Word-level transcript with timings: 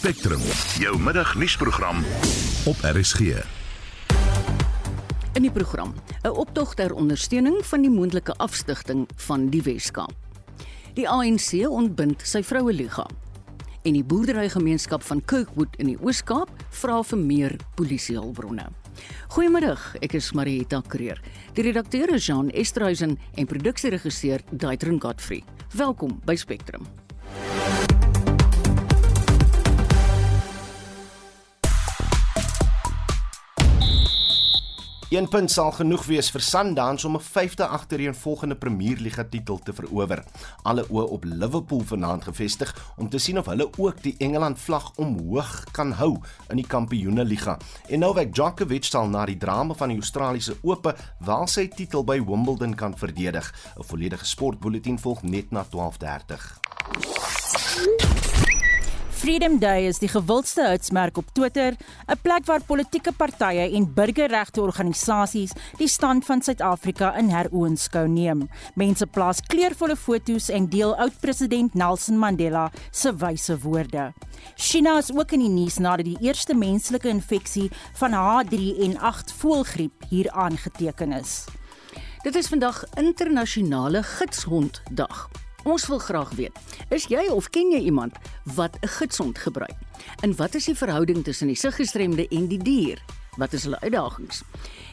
Spectrum, 0.00 0.40
jou 0.80 0.98
middagnuusprogram 0.98 1.98
op 2.64 2.76
RSG. 2.80 3.20
In 5.36 5.42
die 5.42 5.50
program, 5.50 5.94
'n 6.22 6.28
optog 6.28 6.74
ter 6.74 6.94
ondersteuning 6.94 7.66
van 7.66 7.80
die 7.80 7.90
moontlike 7.90 8.32
afstigting 8.32 9.08
van 9.16 9.48
die 9.48 9.62
Weskaap. 9.62 10.14
Die 10.94 11.08
ANC 11.08 11.68
ontbind 11.68 12.22
sy 12.24 12.42
vroue 12.42 12.72
liga. 12.72 13.06
En 13.82 13.92
die 13.92 14.04
boerderygemeenskap 14.04 15.02
van 15.02 15.24
Kirkwood 15.24 15.76
in 15.76 15.86
die 15.86 15.98
Oos-Kaap 16.00 16.48
vra 16.68 17.02
vir 17.02 17.18
meer 17.18 17.56
polisiehulpbronne. 17.74 18.68
Goeiemiddag, 19.28 19.96
ek 20.00 20.12
is 20.14 20.32
Marieta 20.32 20.82
Kreer. 20.86 21.20
Die 21.52 21.62
redakteur 21.62 22.14
is 22.14 22.26
Jean 22.26 22.50
Esterhuizen 22.50 23.18
en 23.34 23.46
produksieregisseur 23.46 24.40
Daitrin 24.50 25.00
Godfrey. 25.00 25.44
Welkom 25.74 26.20
by 26.24 26.36
Spectrum. 26.36 26.86
Een 35.10 35.28
punt 35.28 35.50
sal 35.50 35.72
genoeg 35.74 36.04
wees 36.06 36.28
vir 36.30 36.40
Sundowns 36.40 37.04
om 37.04 37.16
'n 37.16 37.20
vyfde 37.20 37.66
agtereenvolgende 37.66 38.56
Premierliga 38.56 39.24
titel 39.24 39.58
te 39.58 39.72
verower. 39.72 40.24
Alle 40.62 40.86
oë 40.88 41.10
op 41.10 41.24
Liverpool 41.24 41.80
vanaand 41.80 42.24
gefestig 42.24 42.92
om 42.96 43.08
te 43.08 43.18
sien 43.18 43.38
of 43.38 43.46
hulle 43.46 43.68
ook 43.76 44.02
die 44.02 44.14
Engeland 44.18 44.58
vlag 44.58 44.92
omhoog 44.96 45.64
kan 45.72 45.92
hou 45.92 46.20
in 46.48 46.56
die 46.56 46.66
Kampioenligga. 46.66 47.58
En 47.88 47.98
Novak 47.98 48.34
Djokovic 48.34 48.84
sal 48.84 49.08
na 49.08 49.26
die 49.26 49.36
drama 49.36 49.74
van 49.74 49.88
die 49.88 49.98
Australiese 49.98 50.56
Ope 50.62 50.94
wel 51.18 51.46
sy 51.46 51.68
titel 51.68 52.04
by 52.04 52.24
Wimbledon 52.24 52.74
kan 52.74 52.98
verdedig. 52.98 53.54
'n 53.78 53.82
Volledige 53.82 54.26
sportbulletin 54.26 54.98
volg 54.98 55.22
net 55.22 55.50
na 55.50 55.64
12:30. 55.64 58.19
Freedom 59.20 59.58
Day 59.60 59.84
is 59.84 59.98
die 60.00 60.08
gewildste 60.08 60.64
hitsmerk 60.64 61.18
op 61.20 61.26
Twitter, 61.36 61.74
'n 62.08 62.18
plek 62.22 62.46
waar 62.48 62.62
politieke 62.64 63.12
partye 63.12 63.66
en 63.76 63.92
burgerregte 63.94 64.62
organisasies 64.62 65.52
die 65.76 65.88
stand 65.88 66.24
van 66.24 66.42
Suid-Afrika 66.42 67.16
in 67.16 67.28
heroënskou 67.28 68.08
neem. 68.08 68.48
Mense 68.74 69.06
plaas 69.06 69.40
kleurvolle 69.40 69.96
foto's 69.96 70.48
en 70.48 70.68
deel 70.68 70.96
oud-president 70.96 71.74
Nelson 71.74 72.18
Mandela 72.18 72.72
se 72.90 73.16
wyse 73.16 73.58
woorde. 73.58 74.12
China 74.54 74.96
is 74.98 75.12
ook 75.12 75.32
in 75.32 75.40
die 75.40 75.48
nuus 75.48 75.76
nadat 75.78 76.04
die 76.04 76.20
eerste 76.20 76.54
menslike 76.54 77.08
infeksie 77.08 77.70
van 77.92 78.12
H3N8 78.12 79.36
voëlgriep 79.36 80.04
hier 80.08 80.30
aangeteken 80.30 81.12
is. 81.12 81.44
Dit 82.22 82.34
is 82.34 82.48
vandag 82.48 82.84
internasionale 82.96 84.02
gidshonddag. 84.02 85.28
Ons 85.64 85.86
wil 85.86 85.98
graag 85.98 86.30
weet, 86.38 86.56
is 86.88 87.04
jy 87.12 87.26
of 87.28 87.50
ken 87.52 87.72
jy 87.74 87.80
iemand 87.90 88.16
wat 88.56 88.76
'n 88.80 88.88
gidsond 88.88 89.38
gebruik? 89.38 89.76
En 90.20 90.36
wat 90.36 90.54
is 90.54 90.64
die 90.64 90.74
verhouding 90.74 91.24
tussen 91.24 91.46
die 91.46 91.56
siggestremde 91.56 92.28
en 92.28 92.46
die 92.46 92.58
dier? 92.58 93.02
Wat 93.36 93.52
is 93.52 93.62
hulle 93.62 93.80
uitdagings? 93.80 94.42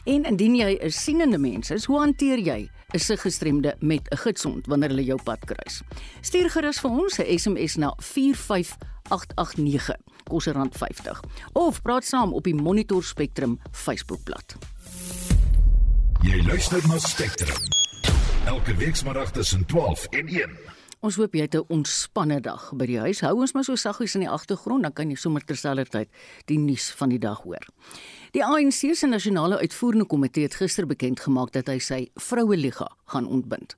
En 0.04 0.24
indien 0.24 0.54
jy 0.54 0.78
'n 0.80 0.90
sienende 0.90 1.38
mens 1.38 1.70
is, 1.70 1.84
hoe 1.84 1.98
hanteer 1.98 2.38
jy 2.38 2.70
'n 2.92 2.98
siggestremde 2.98 3.76
met 3.80 4.08
'n 4.10 4.16
gidsond 4.16 4.66
wanneer 4.66 4.88
hulle 4.88 5.04
jou 5.04 5.22
pad 5.22 5.44
kruis? 5.44 5.82
Stuur 6.20 6.50
gerus 6.50 6.80
vir 6.80 6.90
ons 6.90 7.18
'n 7.18 7.38
SMS 7.38 7.76
na 7.76 7.94
45889 7.98 9.96
kos 10.24 10.46
rand 10.46 10.76
50 10.76 11.20
of 11.52 11.82
praat 11.82 12.04
saam 12.04 12.32
op 12.32 12.44
die 12.44 12.54
Monitor 12.54 13.04
Spectrum 13.04 13.60
Facebookblad. 13.70 14.56
Jy 16.22 16.42
luister 16.42 16.88
na 16.88 16.98
Spectrum. 16.98 17.77
Elke 18.48 18.74
weekmiddag 18.74 19.30
tussen 19.30 19.66
12 19.66 20.04
en 20.04 20.26
1. 20.26 20.50
Ons 21.04 21.16
hoop 21.20 21.34
jy 21.36 21.42
het 21.44 21.54
'n 21.54 21.64
ontspanne 21.68 22.40
dag 22.40 22.72
by 22.72 22.86
die 22.86 22.98
huis. 22.98 23.20
Hou 23.20 23.40
ons 23.40 23.52
maar 23.52 23.64
so 23.64 23.76
saggies 23.76 24.14
in 24.14 24.20
die 24.20 24.30
agtergrond, 24.30 24.82
dan 24.82 24.92
kan 24.92 25.10
jy 25.10 25.16
sommer 25.16 25.44
terselfdertyd 25.44 26.08
die 26.44 26.58
nuus 26.58 26.90
van 26.96 27.08
die 27.08 27.18
dag 27.18 27.42
hoor. 27.42 27.66
Die 28.38 28.44
ANC 28.46 28.94
se 28.94 29.06
nasionale 29.06 29.56
uitvoerende 29.58 30.04
komitee 30.06 30.44
het 30.44 30.54
gister 30.54 30.86
bekend 30.86 31.18
gemaak 31.20 31.48
dat 31.56 31.66
hy 31.66 31.80
sy 31.82 31.96
vroue 32.22 32.54
liga 32.54 32.86
gaan 33.10 33.26
ontbind. 33.26 33.74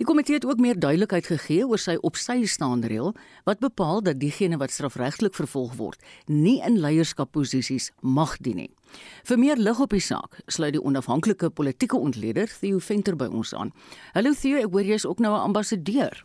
Die 0.00 0.06
komitee 0.08 0.40
het 0.40 0.46
ook 0.48 0.58
meer 0.58 0.74
duidelikheid 0.74 1.28
gegee 1.30 1.62
oor 1.62 1.78
sy 1.78 1.94
opsy 2.02 2.40
staande 2.50 2.90
reël 2.90 3.12
wat 3.46 3.62
bepaal 3.62 4.02
dat 4.02 4.18
diegene 4.18 4.58
wat 4.58 4.74
strafregtelik 4.74 5.38
vervolg 5.38 5.76
word, 5.78 6.02
nie 6.26 6.56
in 6.66 6.80
leierskapposisies 6.82 7.92
mag 8.02 8.34
dien 8.42 8.64
nie. 8.64 8.72
Vir 9.22 9.38
meer 9.38 9.62
lig 9.62 9.78
op 9.78 9.94
die 9.94 10.02
saak, 10.02 10.40
sluit 10.50 10.74
die 10.74 10.82
onafhanklike 10.82 11.52
politieke 11.54 11.94
ontleder 11.94 12.50
Theo 12.58 12.82
Venter 12.82 13.14
by 13.14 13.30
ons 13.30 13.54
aan. 13.54 13.70
Hallo 14.18 14.34
Theo, 14.34 14.58
ek 14.66 14.74
hoor 14.74 14.94
jy's 14.96 15.06
ook 15.06 15.22
nou 15.22 15.30
'n 15.30 15.46
ambassadeur. 15.46 16.24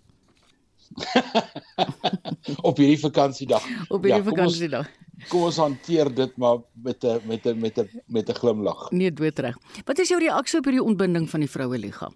op 2.69 2.77
hierdie 2.77 2.99
vakansiedag. 2.99 3.63
Op 3.87 4.03
hierdie 4.03 4.23
ja, 4.23 4.29
vakansiedag. 4.29 4.89
Kom 5.31 5.47
ons 5.47 5.57
hanteer 5.57 6.09
dit 6.13 6.37
maar 6.37 6.61
met 6.73 7.03
'n 7.03 7.21
met 7.25 7.45
'n 7.45 7.59
met 7.59 7.77
'n 7.79 7.89
met 8.05 8.29
'n 8.29 8.33
glimlag. 8.33 8.91
Nee, 8.91 9.13
doodreg. 9.13 9.57
Wat 9.85 9.99
is 9.99 10.07
jou 10.07 10.19
reaksie 10.21 10.59
op 10.59 10.65
hierdie 10.65 10.83
ontbinding 10.83 11.29
van 11.29 11.39
die 11.39 11.49
vroue 11.49 11.77
liga? 11.77 12.11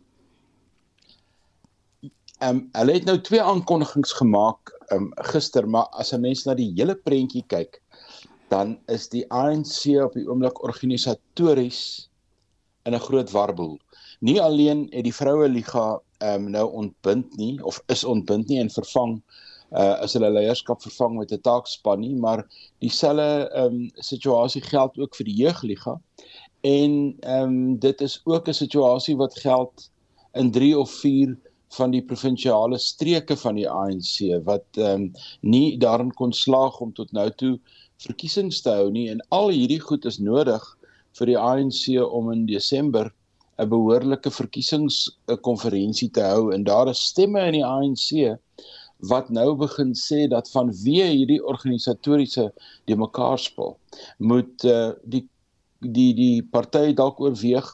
Ehm 2.40 2.56
um, 2.56 2.70
hulle 2.72 2.94
het 2.94 3.06
nou 3.06 3.22
twee 3.22 3.42
aankondigings 3.42 4.12
gemaak 4.14 4.72
ehm 4.88 5.04
um, 5.04 5.12
gister, 5.16 5.70
maar 5.70 5.88
as 5.90 6.14
'n 6.14 6.22
mens 6.22 6.46
na 6.46 6.54
die 6.54 6.72
hele 6.76 6.96
prentjie 6.96 7.44
kyk, 7.48 7.82
dan 8.50 8.80
is 8.88 9.10
die 9.10 9.26
ANC 9.32 10.04
op 10.04 10.14
die 10.14 10.28
oomblik 10.28 10.64
organisatories 10.64 12.10
in 12.84 12.94
'n 12.94 13.00
groot 13.00 13.32
warboel. 13.32 13.80
Nie 14.20 14.42
alleen 14.42 14.88
het 14.90 15.04
die 15.04 15.16
vroue 15.16 15.50
liga 15.50 16.02
ehm 16.22 16.46
um, 16.46 16.52
nou 16.56 16.68
ontbind 16.84 17.38
nie 17.38 17.56
of 17.64 17.82
is 17.88 18.04
ontbind 18.04 18.48
nie 18.48 18.60
en 18.62 18.70
vervang 18.70 19.22
uh 19.72 19.96
as 20.04 20.14
hulle 20.18 20.30
leierskap 20.36 20.82
vervang 20.84 21.18
met 21.18 21.32
'n 21.32 21.42
taakspan 21.48 22.00
nie, 22.00 22.16
maar 22.16 22.44
dieselfde 22.80 23.50
ehm 23.50 23.66
um, 23.66 23.92
situasie 23.96 24.62
geld 24.62 24.98
ook 25.00 25.16
vir 25.16 25.26
die 25.26 25.38
jeugliga. 25.44 26.00
En 26.62 27.16
ehm 27.20 27.44
um, 27.44 27.80
dit 27.80 28.02
is 28.02 28.22
ook 28.24 28.48
'n 28.48 28.54
situasie 28.54 29.16
wat 29.18 29.40
geld 29.40 29.90
in 30.34 30.52
3 30.52 30.80
of 30.80 30.92
4 30.92 31.38
van 31.78 31.92
die 31.92 32.04
provinsiale 32.04 32.78
streke 32.78 33.38
van 33.38 33.56
die 33.56 33.70
ANC 33.70 34.44
wat 34.44 34.66
ehm 34.78 35.02
um, 35.02 35.12
nie 35.42 35.78
daarin 35.78 36.12
kon 36.14 36.34
slaag 36.34 36.80
om 36.80 36.94
tot 36.94 37.12
nou 37.12 37.30
toe 37.32 37.60
verkiesings 37.98 38.62
te 38.62 38.70
hou 38.70 38.92
nie 38.92 39.10
en 39.10 39.24
al 39.30 39.50
hierdie 39.50 39.80
goed 39.80 40.06
is 40.06 40.20
nodig 40.20 40.64
vir 41.20 41.28
die 41.28 41.38
ANC 41.38 41.84
om 42.04 42.32
in 42.32 42.46
Desember 42.46 43.12
'n 43.62 43.70
behoorlike 43.70 44.32
verkiesingskonferensie 44.34 46.10
te 46.18 46.24
hou 46.26 46.52
en 46.56 46.64
daar 46.64 46.90
is 46.90 47.04
stemme 47.12 47.44
in 47.50 47.60
die 47.60 47.66
ANC 47.66 48.38
wat 49.12 49.30
nou 49.34 49.56
begin 49.58 49.94
sê 49.98 50.28
dat 50.30 50.50
vanweë 50.54 51.10
hierdie 51.12 51.42
organisatoriese 51.54 52.48
die 52.90 52.98
mekaar 52.98 53.40
spel 53.42 53.78
moet 54.18 54.66
uh, 54.66 54.92
die 55.04 55.26
die 55.82 56.12
die 56.18 56.42
party 56.56 56.92
dalk 56.98 57.22
oorweeg 57.22 57.70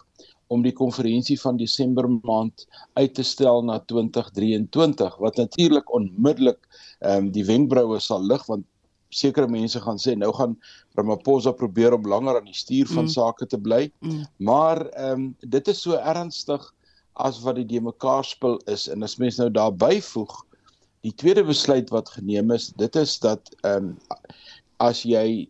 om 0.47 0.63
die 0.63 0.75
konferensie 0.75 1.35
van 1.39 1.57
Desember 1.59 2.07
maand 2.23 2.63
uit 2.95 3.13
te 3.19 3.23
stel 3.23 3.65
na 3.67 3.79
2023 3.91 5.17
wat 5.23 5.39
natuurlik 5.43 5.91
onmiddellik 5.93 6.61
ehm 6.99 7.27
um, 7.27 7.31
die 7.35 7.45
wenkbroue 7.45 7.99
sal 7.99 8.23
lig 8.23 8.45
want 8.47 8.65
sekere 9.09 9.47
mense 9.47 9.79
gaan 9.81 9.99
sê 10.01 10.15
nou 10.15 10.31
gaan 10.35 10.57
Ramaphosa 10.97 11.51
probeer 11.51 11.93
om 11.93 12.07
langer 12.07 12.39
aan 12.39 12.49
die 12.49 12.57
stuur 12.57 12.87
van 12.87 13.05
mm. 13.05 13.13
sake 13.13 13.45
te 13.45 13.57
bly. 13.57 13.91
Mm. 13.99 14.25
Maar 14.37 14.85
ehm 14.87 15.11
um, 15.11 15.35
dit 15.39 15.67
is 15.67 15.81
so 15.81 15.97
ernstig 15.97 16.73
as 17.13 17.41
wat 17.41 17.55
die 17.55 17.65
de 17.65 17.81
mekaar 17.81 18.25
spil 18.25 18.57
is 18.65 18.87
en 18.87 19.03
as 19.03 19.17
mens 19.17 19.37
nou 19.37 19.49
daar 19.51 19.73
byvoeg 19.73 20.33
die 21.05 21.13
tweede 21.15 21.43
besluit 21.43 21.89
wat 21.89 22.09
geneem 22.09 22.51
is, 22.51 22.71
dit 22.75 22.95
is 22.95 23.19
dat 23.19 23.53
ehm 23.61 23.93
um, 23.93 23.97
as 24.77 25.01
jy 25.03 25.47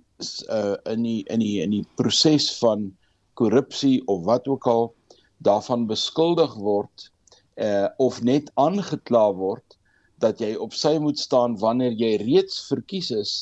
uh, 0.49 0.75
in 0.87 1.03
die 1.03 1.23
in 1.27 1.39
die 1.39 1.61
in 1.61 1.73
die 1.75 1.85
proses 1.99 2.47
van 2.59 2.91
korrupsie 3.39 4.01
of 4.07 4.23
wat 4.25 4.47
ook 4.47 4.67
al 4.67 4.93
daarvan 5.37 5.85
beskuldig 5.87 6.53
word 6.55 7.11
uh, 7.55 7.87
of 7.97 8.21
net 8.23 8.51
aangekla 8.55 9.33
word 9.33 9.76
dat 10.23 10.39
jy 10.39 10.55
op 10.55 10.73
sy 10.73 10.97
moet 11.01 11.19
staan 11.19 11.57
wanneer 11.61 11.93
jy 11.93 12.15
reeds 12.23 12.65
verkies 12.67 13.11
is. 13.11 13.33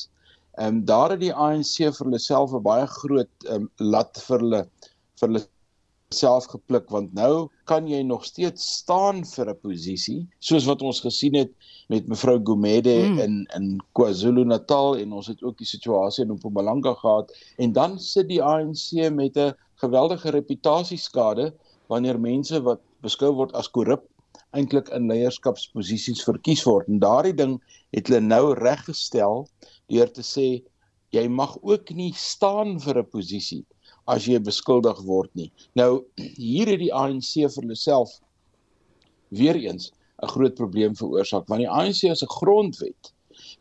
Ehm 0.56 0.80
um, 0.80 0.84
daar 0.88 1.10
het 1.10 1.20
die 1.20 1.34
ANC 1.34 1.76
vir 1.82 2.04
hulle 2.04 2.22
self 2.22 2.54
'n 2.54 2.62
baie 2.62 2.86
groot 2.86 3.48
ehm 3.48 3.66
um, 3.66 3.70
lat 3.78 4.22
vir 4.28 4.38
hulle 4.38 4.62
vir 5.20 5.28
hulle 5.28 5.44
self 6.14 6.46
gepluk 6.46 6.90
want 6.94 7.14
nou 7.18 7.48
kan 7.66 7.88
jy 7.90 8.02
nog 8.06 8.24
steeds 8.24 8.62
staan 8.78 9.24
vir 9.24 9.50
'n 9.50 9.60
posisie 9.62 10.26
soos 10.38 10.66
wat 10.66 10.82
ons 10.82 11.00
gesien 11.00 11.34
het 11.34 11.50
met 11.88 12.06
mevrou 12.06 12.38
Gumede 12.38 12.94
mm. 13.08 13.18
in 13.18 13.46
in 13.56 13.80
KwaZulu-Natal 13.98 14.96
en 15.02 15.12
ons 15.12 15.26
het 15.26 15.42
ook 15.42 15.58
die 15.58 15.66
situasie 15.66 16.24
in 16.24 16.32
Mpumalanga 16.32 16.94
gehad 16.94 17.32
en 17.58 17.72
dan 17.72 17.98
sit 17.98 18.28
die 18.28 18.42
ANC 18.42 19.10
met 19.10 19.36
'n 19.36 19.54
geweldige 19.82 20.30
reputasieskade 20.30 21.52
wanneer 21.88 22.20
mense 22.20 22.62
wat 22.62 22.80
beskou 23.02 23.32
word 23.34 23.52
as 23.52 23.70
korrup 23.70 24.06
eintlik 24.56 24.88
in 24.96 25.08
leierskapsposisies 25.10 26.24
verkies 26.26 26.64
word. 26.66 26.88
En 26.88 27.00
daardie 27.02 27.34
ding 27.36 27.56
het 27.96 28.08
hulle 28.08 28.22
nou 28.24 28.54
reggestel 28.58 29.46
deur 29.92 30.12
te 30.12 30.24
sê 30.26 30.48
jy 31.14 31.26
mag 31.30 31.56
ook 31.62 31.92
nie 31.94 32.12
staan 32.16 32.78
vir 32.82 33.02
'n 33.02 33.10
posisie 33.12 33.64
as 34.06 34.26
jy 34.26 34.38
beskuldig 34.38 35.02
word 35.06 35.30
nie. 35.34 35.50
Nou 35.74 36.04
hier 36.16 36.66
het 36.66 36.80
die 36.80 36.94
ANC 36.94 37.32
vir 37.42 37.62
hulle 37.62 37.76
self 37.76 38.20
weer 39.30 39.56
eens 39.56 39.92
'n 40.22 40.32
groot 40.34 40.54
probleem 40.54 40.94
veroorsaak 40.96 41.48
want 41.48 41.60
die 41.60 41.70
ANC 41.70 42.16
se 42.16 42.26
grondwet 42.38 43.12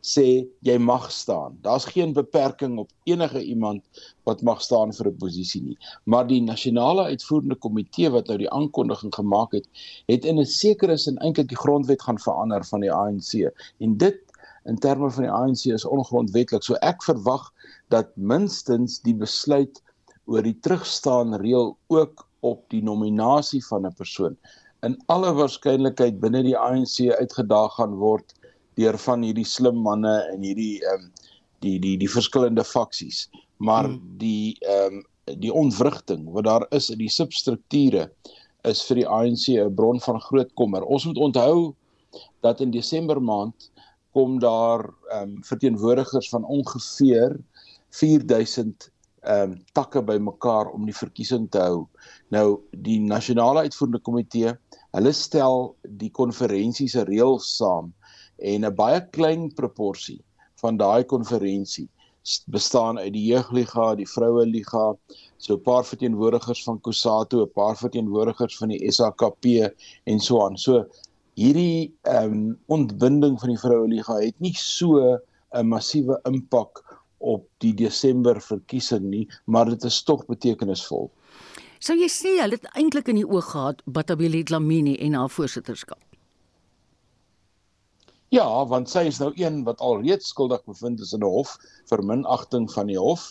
sê 0.05 0.45
jy 0.67 0.75
mag 0.77 1.07
staan. 1.11 1.57
Daar's 1.65 1.85
geen 1.89 2.13
beperking 2.13 2.77
op 2.81 2.91
enige 3.09 3.41
iemand 3.43 3.83
wat 4.29 4.43
mag 4.49 4.61
staan 4.61 4.93
vir 4.93 5.07
'n 5.07 5.17
posisie 5.17 5.61
nie. 5.63 5.77
Maar 6.05 6.27
die 6.27 6.41
nasionale 6.41 7.03
uitvoerende 7.11 7.55
komitee 7.55 8.09
wat 8.09 8.27
nou 8.27 8.37
die 8.37 8.51
aankondiging 8.51 9.13
gemaak 9.15 9.51
het, 9.51 9.67
het 10.07 10.25
in 10.25 10.39
'n 10.39 10.45
sekere 10.45 10.97
sin 10.97 11.17
eintlik 11.17 11.49
die 11.49 11.63
grondwet 11.63 12.01
gaan 12.01 12.19
verander 12.19 12.63
van 12.65 12.81
die 12.81 12.91
ANC. 12.91 13.51
En 13.79 13.97
dit 13.97 14.21
in 14.65 14.77
terme 14.77 15.11
van 15.11 15.23
die 15.23 15.31
ANC 15.31 15.65
is 15.65 15.85
ongrondwetlik. 15.85 16.63
So 16.63 16.73
ek 16.81 17.03
verwag 17.03 17.51
dat 17.89 18.15
minstens 18.15 19.01
die 19.01 19.15
besluit 19.15 19.81
oor 20.25 20.41
die 20.41 20.59
terugstaan 20.59 21.35
reël 21.35 21.77
ook 21.87 22.27
op 22.39 22.69
die 22.69 22.83
nominasie 22.83 23.65
van 23.65 23.85
'n 23.85 23.93
persoon 23.93 24.37
in 24.85 24.95
alle 25.13 25.31
waarskynlikheid 25.33 26.19
binne 26.21 26.43
die 26.45 26.57
ANC 26.57 27.09
uitgedaag 27.19 27.77
gaan 27.79 27.95
word 28.01 28.33
deur 28.75 28.97
van 29.07 29.23
hierdie 29.23 29.47
slim 29.47 29.81
manne 29.85 30.15
en 30.33 30.43
hierdie 30.45 30.79
ehm 30.83 31.07
um, 31.07 31.11
die 31.63 31.77
die 31.81 31.95
die 31.97 32.11
verskillende 32.11 32.63
faksies. 32.63 33.25
Maar 33.57 33.89
hmm. 33.89 34.01
die 34.21 34.57
ehm 34.61 35.01
um, 35.01 35.03
die 35.41 35.53
ontwrigting 35.53 36.27
wat 36.35 36.45
daar 36.45 36.65
is 36.69 36.91
in 36.93 36.99
die 37.01 37.09
substrukture 37.09 38.09
is 38.69 38.83
vir 38.85 38.99
die 39.01 39.07
ANC 39.07 39.47
'n 39.49 39.73
bron 39.75 39.99
van 39.99 40.19
groot 40.21 40.51
kommer. 40.53 40.83
Ons 40.83 41.05
moet 41.05 41.17
onthou 41.17 41.73
dat 42.41 42.61
in 42.61 42.71
Desember 42.71 43.21
maand 43.21 43.71
kom 44.13 44.39
daar 44.39 44.85
ehm 45.11 45.21
um, 45.21 45.43
verteenwoordigers 45.43 46.29
van 46.29 46.45
ongeveer 46.45 47.39
4000 47.89 48.91
ehm 49.25 49.51
um, 49.51 49.57
takke 49.73 50.01
bymekaar 50.01 50.69
om 50.69 50.85
die 50.85 50.95
verkiesing 50.95 51.49
te 51.49 51.59
hou. 51.59 51.87
Nou 52.29 52.61
die 52.71 52.99
nasionale 53.01 53.65
uitvoerende 53.65 53.99
komitee, 53.99 54.53
hulle 54.91 55.11
stel 55.11 55.75
die 55.81 56.11
konferensie 56.11 56.87
se 56.89 57.03
reëls 57.03 57.55
saam 57.57 57.93
en 58.37 58.65
'n 58.65 58.75
baie 58.75 59.01
klein 59.11 59.53
proporsie 59.53 60.21
van 60.61 60.77
daai 60.77 61.03
konferensie 61.03 61.89
bestaan 62.45 62.97
uit 62.97 63.13
die 63.13 63.25
jeugliga, 63.29 63.95
die 63.95 64.07
vroue 64.09 64.45
liga, 64.45 64.95
so 65.37 65.53
'n 65.53 65.61
paar 65.61 65.85
verteenwoordigers 65.85 66.63
van 66.63 66.81
Kusatu, 66.81 67.41
'n 67.41 67.51
paar 67.53 67.77
verteenwoordigers 67.77 68.57
van 68.57 68.69
die 68.69 68.91
SAKP 68.91 69.45
en 70.03 70.19
so 70.19 70.45
aan. 70.45 70.57
So 70.57 70.85
hierdie 71.35 71.93
ehm 72.01 72.33
um, 72.33 72.59
ontbinding 72.65 73.39
van 73.39 73.49
die 73.49 73.59
vroue 73.59 73.87
liga 73.87 74.13
het 74.13 74.39
nie 74.39 74.55
so 74.55 75.19
'n 75.53 75.67
massiewe 75.67 76.19
impak 76.25 76.83
op 77.17 77.47
die 77.57 77.73
Desember 77.73 78.41
verkiesing 78.41 79.03
nie, 79.03 79.27
maar 79.45 79.69
dit 79.69 79.83
is 79.83 80.03
tog 80.03 80.25
betekenisvol. 80.25 81.11
Sou 81.79 81.97
jy 81.97 82.09
sê 82.09 82.41
hulle 82.41 82.57
het 82.57 82.67
eintlik 82.73 83.07
in 83.07 83.15
die 83.15 83.27
oog 83.27 83.51
gehad 83.51 83.81
Batabile 83.85 84.43
Dlamini 84.43 84.95
en 84.95 85.13
haar 85.13 85.29
voorsitterskap? 85.29 86.01
Ja, 88.35 88.65
want 88.67 88.89
sy 88.91 89.05
is 89.07 89.21
nou 89.21 89.29
een 89.39 89.61
wat 89.63 89.79
alreeds 89.85 90.33
skuldig 90.33 90.63
bevind 90.67 90.99
is 91.03 91.13
in 91.15 91.21
'n 91.23 91.29
hof 91.35 91.53
vir 91.89 92.01
minagting 92.03 92.65
van 92.73 92.89
die 92.91 92.97
hof 92.99 93.29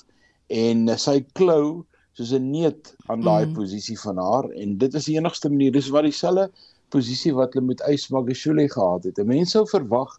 en 0.48 0.88
sy 1.02 1.16
klou 1.40 1.84
soos 2.16 2.32
'n 2.32 2.50
neet 2.52 2.94
aan 3.12 3.20
daai 3.26 3.44
mm. 3.46 3.52
posisie 3.58 3.98
van 4.00 4.16
haar 4.16 4.48
en 4.62 4.78
dit 4.78 4.94
is 4.94 5.08
die 5.10 5.16
enigste 5.18 5.50
manier 5.52 5.74
dis 5.76 5.90
wat 5.96 6.08
dieselfde 6.08 6.46
posisie 6.94 7.34
wat 7.36 7.52
hulle 7.52 7.66
met 7.66 7.84
Ys 7.90 8.08
Magashule 8.14 8.64
gehad 8.76 9.04
het. 9.04 9.20
Mense 9.26 9.58
sou 9.58 9.64
verwag 9.74 10.16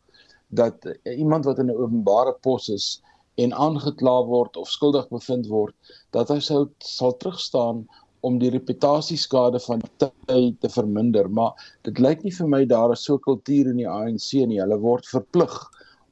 dat 0.61 0.85
iemand 1.17 1.49
wat 1.49 1.59
in 1.59 1.71
'n 1.71 1.81
openbare 1.81 2.35
pos 2.45 2.69
is 2.69 3.01
en 3.41 3.53
aangekla 3.53 4.17
word 4.29 4.57
of 4.57 4.69
skuldig 4.69 5.09
bevind 5.09 5.47
word, 5.47 5.75
dat 6.11 6.29
hy 6.29 6.39
sou 6.39 6.69
sal 6.79 7.17
terugstaan 7.17 7.87
om 8.25 8.39
die 8.41 8.49
reputasieskade 8.53 9.59
van 9.67 9.83
tyd 10.01 10.59
te 10.63 10.69
verminder, 10.73 11.29
maar 11.29 11.53
dit 11.87 11.99
lyk 12.01 12.23
nie 12.25 12.33
vir 12.33 12.49
my 12.49 12.61
daar 12.65 12.93
is 12.95 13.05
so 13.05 13.15
'n 13.15 13.25
kultuur 13.27 13.69
in 13.71 13.77
die 13.77 13.89
ANC 13.89 14.29
nie. 14.49 14.61
Hulle 14.61 14.79
word 14.81 15.05
verplig 15.05 15.55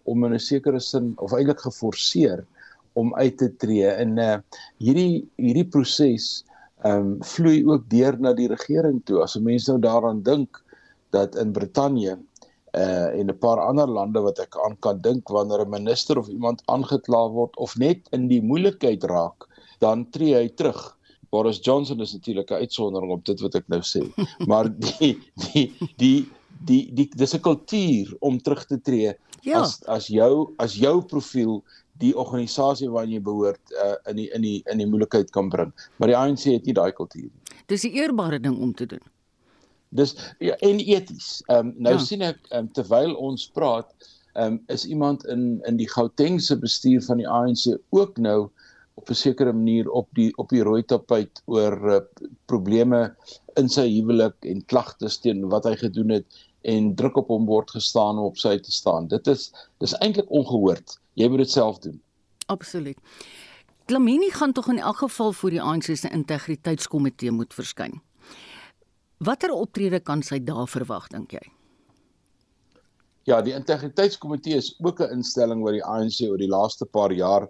om 0.05 0.23
in 0.25 0.33
'n 0.33 0.39
sekere 0.39 0.79
sin 0.79 1.13
of 1.17 1.33
eintlik 1.33 1.61
geforseer 1.65 2.45
om 2.93 3.13
uit 3.15 3.37
te 3.37 3.49
tree 3.57 3.89
en 3.89 4.17
uh, 4.17 4.37
hierdie 4.79 5.25
hierdie 5.37 5.69
proses 5.75 6.43
ehm 6.83 6.99
um, 6.99 7.23
vloei 7.23 7.63
ook 7.65 7.89
deur 7.89 8.19
na 8.19 8.33
die 8.33 8.47
regering 8.51 9.01
toe. 9.07 9.21
As 9.23 9.35
mense 9.39 9.71
nou 9.71 9.79
daaraan 9.81 10.21
dink 10.23 10.61
dat 11.15 11.35
in 11.35 11.53
Brittanje 11.53 12.17
uh 12.73 13.19
en 13.19 13.29
'n 13.29 13.37
paar 13.37 13.59
ander 13.61 13.87
lande 13.87 14.19
wat 14.19 14.39
ek 14.39 14.57
aan 14.65 14.75
kan 14.79 15.01
dink 15.01 15.29
wanneer 15.29 15.61
'n 15.61 15.69
minister 15.69 16.17
of 16.17 16.27
iemand 16.27 16.61
aangekla 16.65 17.29
word 17.29 17.55
of 17.57 17.77
net 17.77 17.99
in 18.11 18.27
die 18.27 18.41
moeilikheid 18.41 19.03
raak, 19.03 19.47
dan 19.79 20.09
tree 20.09 20.35
hy 20.35 20.49
terug. 20.49 20.97
Boris 21.33 21.59
Johnson 21.65 22.01
is 22.01 22.13
natuurlik 22.13 22.51
'n 22.51 22.61
uitsondering 22.61 23.11
op 23.11 23.25
dit 23.25 23.39
wat 23.41 23.55
ek 23.55 23.67
nou 23.67 23.81
sê. 23.81 24.03
Maar 24.45 24.69
die 24.87 25.17
die 25.49 25.65
die 25.97 26.17
die 26.69 26.83
die 26.93 27.09
dis 27.15 27.33
'n 27.33 27.41
kultuur 27.41 28.15
om 28.19 28.37
terug 28.41 28.65
te 28.65 28.81
tree 28.81 29.15
ja. 29.41 29.61
as 29.61 29.81
as 29.85 30.07
jou 30.07 30.53
as 30.57 30.75
jou 30.77 31.01
profiel 31.01 31.63
die 32.01 32.13
organisasie 32.17 32.89
waarna 32.89 33.17
jy 33.17 33.21
behoort 33.21 33.73
uh, 33.77 33.95
in 34.09 34.21
die 34.21 34.29
in 34.33 34.45
die 34.45 34.59
in 34.71 34.77
die 34.81 34.87
moeilikheid 34.89 35.31
kan 35.31 35.49
bring. 35.49 35.73
Maar 35.97 36.13
die 36.13 36.17
ANC 36.17 36.45
het 36.49 36.65
nie 36.69 36.77
daai 36.77 36.91
kultuur 36.91 37.29
nie. 37.29 37.43
Dis 37.67 37.83
'n 37.83 37.97
eerbare 37.97 38.39
ding 38.39 38.57
om 38.59 38.73
te 38.73 38.85
doen. 38.85 39.03
Dis 39.89 40.15
ja, 40.39 40.55
en 40.61 40.79
eties. 40.79 41.43
Ehm 41.47 41.67
um, 41.67 41.73
nou 41.77 41.95
ja. 41.97 42.01
sien 42.01 42.21
ek 42.21 42.39
um, 42.51 42.69
terwyl 42.71 43.15
ons 43.15 43.49
praat, 43.49 43.89
ehm 44.33 44.53
um, 44.53 44.61
is 44.67 44.85
iemand 44.85 45.25
in 45.25 45.61
in 45.65 45.77
die 45.77 45.89
Gautengse 45.89 46.57
bestuur 46.57 47.01
van 47.01 47.17
die 47.17 47.29
ANC 47.29 47.77
ook 47.89 48.17
nou 48.17 48.49
op 48.93 49.09
'n 49.09 49.13
sekere 49.13 49.53
manier 49.53 49.89
op 49.89 50.07
die 50.13 50.31
op 50.37 50.49
die 50.49 50.63
rooi 50.63 50.83
tapuit 50.83 51.41
oor 51.45 51.77
uh, 51.91 51.99
probleme 52.45 53.15
in 53.55 53.69
sy 53.69 53.87
huwelik 53.89 54.35
en 54.41 54.65
klagtes 54.65 55.17
teen 55.19 55.47
wat 55.49 55.65
hy 55.65 55.75
gedoen 55.75 56.09
het 56.09 56.25
en 56.61 56.95
druk 56.95 57.17
op 57.17 57.27
hom 57.27 57.45
word 57.45 57.71
gestaan 57.71 58.17
om 58.17 58.25
op 58.31 58.37
sy 58.37 58.57
te 58.59 58.71
staan. 58.71 59.07
Dit 59.07 59.27
is 59.27 59.51
dis 59.83 59.95
eintlik 59.99 60.29
ongehoord. 60.29 60.99
Jy 61.13 61.27
moet 61.29 61.43
dit 61.43 61.51
self 61.51 61.79
doen. 61.79 62.01
Absoluut. 62.45 62.97
Klamini 63.85 64.29
gaan 64.31 64.53
tog 64.53 64.69
in 64.71 64.79
elk 64.79 64.97
geval 64.97 65.33
voor 65.33 65.49
die 65.49 65.61
ANC 65.61 65.83
se 65.83 66.09
integriteitskomitee 66.09 67.31
moet 67.31 67.53
verskyn. 67.53 67.99
Watter 69.17 69.51
optrede 69.51 69.99
kan 69.99 70.23
sy 70.23 70.39
daar 70.39 70.67
verwag 70.67 71.07
dink 71.11 71.35
jy? 71.35 71.43
Ja, 73.27 73.41
die 73.41 73.53
integriteitskomitee 73.55 74.55
is 74.59 74.73
ook 74.79 74.99
'n 74.99 75.19
instelling 75.19 75.63
wat 75.63 75.73
die 75.73 75.83
ANC 75.83 76.21
oor 76.27 76.37
die 76.37 76.51
laaste 76.51 76.85
paar 76.85 77.11
jaar 77.11 77.47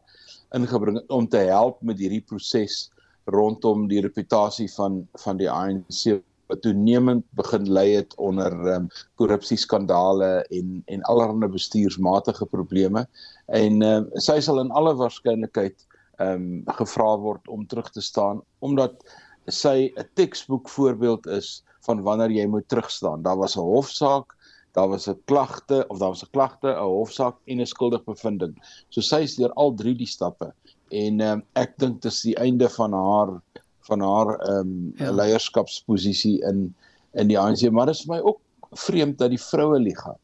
ingebring 0.57 0.99
het 1.01 1.09
om 1.09 1.27
te 1.27 1.41
help 1.49 1.81
met 1.81 1.99
hierdie 1.99 2.21
proses 2.21 2.91
rondom 3.25 3.87
die 3.87 4.01
reputasie 4.03 4.69
van 4.75 5.03
van 5.25 5.39
die 5.39 5.49
ANC 5.49 6.19
wat 6.51 6.61
toenemend 6.61 7.23
begin 7.39 7.69
lei 7.71 7.87
het 7.95 8.15
onder 8.19 8.53
um, 8.75 8.89
korrupsieskandale 9.21 10.31
en 10.49 10.81
en 10.85 11.05
allerlei 11.11 11.49
bestuursmatige 11.55 12.45
probleme 12.45 13.07
en 13.47 13.81
um, 13.81 14.09
sy 14.27 14.39
sal 14.43 14.59
in 14.63 14.71
alle 14.71 14.95
waarskynlikheid 14.99 15.87
ehm 16.21 16.41
um, 16.41 16.75
gevra 16.79 17.11
word 17.17 17.47
om 17.49 17.65
terug 17.67 17.89
te 17.91 18.01
staan 18.01 18.43
omdat 18.59 19.01
sy 19.47 19.91
'n 19.95 20.09
teksboek 20.13 20.69
voorbeeld 20.69 21.27
is 21.27 21.63
van 21.85 22.01
wanneer 22.01 22.31
jy 22.31 22.45
moet 22.47 22.67
terugstaan. 22.67 23.23
Daar 23.23 23.37
was 23.37 23.55
'n 23.57 23.59
hofsaak, 23.59 24.35
daar 24.73 24.89
was 24.89 25.07
'n 25.09 25.17
klagte 25.25 25.85
of 25.87 25.99
daar 25.99 26.09
was 26.09 26.23
'n 26.23 26.31
klagte, 26.31 26.67
'n 26.67 26.83
hofsaak 26.97 27.35
en 27.45 27.61
'n 27.61 27.65
skuldige 27.65 28.03
bevinding. 28.05 28.55
So 28.89 29.01
sy 29.01 29.21
is 29.23 29.35
deur 29.35 29.53
al 29.53 29.73
drie 29.73 29.95
die 29.95 30.07
stappe 30.07 30.53
en 30.93 31.21
um, 31.21 31.43
ek 31.55 31.77
dink 31.77 32.01
dit 32.01 32.11
is 32.11 32.21
die 32.21 32.35
einde 32.37 32.69
van 32.69 32.93
haar 32.93 33.41
van 33.87 34.01
haar 34.01 34.35
ehm 34.39 34.59
um, 34.59 34.93
ja. 34.97 35.11
leierskapsposisie 35.11 36.41
in 36.49 36.73
in 37.13 37.27
die 37.27 37.39
ANC, 37.39 37.69
maar 37.69 37.85
dit 37.85 37.95
is 37.95 38.05
vir 38.05 38.15
my 38.15 38.21
ook 38.21 38.39
vreemd 38.71 39.17
dat 39.17 39.29
die 39.29 39.41
vroue 39.41 39.79
liga 39.79 40.15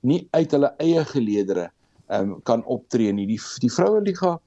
nie 0.00 0.26
uit 0.30 0.52
hulle 0.52 0.72
eie 0.82 1.04
geleedere 1.04 1.70
ehm 2.08 2.32
um, 2.32 2.40
kan 2.42 2.64
optree 2.64 3.12
nie. 3.12 3.26
Die 3.26 3.40
die 3.62 3.72
vroue 3.72 4.00
liga 4.00 4.38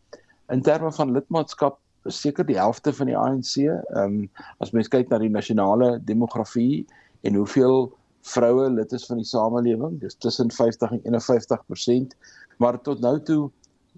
in 0.50 0.62
terme 0.62 0.92
van 0.92 1.14
lidmaatskap 1.14 1.80
seker 2.06 2.46
die 2.46 2.58
helfte 2.58 2.94
van 2.94 3.12
die 3.12 3.18
ANC. 3.18 3.56
Ehm 3.66 4.04
um, 4.04 4.30
as 4.60 4.72
mens 4.72 4.90
kyk 4.90 5.10
na 5.10 5.20
die 5.22 5.32
nasionale 5.34 5.98
demografie 6.06 6.86
en 7.22 7.36
hoeveel 7.36 7.90
vroue 8.22 8.70
lid 8.70 8.92
is 8.94 9.06
van 9.06 9.18
die 9.18 9.28
samelewing, 9.28 10.00
dis 10.02 10.16
tussen 10.16 10.52
50 10.52 10.92
en 10.92 11.02
51%, 11.20 12.18
maar 12.58 12.82
tot 12.82 13.00
nou 13.00 13.18
toe 13.24 13.50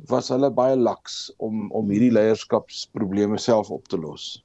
was 0.09 0.29
hulle 0.29 0.49
baie 0.51 0.75
laks 0.77 1.31
om 1.37 1.67
om 1.71 1.89
hierdie 1.89 2.11
leierskapsprobleme 2.11 3.37
self 3.37 3.69
op 3.69 3.87
te 3.87 3.97
los. 3.97 4.43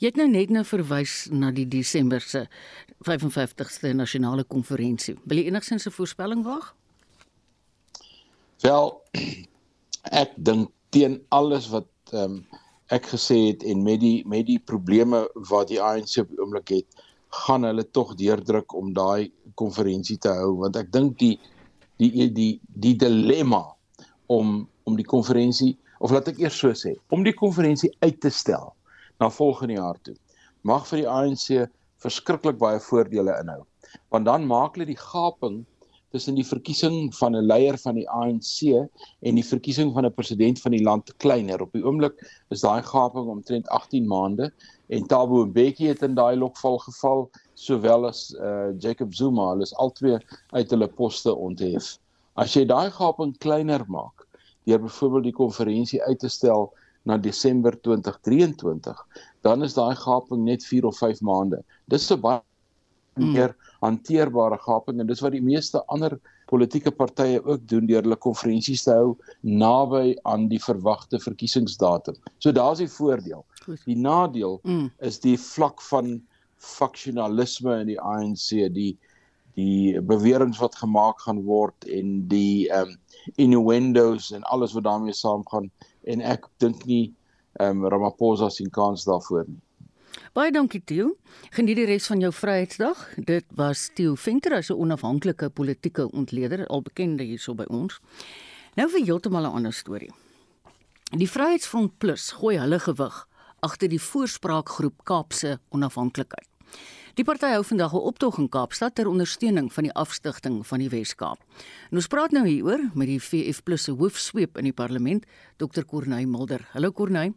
Jy 0.00 0.10
het 0.10 0.18
nou 0.20 0.28
net 0.28 0.50
nou 0.52 0.64
verwys 0.66 1.28
na 1.32 1.52
die 1.54 1.68
Desember 1.68 2.20
se 2.20 2.46
55ste 3.06 3.94
nasionale 3.96 4.44
konferensie. 4.44 5.16
Wil 5.24 5.42
jy 5.42 5.46
enigsins 5.50 5.86
'n 5.86 5.96
voorspelling 5.96 6.44
waag? 6.44 6.74
Wel, 8.62 9.02
ek 10.22 10.34
dink 10.36 10.70
teen 10.90 11.22
alles 11.28 11.68
wat 11.68 11.88
ehm 12.12 12.42
um, 12.42 12.44
ek 12.92 13.06
gesê 13.08 13.38
het 13.48 13.62
en 13.64 13.82
met 13.82 14.00
die 14.00 14.20
met 14.28 14.46
die 14.46 14.58
probleme 14.58 15.24
wat 15.48 15.68
die 15.68 15.80
ANC 15.80 16.18
op 16.20 16.28
die 16.28 16.40
oomblik 16.42 16.68
het, 16.68 17.02
gaan 17.32 17.64
hulle 17.64 17.84
tog 17.90 18.14
deurdruk 18.20 18.74
om 18.76 18.92
daai 18.96 19.32
konferensie 19.60 20.18
te 20.20 20.32
hou 20.40 20.56
want 20.64 20.76
ek 20.76 20.92
dink 20.92 21.18
die 21.20 21.36
die 22.00 22.28
die 22.32 22.52
die 22.86 22.96
dilemma 22.98 23.64
om 24.32 24.66
om 24.84 24.98
die 24.98 25.06
konferensie 25.06 25.76
of 26.02 26.10
laat 26.10 26.28
ek 26.32 26.40
eers 26.42 26.58
so 26.58 26.74
sê, 26.74 26.96
om 27.14 27.22
die 27.22 27.36
konferensie 27.36 27.92
uit 28.02 28.18
te 28.20 28.30
stel 28.30 28.72
na 29.22 29.30
volgende 29.30 29.78
jaar 29.78 29.98
toe 30.02 30.16
mag 30.62 30.86
vir 30.88 31.02
die 31.02 31.10
ANC 31.10 31.46
verskriklik 32.02 32.58
baie 32.58 32.80
voordele 32.82 33.34
inhou. 33.42 33.62
Want 34.14 34.26
dan 34.26 34.46
maak 34.48 34.76
hulle 34.76 34.88
die 34.88 34.98
gaping 34.98 35.62
tussen 36.12 36.36
die 36.36 36.46
verkiesing 36.46 37.14
van 37.16 37.36
'n 37.36 37.46
leier 37.46 37.78
van 37.78 37.94
die 37.96 38.08
ANC 38.08 38.88
en 39.20 39.34
die 39.34 39.44
verkiesing 39.44 39.92
van 39.94 40.06
'n 40.06 40.12
president 40.12 40.60
van 40.60 40.72
die 40.72 40.82
land 40.82 41.16
kleiner. 41.16 41.62
Op 41.62 41.72
die 41.72 41.84
oomblik 41.84 42.20
is 42.50 42.60
daai 42.60 42.82
gaping 42.82 43.28
omtrent 43.28 43.68
18 43.68 44.06
maande 44.06 44.52
en 44.88 45.06
Thabo 45.06 45.46
Mbeki 45.46 45.88
het 45.88 46.02
in 46.02 46.14
daai 46.14 46.36
lokval 46.36 46.78
geval 46.78 47.30
sowel 47.54 48.06
as 48.06 48.34
uh, 48.40 48.70
Jacob 48.78 49.14
Zuma. 49.14 49.50
Hulle 49.50 49.62
is 49.62 49.74
albei 49.74 50.18
uit 50.52 50.70
hulle 50.70 50.88
poste 50.88 51.34
onthef. 51.34 51.98
As 52.36 52.54
jy 52.54 52.64
daai 52.64 52.90
gaping 52.90 53.36
kleiner 53.38 53.84
maak 53.88 54.28
deur 54.64 54.78
byvoorbeeld 54.78 55.24
die 55.24 55.32
konferensie 55.36 56.02
uit 56.02 56.18
te 56.18 56.28
stel 56.28 56.70
na 57.02 57.16
Desember 57.18 57.74
2023, 57.80 58.98
dan 59.42 59.62
is 59.62 59.74
daai 59.74 59.94
gaping 59.96 60.44
net 60.44 60.64
4 60.64 60.86
of 60.86 60.98
5 60.98 61.20
maande. 61.20 61.64
Dis 61.90 62.06
so 62.06 62.16
baie 62.16 62.40
Hmm. 63.14 63.32
meer 63.32 63.56
hanteerbare 63.82 64.56
gaping 64.62 65.00
en 65.00 65.06
dis 65.06 65.20
wat 65.20 65.34
die 65.34 65.44
meeste 65.44 65.82
ander 65.92 66.14
politieke 66.48 66.90
partye 66.90 67.42
ook 67.44 67.64
doen 67.68 67.86
deur 67.88 68.04
hulle 68.04 68.16
konferensies 68.16 68.84
te 68.86 68.94
hou 68.96 69.14
naby 69.40 70.14
aan 70.28 70.48
die 70.48 70.60
verwagte 70.60 71.20
verkiesingsdatum. 71.20 72.16
So 72.38 72.52
daar's 72.52 72.80
die 72.80 72.88
voordeel. 72.88 73.44
Die 73.84 73.96
nadeel 73.96 74.60
mm. 74.64 74.90
is 75.04 75.20
die 75.20 75.36
vlak 75.40 75.82
van 75.90 76.18
faksionalisme 76.62 77.80
in 77.82 77.92
die 77.92 78.00
ANC, 78.00 78.48
die 78.74 78.92
die 79.52 80.00
beweringe 80.00 80.56
wat 80.56 80.78
gemaak 80.80 81.18
gaan 81.26 81.42
word 81.44 81.84
en 81.84 82.22
die 82.28 82.70
um 82.72 82.94
innuendos 83.36 84.30
en 84.32 84.46
alles 84.48 84.72
wat 84.72 84.86
daarmee 84.86 85.12
saamgaan 85.12 85.68
en 86.08 86.24
ek 86.24 86.48
dink 86.64 86.86
nie 86.88 87.12
um 87.60 87.84
Ramaphosa 87.84 88.48
sien 88.48 88.72
kans 88.72 89.04
daarvoor 89.04 89.44
nie. 89.48 89.60
Baie 90.30 90.52
dankie 90.54 90.80
Tieu. 90.84 91.16
Geniet 91.50 91.76
die 91.76 91.86
res 91.88 92.06
van 92.06 92.20
jou 92.22 92.30
Vryheidsdag. 92.32 93.00
Dit 93.18 93.44
was 93.58 93.88
Tieu 93.96 94.14
Venter 94.16 94.54
as 94.54 94.70
'n 94.70 94.78
onafhanklike 94.78 95.50
politieke 95.50 96.10
ontleder, 96.10 96.66
al 96.66 96.82
bekende 96.82 97.24
hierso 97.24 97.54
by 97.54 97.64
ons. 97.68 98.00
Nou 98.76 98.88
vir 98.88 99.04
heeltemal 99.04 99.44
'n 99.44 99.54
ander 99.54 99.72
storie. 99.72 100.12
Die 101.10 101.28
Vryheidsfront 101.28 101.98
Plus 101.98 102.30
gooi 102.30 102.58
hulle 102.58 102.78
gewig 102.78 103.28
agter 103.60 103.88
die 103.88 104.00
voorspraakgroep 104.00 105.04
Kaapse 105.04 105.60
Onafhanklikheid. 105.70 106.48
Die 107.12 107.24
party 107.28 107.50
hou 107.52 107.64
vandag 107.68 107.92
'n 107.92 108.06
optog 108.08 108.38
in 108.38 108.48
Kaapstad 108.48 108.94
ter 108.94 109.06
ondersteuning 109.06 109.72
van 109.72 109.84
die 109.84 109.92
afstigting 109.92 110.66
van 110.66 110.78
die 110.78 110.88
Wes-Kaap. 110.88 111.38
En 111.90 111.96
ons 112.00 112.06
praat 112.06 112.30
nou 112.30 112.46
hieroor 112.46 112.80
met 112.94 113.06
die 113.06 113.20
VF+ 113.20 113.60
se 113.76 113.92
hoofsweep 113.92 114.56
in 114.56 114.64
die 114.64 114.72
parlement, 114.72 115.26
Dr. 115.58 115.84
Corneil 115.84 116.26
Mulder. 116.26 116.60
Hallo 116.72 116.90
Corneil. 116.90 117.34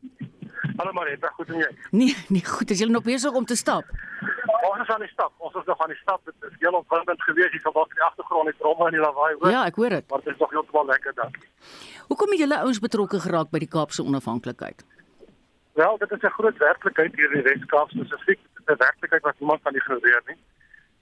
Hallo 0.77 0.91
Marita, 0.94 1.27
goed 1.27 1.50
en 1.50 1.60
jy? 1.60 1.70
Nee, 1.91 2.15
nee, 2.29 2.46
goed. 2.46 2.72
Is 2.72 2.79
jy 2.79 2.88
nog 2.88 3.03
besig 3.03 3.34
om 3.34 3.46
te 3.46 3.55
stap? 3.55 3.84
Ons 4.72 4.82
is 4.82 4.88
aan 4.88 5.00
die 5.00 5.10
stap. 5.10 5.34
Ons 5.38 5.55
is 5.55 5.65
nog 5.65 5.79
aan 5.79 5.89
die 5.89 6.00
stap. 6.01 6.22
Dit 6.25 6.36
is 6.39 6.55
heel 6.60 6.72
opwindend 6.74 7.22
geweest 7.24 7.51
hier 7.51 7.62
vandag 7.62 7.88
in 7.89 7.96
die 7.96 8.03
agtergrond 8.03 8.46
met 8.46 8.58
dromme 8.58 8.86
en 8.86 8.91
die 8.91 9.01
lawaai 9.01 9.36
hoor. 9.39 9.51
Ja, 9.51 9.65
ek 9.65 9.75
hoor 9.75 9.89
dit. 9.89 10.10
Maar 10.10 10.20
dit 10.24 10.34
is 10.34 10.39
nog 10.39 10.51
heeltemal 10.51 10.86
lekker 10.86 11.13
dan. 11.13 11.32
Hoekom 12.08 12.29
het 12.29 12.39
julle 12.39 12.58
ouens 12.60 12.79
betrokke 12.79 13.20
geraak 13.20 13.50
by 13.51 13.60
die 13.60 13.67
Kaapse 13.67 14.03
onafhanklikheid? 14.03 14.86
Wel, 15.74 15.98
dit 15.98 16.12
is 16.12 16.22
'n 16.22 16.36
groot 16.39 16.58
werklikheid 16.58 17.15
hier 17.15 17.32
in 17.32 17.44
die 17.44 17.53
Wes-Kaap 17.53 17.89
spesifiek. 17.89 18.39
Dit 18.66 18.76
is 18.76 18.76
'n 18.76 18.84
werklikheid 18.88 19.22
wat 19.22 19.40
niemand 19.40 19.64
kan 19.64 19.76
ignoreer 19.76 20.22
nie. 20.28 20.38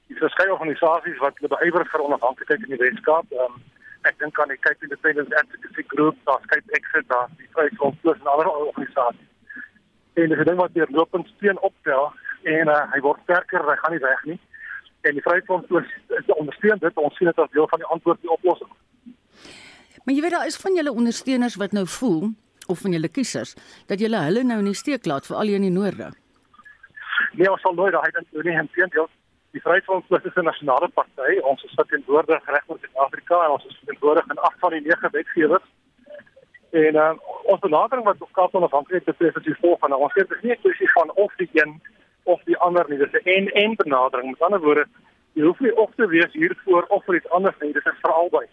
Die 0.07 0.17
verskeie 0.17 0.51
organisasies 0.51 1.17
wat 1.17 1.39
bewywer 1.39 1.85
vir 1.85 2.01
onafhanklikheid 2.01 2.61
in 2.63 2.75
die 2.75 2.81
Wes-Kaap, 2.83 3.25
um, 3.31 3.61
ek 4.03 4.19
dink 4.19 4.39
aan 4.39 4.51
die 4.51 4.59
Cape 4.59 4.83
Independent 4.83 5.33
Advocacy 5.33 5.83
Group, 5.87 6.15
daar's 6.23 6.45
Cape 6.45 6.71
Exit, 6.71 7.07
daar's 7.07 7.31
die 7.37 7.49
Vryheidsfront 7.53 8.01
Plus 8.01 8.19
en 8.19 8.27
ander 8.27 8.51
organisasies 8.51 9.31
en 10.13 10.29
dis 10.29 10.37
'n 10.37 10.43
ding 10.43 10.59
wat 10.59 10.73
deurlopend 10.73 11.27
steen 11.35 11.59
optel 11.59 12.13
en 12.43 12.67
uh, 12.67 12.91
hy 12.93 12.99
word 12.99 13.19
sterker, 13.23 13.65
hy 13.69 13.75
gaan 13.75 13.91
nie 13.91 13.99
weg 13.99 14.23
nie. 14.23 14.39
En 15.01 15.13
die 15.13 15.21
Vryheidsfront 15.21 15.63
is 16.19 16.25
ondersteun 16.27 16.79
dit, 16.79 16.97
ons 16.97 17.15
sien 17.17 17.27
dit 17.27 17.39
as 17.39 17.51
deel 17.51 17.67
van 17.67 17.79
die 17.79 17.91
antwoord 17.95 18.21
die 18.21 18.31
oplossing. 18.31 18.71
Maar 20.03 20.15
jy 20.15 20.21
weet 20.21 20.31
daar 20.31 20.45
is 20.45 20.57
van 20.57 20.75
julle 20.75 20.91
ondersteuners 20.91 21.55
wat 21.55 21.71
nou 21.71 21.87
voel 21.87 22.31
of 22.67 22.79
van 22.79 22.91
julle 22.91 23.07
kiesers 23.07 23.55
dat 23.87 23.99
julle 23.99 24.19
hulle 24.27 24.43
nou 24.43 24.59
in 24.59 24.69
die 24.71 24.81
steek 24.83 25.05
laat 25.05 25.25
vir 25.25 25.37
al 25.37 25.51
die 25.51 25.55
in 25.55 25.67
die 25.67 25.77
noorde. 25.79 26.11
Nee, 27.33 27.51
ons 27.51 27.61
sal 27.61 27.73
nooit 27.73 27.93
daai 27.93 28.11
ding 28.11 28.27
doen 28.31 28.45
nie, 28.45 28.57
inteendeel. 28.57 29.09
Die 29.51 29.61
Vryheidsfront 29.61 30.11
is 30.11 30.35
'n 30.35 30.43
nasionale 30.43 30.89
party. 30.89 31.39
Ons 31.41 31.63
is 31.63 31.75
teenwoordig 31.87 32.45
reg 32.45 32.63
oor 32.67 32.79
Suid-Afrika 32.79 33.45
en 33.45 33.51
ons 33.51 33.65
is 33.65 33.79
teenwoordig 33.85 34.29
in 34.29 34.37
ag 34.37 34.55
van 34.59 34.71
die 34.71 34.81
nege 34.81 35.09
wetgewers 35.11 35.67
En 36.73 36.95
uh, 36.95 37.11
ons 37.53 37.59
benadering 37.61 38.05
wat 38.05 38.21
Kaap 38.33 38.55
onafhanklik 38.57 39.03
betref 39.05 39.35
is 39.37 39.45
die 39.45 39.59
volgende. 39.61 39.97
Ons 40.01 40.13
sê 40.15 40.23
dit 40.25 40.31
is 40.37 40.43
nie 40.43 40.53
'n 40.53 40.61
kwessie 40.61 40.89
van 40.93 41.11
of 41.23 41.33
die 41.37 41.49
een 41.53 41.81
of 42.23 42.41
die 42.49 42.57
ander 42.57 42.85
nie. 42.89 42.97
Dit 42.97 43.13
is 43.13 43.21
'n 43.21 43.29
en 43.29 43.47
en 43.63 43.75
benadering. 43.75 44.29
Met 44.29 44.41
ander 44.41 44.59
woorde, 44.59 44.85
jy 45.33 45.43
hoef 45.43 45.59
nie 45.59 45.75
of 45.77 45.91
te 45.95 46.07
wees 46.07 46.33
hiervoor 46.33 46.85
of 46.89 47.05
vir 47.05 47.15
iets 47.15 47.29
anders 47.29 47.59
nie. 47.59 47.73
Dit 47.73 47.85
is 47.85 48.01
vir 48.01 48.11
albei. 48.11 48.47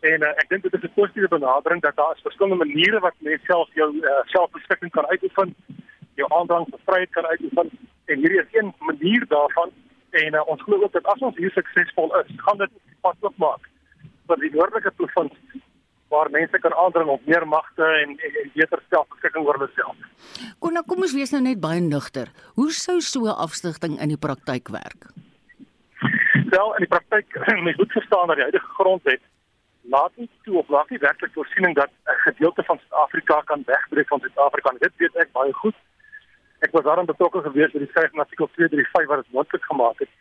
En 0.00 0.22
uh, 0.22 0.28
ek 0.28 0.48
dink 0.48 0.62
dit 0.62 0.74
is 0.74 0.82
'n 0.82 0.94
positiewe 0.94 1.28
benadering 1.28 1.82
dat 1.82 1.96
daar 1.96 2.14
is 2.16 2.22
verskillende 2.22 2.64
maniere 2.64 3.00
wat 3.00 3.14
mense 3.18 3.44
self 3.44 3.68
jou 3.74 3.90
uh, 3.96 4.10
selfbeskikking 4.24 4.90
kan 4.90 5.06
uitoefen, 5.06 5.54
jou 6.20 6.28
aandrang 6.38 6.66
vir 6.70 6.82
vryheid 6.88 7.12
kan 7.16 7.26
uitoefen. 7.32 7.70
En 8.12 8.22
hierdie 8.22 8.42
is 8.42 8.58
een 8.58 8.72
manier 8.90 9.26
daarvan. 9.32 9.72
En 10.10 10.34
uh, 10.34 10.44
ons 10.48 10.62
glo 10.62 10.82
ook 10.82 10.92
dat 10.92 11.06
as 11.12 11.24
ons 11.30 11.36
hier 11.36 11.52
suksesvol 11.54 12.14
is, 12.20 12.30
gaan 12.44 12.58
dit 12.58 12.78
pas 13.04 13.16
oopmaak 13.20 13.68
vir 14.28 14.44
die 14.44 14.52
noordelike 14.54 14.92
provinsie 15.00 15.62
waar 16.08 16.30
mense 16.32 16.58
kan 16.64 16.72
aandring 16.72 17.10
op 17.12 17.24
meer 17.28 17.44
magte 17.48 17.84
en, 17.84 18.14
en, 18.16 18.36
en 18.42 18.50
beter 18.54 18.80
selfbeskikking 18.88 19.44
oor 19.44 19.58
hulle 19.58 19.68
self. 19.76 19.96
Kom 20.58 20.72
nou 20.72 20.84
kom 20.88 21.04
ons 21.04 21.12
wees 21.16 21.32
nou 21.34 21.42
net 21.44 21.60
baie 21.60 21.82
nugter. 21.84 22.30
Hoe 22.56 22.70
sou 22.72 23.00
so 23.04 23.28
'n 23.28 23.36
afstigting 23.46 23.98
in 24.00 24.08
die 24.08 24.20
praktyk 24.26 24.72
werk? 24.72 25.10
Wel, 26.48 26.68
in 26.76 26.86
die 26.86 26.92
praktyk, 26.94 27.28
mens 27.66 27.76
moet 27.76 27.92
verstaan 27.92 28.32
dat 28.32 28.40
die 28.40 28.48
huidige 28.48 28.72
grondwet 28.80 29.20
laat 29.92 30.12
nie 30.16 30.30
toe 30.44 30.58
of 30.58 30.68
laat 30.68 30.90
nie 30.90 30.98
werklik 30.98 31.32
voorsiening 31.32 31.74
dat 31.74 31.90
'n 31.90 32.20
gedeelte 32.28 32.62
van 32.62 32.78
Suid-Afrika 32.78 33.40
kan 33.44 33.62
wegbreek 33.66 34.08
van 34.08 34.20
Suid-Afrika. 34.20 34.74
Dit 34.78 34.96
weet 34.96 35.16
ek 35.16 35.32
baie 35.32 35.52
goed. 35.52 35.76
Ek 36.58 36.72
was 36.72 36.84
daarin 36.84 37.06
betrokke 37.06 37.40
geweest 37.42 37.72
met 37.72 37.82
die 37.82 37.90
skryf 37.90 38.10
van 38.10 38.24
artikel 38.24 38.48
235 38.52 39.08
wat 39.08 39.22
dit 39.22 39.32
moontlik 39.32 39.64
gemaak 39.64 39.98
het. 39.98 40.12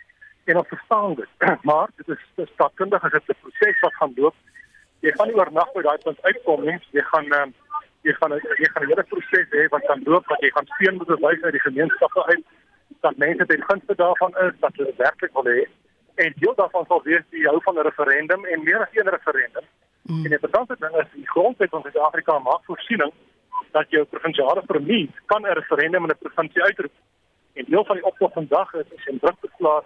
En 0.45 0.57
ons 0.57 0.67
verstaan 0.67 1.15
dit. 1.15 1.31
Maar 1.69 1.89
dit 1.95 2.07
is 2.15 2.51
staatkundig 2.53 3.03
as 3.03 3.11
dit 3.11 3.29
'n 3.29 3.41
proses 3.41 3.79
wat 3.79 3.95
gaan 3.95 4.13
loop 4.15 4.35
jy 5.05 5.13
gaan 5.15 5.29
nie 5.29 5.37
oornag 5.37 5.73
by 5.75 5.83
daai 5.85 5.97
punt 6.03 6.21
uitkom 6.25 6.63
nie. 6.65 6.77
Jy 6.95 7.03
gaan 7.11 7.33
uh, 7.39 7.45
jy 8.07 8.13
gaan 8.19 8.37
jy 8.37 8.69
gaan 8.73 8.83
'n 8.83 8.91
hele 8.91 9.05
proses 9.11 9.49
hê 9.55 9.67
wat 9.73 9.85
kan 9.89 10.01
loop 10.05 10.25
wat 10.31 10.41
jy 10.41 10.51
gaan 10.55 10.69
steun 10.75 10.97
moet 10.97 11.11
bewys 11.13 11.43
uit 11.43 11.57
die 11.57 11.65
gemeenskappe 11.67 12.25
uit 12.31 12.45
dat 13.05 13.17
mense 13.17 13.45
ten 13.45 13.63
gunste 13.69 13.95
daarvan 13.95 14.33
is 14.45 14.53
dat 14.59 14.75
hulle 14.75 14.93
werklik 14.97 15.33
wil 15.33 15.45
hê. 15.45 15.67
En 16.15 16.33
deel 16.41 16.55
daarvan 16.55 16.85
sal 16.87 17.01
wees 17.03 17.25
die 17.29 17.45
hou 17.47 17.59
van 17.63 17.75
'n 17.75 17.87
referendum 17.89 18.45
en 18.45 18.63
meer 18.63 18.81
as 18.81 18.95
een 18.95 19.09
referendum. 19.09 19.65
Mm. 20.03 20.23
En 20.23 20.29
die 20.29 20.37
interessante 20.39 20.75
ding 20.79 20.95
is 21.03 21.09
die 21.13 21.29
grondwet 21.29 21.69
van 21.69 21.81
Suid-Afrika 21.81 22.39
maak 22.39 22.63
voorsiening 22.65 23.11
dat 23.71 23.89
jou 23.89 24.03
provinsiale 24.05 24.61
premier 24.65 25.07
kan 25.25 25.41
'n 25.41 25.57
referendum 25.59 26.03
in 26.03 26.11
'n 26.11 26.23
provinsie 26.25 26.63
uitroep. 26.63 26.95
En 27.53 27.65
deel 27.67 27.85
van 27.85 27.95
die 27.95 28.05
optog 28.05 28.33
vandag 28.33 28.73
is 28.73 28.89
is 28.95 29.05
'n 29.05 29.19
druk 29.19 29.39
te 29.41 29.49
plaas 29.57 29.83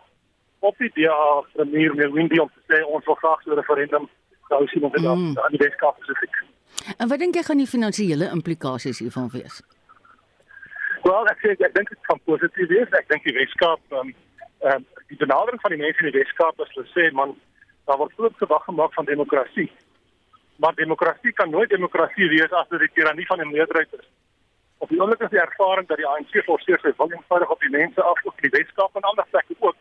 op 0.60 0.78
die 0.78 0.92
DA 0.94 1.44
premier 1.54 1.96
Melwindi 1.96 2.40
om 2.40 2.50
te 2.54 2.62
sê 2.70 2.86
ons 2.86 3.06
wil 3.06 3.16
graag 3.16 3.42
so 3.42 3.52
'n 3.52 3.56
referendum 3.56 4.10
sou 4.48 4.68
sien 4.68 4.84
of 4.84 4.92
dit 4.92 5.02
mm. 5.02 5.38
aan 5.38 5.52
die 5.52 5.64
Weskaap 5.64 5.96
spesifiek. 5.96 6.36
En 6.98 7.08
wat 7.08 7.20
dink 7.20 7.36
jy 7.36 7.44
gaan 7.44 7.58
die 7.58 7.68
finansiële 7.68 8.30
implikasies 8.30 9.00
hiervan 9.00 9.30
wees? 9.30 9.62
Wel, 11.04 11.28
ek 11.34 11.40
sê 11.44 11.54
ek 11.58 11.76
dink 11.76 11.90
dit 11.90 12.02
kan 12.10 12.20
positief 12.30 12.68
wees. 12.68 12.90
Ek 13.00 13.08
dink 13.10 13.24
die 13.24 13.38
Weskaap 13.38 13.80
ehm 13.90 14.00
um, 14.00 14.14
um, 14.72 14.86
die 15.08 15.18
benadering 15.18 15.62
van 15.62 15.74
die 15.74 15.82
mense 15.82 16.04
in 16.04 16.12
die 16.12 16.20
Weskaap 16.20 16.60
is 16.64 16.76
hulle 16.76 16.88
sê 16.94 17.12
man, 17.16 17.34
daar 17.90 17.98
word 17.98 18.14
groot 18.18 18.38
gewag 18.44 18.64
gemaak 18.64 18.94
van 18.94 19.10
demokrasie. 19.10 19.72
Maar 20.62 20.76
demokrasie 20.76 21.32
kan 21.32 21.50
nooit 21.50 21.70
demokrasie 21.70 22.28
wees 22.30 22.52
as 22.52 22.68
dit 22.70 22.80
die 22.80 22.92
tirannie 22.94 23.26
van 23.26 23.40
'n 23.42 23.52
meerderheid 23.52 23.94
is. 24.00 24.08
Op 24.78 24.90
die 24.90 25.00
oomblik 25.02 25.22
is 25.22 25.30
die 25.30 25.46
ervaring 25.48 25.88
dat 25.88 25.98
die 25.98 26.08
ANC 26.08 26.34
forceer 26.50 26.80
sy 26.82 26.92
wil 26.98 27.12
eenvoudig 27.12 27.50
op 27.50 27.60
die 27.60 27.70
mense 27.70 28.02
af 28.02 28.22
op 28.24 28.42
die 28.42 28.50
Weskaap 28.50 28.96
en 28.96 29.02
ander 29.02 29.26
plekke 29.30 29.56
ook. 29.60 29.76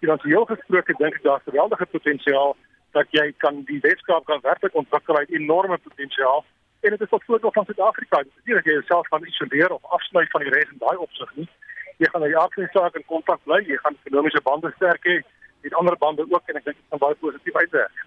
Finansieel 0.00 0.44
gesproke 0.44 0.94
dink 0.98 1.14
ek 1.14 1.22
daar's 1.22 1.48
geweldige 1.50 1.86
potensiaal 1.86 2.56
dat 2.90 3.06
jy 3.10 3.32
kan 3.36 3.62
die 3.64 3.80
Weskaap 3.80 4.24
kan 4.24 4.40
werklik 4.42 4.74
ontwikkel 4.74 5.16
uit 5.16 5.30
enorme 5.30 5.78
potensiaal 5.78 6.44
en 6.80 6.90
dit 6.90 7.00
is 7.00 7.08
tot 7.08 7.24
voordeel 7.24 7.52
van 7.52 7.64
Suid-Afrika. 7.64 8.16
Dit 8.22 8.32
is 8.36 8.44
nie 8.44 8.54
dat 8.54 8.64
jy 8.64 8.72
jouself 8.72 9.08
kan 9.08 9.26
isoleer 9.26 9.70
of 9.70 9.84
afsny 9.84 10.26
van 10.26 10.40
die 10.40 10.50
res 10.50 10.70
in 10.70 10.78
daai 10.78 10.96
opsig 10.96 11.34
nie. 11.34 11.48
Jy 11.96 12.06
gaan 12.10 12.20
na 12.20 12.26
die 12.26 12.42
afsnysaak 12.46 12.94
in 12.94 13.06
kontak 13.06 13.40
bly, 13.44 13.62
jy 13.62 13.76
gaan 13.76 13.96
ekonomiese 14.02 14.42
bande 14.42 14.72
sterk 14.76 15.04
hê, 15.04 15.20
met 15.62 15.74
ander 15.74 15.96
bande 15.96 16.26
ook 16.30 16.48
en 16.48 16.56
ek 16.56 16.64
dink 16.64 16.76
dit 16.76 16.86
gaan 16.90 16.98
baie 16.98 17.14
positief 17.14 17.56
uitwerk. 17.56 18.06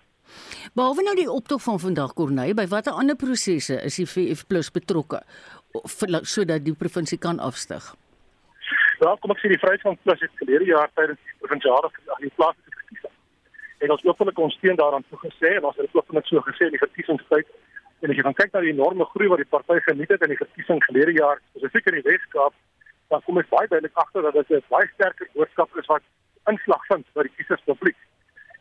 Behalwe 0.74 1.04
nou 1.04 1.16
die 1.16 1.30
optog 1.32 1.62
van 1.62 1.80
vandag 1.80 2.14
Corneille, 2.14 2.56
by 2.58 2.68
watter 2.68 2.94
ander 2.94 3.16
prosesse 3.16 3.80
is 3.84 4.00
die 4.02 4.08
VF+ 4.08 4.46
betrokke 4.74 5.24
sodat 6.24 6.66
die 6.66 6.74
provinsie 6.74 7.18
kan 7.18 7.40
afstyg? 7.40 7.96
Ja, 9.02 9.16
kom 9.20 9.34
ek 9.34 9.40
sê 9.42 9.50
die 9.50 9.60
Vryheidsfront 9.60 10.02
Plus 10.06 10.22
het 10.22 10.32
verlede 10.40 10.66
jaar 10.70 10.92
tydens 10.94 11.20
die 11.20 11.40
provinsiale 11.42 11.90
aan 11.90 12.22
die 12.22 12.32
plaas 12.38 12.56
en 13.84 13.92
ons 13.92 14.06
openlik 14.08 14.40
ons 14.40 14.56
steun 14.60 14.80
daaraan 14.80 15.04
toegesê 15.12 15.58
en 15.58 15.66
ons 15.68 15.80
het 15.80 15.96
openlik 15.98 16.28
so 16.30 16.44
gesê 16.48 16.70
in 16.70 16.76
die 16.76 16.84
verkiesingstyd 16.84 17.50
en 18.04 18.14
as 18.14 18.20
jy 18.20 18.34
kyk 18.38 18.54
na 18.54 18.62
die 18.64 18.72
enorme 18.72 19.08
groei 19.12 19.30
wat 19.32 19.42
die 19.44 19.50
party 19.56 19.80
geniet 19.88 20.14
het 20.14 20.24
in 20.24 20.34
die 20.34 20.40
verkiesing 20.40 20.80
gelede 20.88 21.16
jaar 21.18 21.42
spesifiek 21.52 21.90
in 21.92 22.00
die 22.00 22.06
Weskaap 22.08 22.56
dan 23.12 23.24
kom 23.26 23.42
ek 23.42 23.52
baie 23.52 23.70
duidelik 23.72 24.00
agter 24.06 24.28
dat 24.28 24.40
dit 24.40 24.56
'n 24.58 24.64
baie 24.72 24.88
sterker 24.94 25.28
boodskap 25.36 25.78
is 25.82 25.92
wat 25.92 26.04
inslag 26.52 26.86
vind 26.92 27.06
by 27.16 27.28
die 27.28 27.36
kieserspubliek 27.38 28.00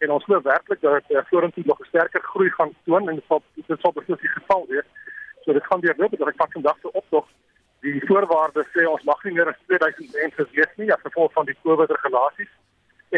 en 0.03 0.11
ons 0.17 0.25
glo 0.27 0.41
werklik 0.43 0.81
dat 0.81 0.99
dit 0.99 1.17
uh, 1.17 1.23
vorentoe 1.31 1.63
nog 1.67 1.81
'n 1.81 1.91
sterker 1.93 2.23
groei 2.33 2.51
gaan 2.51 2.73
toon 2.85 3.09
en 3.09 3.15
dit 3.15 3.25
sal 3.29 3.43
dit 3.55 3.81
sal 3.81 3.93
beslis 3.93 4.21
die 4.21 4.35
geval 4.39 4.67
wees. 4.69 4.89
So 5.45 5.53
dit 5.53 5.67
gaan 5.67 5.81
weer 5.81 5.95
loop 5.97 6.19
dat 6.19 6.29
ek 6.29 6.41
pak 6.43 6.53
vandag 6.53 6.79
se 6.81 6.93
optog 6.93 7.27
die 7.83 8.03
voorwaardes 8.07 8.69
sê 8.75 8.85
ons 8.87 9.03
mag 9.03 9.23
nie 9.27 9.35
meer 9.37 9.49
as 9.51 9.63
2000 9.67 10.13
mense 10.19 10.47
wees 10.57 10.75
nie 10.77 10.93
as 10.95 11.07
gevolg 11.07 11.33
van 11.33 11.49
die 11.49 11.57
COVID 11.63 11.91
regulasies 11.91 12.53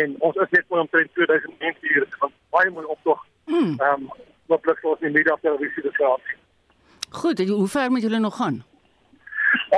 en 0.00 0.14
ons 0.28 0.36
is 0.44 0.54
net 0.56 0.64
omtrent 0.68 1.12
2000 1.14 1.58
mense 1.64 1.90
hier 1.92 2.06
van 2.20 2.32
baie 2.50 2.70
mooi 2.70 2.86
optog. 2.96 3.20
Ehm 3.46 3.76
um, 3.88 4.08
wat 4.52 4.60
plek 4.60 4.80
ons 4.84 5.00
in 5.00 5.12
media 5.12 5.36
televisie 5.40 5.82
dit 5.82 5.94
gehad. 5.96 6.32
Goed, 7.10 7.40
hoe 7.48 7.68
ver 7.68 7.90
moet 7.90 8.02
julle 8.02 8.18
nog 8.18 8.36
gaan? 8.36 8.58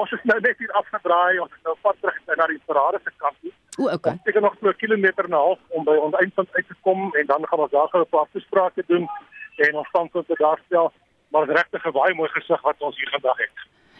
Ons 0.00 0.12
is 0.16 0.25
nou 0.30 0.38
net 0.40 0.58
hier 0.58 0.72
afgedraai, 0.80 1.38
ons 1.38 1.52
is 1.52 1.62
nou 1.62 1.76
pad 1.82 2.00
terug 2.00 2.36
na 2.40 2.46
die 2.50 2.60
parade 2.66 2.98
se 3.04 3.12
kant 3.16 3.36
toe. 3.40 3.52
O, 3.76 3.90
okay. 3.92 4.16
Ek 4.25 4.35
het 4.35 4.42
nog 4.42 4.56
so 4.61 4.68
'n 4.68 4.76
kilometer 4.76 5.25
en 5.25 5.30
'n 5.30 5.42
half 5.47 5.59
om 5.68 5.85
by 5.85 5.97
ons 6.06 6.14
eindpunt 6.14 6.49
uit 6.52 6.68
te 6.68 6.75
kom 6.80 7.14
en 7.14 7.26
dan 7.26 7.47
gaan 7.47 7.59
ons 7.59 7.71
daar 7.71 7.88
gou 7.88 8.02
'n 8.02 8.09
paar 8.09 8.26
afsprake 8.26 8.85
doen 8.87 9.09
en 9.56 9.75
ons 9.75 9.88
standpunt 9.88 10.26
daar 10.28 10.61
stel. 10.66 10.92
Maar 11.30 11.47
dit 11.47 11.56
is 11.56 11.62
regtig 11.62 11.87
'n 11.87 11.92
baie 11.92 12.14
mooi 12.14 12.30
gesig 12.30 12.61
wat 12.61 12.76
ons 12.78 12.97
hier 12.97 13.11
vandag 13.11 13.38
het. 13.38 13.56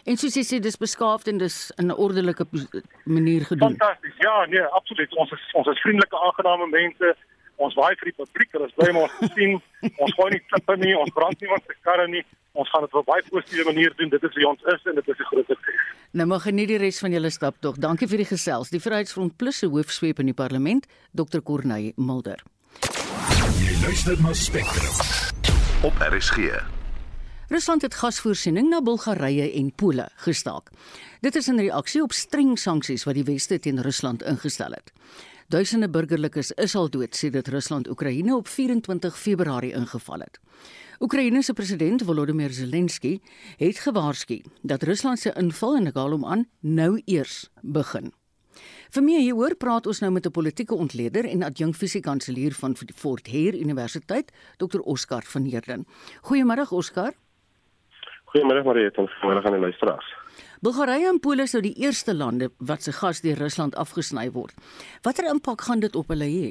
En 0.07 0.15
soos 0.17 0.35
jy 0.35 0.43
sê, 0.47 0.59
dis 0.63 0.77
beskaafd 0.79 1.27
en 1.27 1.37
dis 1.37 1.71
in 1.75 1.87
'n 1.87 1.97
ordelike 2.05 2.45
manier 3.03 3.45
gedoen. 3.45 3.75
Fantasties. 3.75 4.17
Ja, 4.17 4.45
nee, 4.45 4.63
absoluut. 4.79 5.15
Ons 5.15 5.31
is 5.31 5.53
ons 5.53 5.67
is 5.67 5.81
vriendelike, 5.81 6.19
aangename 6.19 6.67
mense. 6.67 7.15
Ons 7.55 7.73
waai 7.73 7.95
vir 7.95 8.05
die 8.11 8.23
publiek, 8.23 8.51
hulle 8.51 8.67
is 8.67 8.73
bly 8.77 8.89
om 8.89 8.97
ons 8.97 9.17
te 9.19 9.29
sien. 9.35 9.61
Ons 10.03 10.13
gooi 10.13 10.29
nie 10.31 10.43
klippe 10.47 10.75
nie, 10.77 10.97
ons 10.97 11.13
brand 11.13 11.41
nie 11.41 11.49
ons 11.49 11.63
se 11.67 11.75
karre 11.81 12.07
nie. 12.07 12.25
Ons 12.57 12.69
gaan 12.73 12.81
dit 12.81 12.93
op 12.93 13.05
'n 13.05 13.11
baie 13.11 13.23
positiewe 13.29 13.65
manier 13.71 13.93
doen. 13.95 14.09
Dit 14.09 14.23
is 14.23 14.33
wie 14.35 14.47
ons 14.47 14.61
is 14.63 14.81
en 14.89 14.95
dit 14.95 15.07
is 15.07 15.19
'n 15.19 15.29
groot 15.31 15.45
sukses. 15.47 15.75
Nou 16.11 16.27
mag 16.27 16.41
geniet 16.41 16.67
die 16.67 16.77
res 16.77 16.99
van 16.99 17.11
julle 17.11 17.29
stap 17.29 17.55
tog. 17.59 17.75
Dankie 17.77 18.07
vir 18.07 18.17
die 18.17 18.25
gesels. 18.25 18.69
Die 18.69 18.79
Vryheidsfront 18.79 19.37
Plus 19.37 19.57
se 19.57 19.67
hoofsweep 19.67 20.19
in 20.19 20.25
die 20.25 20.33
parlement, 20.33 20.87
Dr. 21.11 21.41
Corneille 21.41 21.93
Mulder. 21.95 22.43
Jy 23.59 23.81
luister 23.83 24.21
na 24.21 24.33
Spectrum 24.33 24.95
op 25.83 25.93
RSG. 25.99 26.37
Rusland 27.47 27.81
het 27.81 27.95
gasvoorsiening 27.95 28.69
na 28.69 28.81
Bulgarië 28.81 29.53
en 29.53 29.75
Pole 29.75 30.09
gestaak. 30.15 30.69
Dit 31.21 31.35
is 31.35 31.47
in 31.47 31.59
reaksie 31.59 32.01
op 32.03 32.11
streng 32.11 32.57
sanksies 32.59 33.03
wat 33.03 33.15
die 33.15 33.23
Weste 33.23 33.59
teen 33.59 33.81
Rusland 33.81 34.23
ingestel 34.23 34.71
het. 34.71 34.91
Duisende 35.47 35.87
burgerlikes 35.87 36.49
is 36.59 36.73
al 36.75 36.89
dood 36.91 37.15
sedit 37.15 37.47
Rusland 37.47 37.87
Oekraïne 37.87 38.33
op 38.35 38.47
24 38.51 39.15
Februarie 39.17 39.69
ingeval 39.73 40.19
het. 40.19 40.39
Oekraïne 40.99 41.39
se 41.41 41.53
president 41.53 42.03
Volodymyr 42.03 42.51
Zelensky 42.51 43.13
het 43.55 43.79
gewaarsku 43.79 44.41
dat 44.61 44.83
Rusland 44.83 45.19
se 45.19 45.31
inval 45.39 45.77
in 45.77 45.87
Nagalom 45.87 46.25
aan 46.25 46.45
nou 46.59 47.01
eers 47.05 47.47
begin. 47.61 48.11
Vir 48.91 49.03
meer 49.03 49.23
hieroor 49.23 49.55
praat 49.55 49.87
ons 49.87 50.03
nou 50.03 50.11
met 50.11 50.27
'n 50.27 50.31
politieke 50.31 50.75
ontleder 50.75 51.25
en 51.25 51.43
adjunkfisiekanselier 51.43 52.51
van 52.51 52.75
Fort 52.95 53.27
Hare 53.27 53.59
Universiteit, 53.59 54.31
Dr 54.57 54.79
Oscar 54.79 55.23
van 55.23 55.43
Heerden. 55.43 55.85
Goeiemôre 56.27 56.67
Oscar. 56.69 57.13
Goeiemôre 58.35 58.63
Mariet 58.63 58.97
en 58.97 59.07
goeiemôre 59.07 59.45
aan 59.45 59.53
die 59.53 59.61
luisteraars. 59.61 60.16
Bulgarië 60.65 61.05
en 61.11 61.19
Pole 61.21 61.45
sou 61.47 61.61
die 61.61 61.75
eerste 61.77 62.15
lande 62.15 62.49
wat 62.57 62.81
se 62.81 62.91
gas 62.91 63.21
deur 63.21 63.37
Rusland 63.37 63.75
afgesny 63.75 64.31
word. 64.33 64.55
Watter 65.05 65.29
impak 65.29 65.61
gaan 65.67 65.83
dit 65.83 65.95
op 65.95 66.09
hulle 66.13 66.25
hê? 66.25 66.47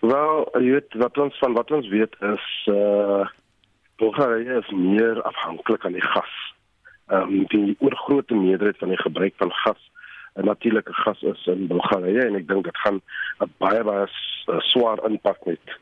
Wel, 0.00 0.44
jy 0.62 0.76
weet 0.76 0.94
wat 1.02 1.18
ons 1.18 1.38
van 1.42 1.56
wat 1.58 1.72
ons 1.74 1.88
weet 1.90 2.14
is 2.34 2.46
uh 2.74 3.26
Bulgarië 3.98 4.60
is 4.60 4.68
meer 4.70 5.18
afhanklik 5.26 5.82
van 5.82 5.96
die 5.96 6.04
gas. 6.14 6.34
Ehm 7.10 7.34
um, 7.34 7.46
die 7.50 7.76
oorgrootste 7.82 8.34
meerderheid 8.38 8.78
van 8.78 8.94
die 8.94 9.00
gebruik 9.02 9.34
van 9.42 9.50
gas 9.64 9.90
en 10.38 10.46
natuurlike 10.46 10.94
gas 10.94 11.22
is 11.22 11.46
in 11.50 11.66
Bulgarië 11.66 12.28
en 12.28 12.38
ek 12.38 12.46
dink 12.46 12.70
dit 12.70 12.78
gaan 12.84 13.00
'n 13.42 13.50
baie 13.58 13.82
baie 13.82 14.06
swaar 14.70 15.02
impak 15.10 15.42
met 15.46 15.74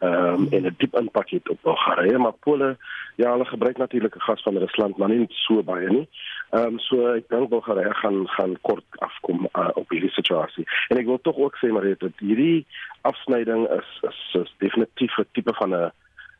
ehm 0.00 0.34
um, 0.34 0.46
en 0.50 0.62
'n 0.66 0.74
diep 0.78 0.94
impak 0.96 1.30
het 1.30 1.48
op 1.48 1.58
Bulgarië, 1.62 2.16
maar 2.16 2.32
Pole 2.32 2.76
ja, 3.16 3.30
hulle 3.30 3.44
gebruik 3.44 3.76
natuurlike 3.76 4.20
gas 4.20 4.42
van 4.42 4.56
Rusland, 4.56 4.96
maar 4.96 5.08
nie 5.08 5.26
so 5.28 5.62
baie 5.62 5.88
nie. 5.88 6.08
Ehm 6.50 6.66
um, 6.66 6.78
so 6.78 7.12
ek 7.12 7.28
dink 7.28 7.48
Bulgarië 7.48 7.94
gaan 7.94 8.28
gaan 8.28 8.54
kort 8.60 8.84
afkom 8.98 9.48
uh, 9.52 9.68
op 9.74 9.90
hierdie 9.90 10.10
situasie. 10.10 10.64
En 10.88 10.96
ek 10.96 11.06
wil 11.06 11.20
tog 11.20 11.36
ook 11.36 11.56
sê 11.56 11.72
maar 11.72 11.88
dat 11.98 12.16
hierdie 12.18 12.66
afsnyding 13.00 13.68
is 13.68 13.90
is, 14.08 14.20
is 14.42 14.54
definitief 14.58 15.18
'n 15.18 15.28
tipe 15.32 15.54
van 15.54 15.74
'n 15.74 15.90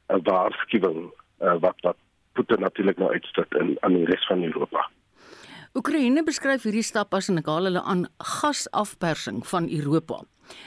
'n 0.08 0.22
waarskuwing 0.22 1.12
uh, 1.40 1.56
wat 1.60 1.76
wat 1.80 1.96
Putin 2.32 2.60
natuurlik 2.60 2.98
nou 2.98 3.12
uitsit 3.12 3.54
in 3.54 3.76
aan 3.80 3.94
die 3.94 4.04
res 4.04 4.26
van 4.26 4.42
Europa. 4.42 4.88
Oekraïne 5.78 6.24
beskryf 6.26 6.64
hierdie 6.66 6.82
stap 6.82 7.14
as 7.14 7.28
'n 7.30 7.38
ekale 7.38 7.68
hulle 7.70 7.82
aan 7.92 8.06
gasafpersing 8.18 9.46
van 9.46 9.68
Europa. 9.70 10.16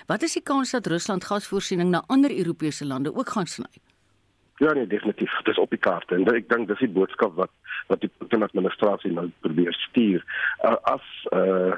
Wat 0.07 0.21
is 0.23 0.33
die 0.33 0.43
kans 0.43 0.71
dat 0.71 0.87
Rusland 0.87 1.25
gasvoorsiening 1.25 1.89
na 1.91 2.03
ander 2.07 2.31
Europese 2.31 2.85
lande 2.85 3.11
ook 3.15 3.29
gaan 3.29 3.45
sny? 3.45 3.71
Ja, 4.57 4.73
nee, 4.73 4.87
definitief. 4.87 5.31
Dit 5.43 5.47
is 5.47 5.59
op 5.59 5.69
die 5.69 5.79
kaart 5.79 6.11
en 6.11 6.23
ek 6.35 6.47
dink 6.49 6.67
dis 6.67 6.79
die 6.79 6.89
boodskap 6.89 7.35
wat 7.35 7.51
wat 7.87 7.99
die 7.99 8.11
Putin 8.17 8.43
administrasie 8.43 9.11
nou 9.11 9.29
probeer 9.39 9.73
stuur. 9.73 10.23
Uh, 10.63 10.77
as 10.83 11.05
uh 11.31 11.75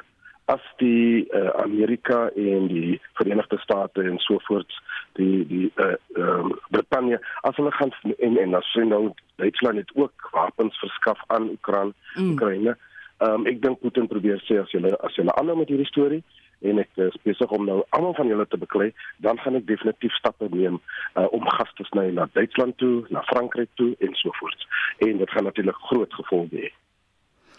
as 0.48 0.62
die 0.78 1.26
uh, 1.34 1.50
Amerika 1.58 2.30
en 2.36 2.68
die 2.68 3.02
Verenigde 3.14 3.58
State 3.58 4.02
en 4.02 4.20
so 4.20 4.38
voort 4.46 4.72
die 5.18 5.48
die 5.48 5.72
uh 5.82 5.96
um, 6.14 6.54
Brittanje 6.70 7.20
as 7.42 7.56
hulle 7.56 7.72
gaan 7.72 7.92
en 8.20 8.38
en 8.38 8.54
as 8.54 8.74
hulle 8.74 8.86
nou 8.86 9.14
Duitsland 9.36 9.78
het 9.78 9.92
ook 9.96 10.30
wapens 10.32 10.78
verskaf 10.80 11.20
aan 11.28 11.50
Oekraïne. 11.50 11.94
Mm. 12.16 12.30
Oekraïne. 12.32 12.78
Um, 13.24 13.46
ek 13.48 13.62
dink 13.64 13.80
Putin 13.80 14.10
probeer 14.12 14.42
sê 14.44 14.58
as 14.60 14.72
jy 14.76 14.82
as 14.84 15.16
jy 15.16 15.24
aanhou 15.32 15.56
met 15.56 15.70
hierdie 15.72 15.88
storie 15.88 16.24
en 16.68 16.82
ek 16.82 16.90
is 17.04 17.16
besig 17.24 17.52
om 17.56 17.64
nou 17.68 17.78
almal 17.96 18.16
van 18.18 18.28
julle 18.32 18.46
te 18.50 18.58
beklei, 18.60 18.90
dan 19.24 19.40
gaan 19.44 19.60
ek 19.60 19.68
definitief 19.70 20.16
stappe 20.20 20.48
neem 20.52 20.80
uh, 20.80 21.28
om 21.36 21.46
gas 21.58 21.72
te 21.78 21.86
sny 21.92 22.10
na 22.16 22.28
Duitsland 22.34 22.78
toe, 22.82 23.06
na 23.14 23.24
Frankryk 23.30 23.70
toe 23.80 23.94
en 24.04 24.16
so 24.20 24.34
voort. 24.40 24.68
En 25.06 25.20
dit 25.22 25.32
gaan 25.32 25.48
natuurlik 25.48 25.80
groot 25.92 26.14
gevolge 26.20 26.66
hê. 26.66 26.72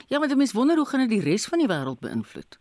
Ja, 0.09 0.19
maar 0.19 0.29
dit 0.29 0.37
mens 0.37 0.53
wonder 0.57 0.77
hoe 0.77 0.89
gaan 0.89 1.05
dit 1.07 1.17
die 1.17 1.25
res 1.25 1.47
van 1.51 1.63
die 1.63 1.71
wêreld 1.71 2.01
beïnvloed? 2.01 2.59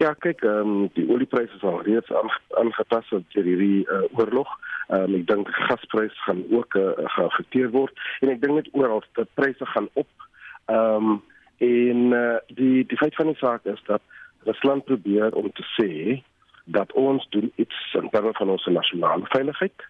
Ja, 0.00 0.14
kyk, 0.16 0.44
ehm 0.48 0.68
um, 0.68 0.90
die 0.96 1.04
oliepryse 1.12 1.56
is 1.58 1.64
al 1.68 1.82
reeds 1.84 2.12
aangepas 2.56 3.08
deur 3.10 3.44
hierdie 3.44 3.84
uh, 3.84 4.04
oorlog. 4.16 4.52
Ehm 4.88 5.10
um, 5.10 5.16
ek 5.18 5.26
dink 5.28 5.50
die 5.50 5.66
gaspryse 5.68 6.24
gaan 6.26 6.44
ook 6.48 6.76
uh, 6.80 6.92
geaffekteer 7.16 7.68
word 7.74 8.06
en 8.20 8.32
ek 8.32 8.40
dink 8.40 8.56
net 8.60 8.70
oral 8.72 9.04
dat 9.18 9.28
pryse 9.34 9.72
gaan 9.74 9.90
op. 10.00 10.08
Ehm 10.72 11.10
um, 11.10 11.20
en 11.60 12.12
uh, 12.16 12.36
die 12.56 12.86
die 12.88 12.98
feit 12.98 13.14
van 13.14 13.30
die 13.32 13.40
saak 13.40 13.64
is 13.68 13.80
dat 13.86 14.02
Rusland 14.48 14.84
probeer 14.88 15.34
om 15.36 15.50
te 15.52 15.64
sê 15.76 16.22
dat 16.64 16.92
ons 16.92 17.26
doen 17.34 17.52
iets 17.56 17.78
in 17.98 18.08
terme 18.10 18.32
van 18.38 18.48
ons 18.48 18.66
nasionale 18.66 19.26
veiligheid. 19.34 19.86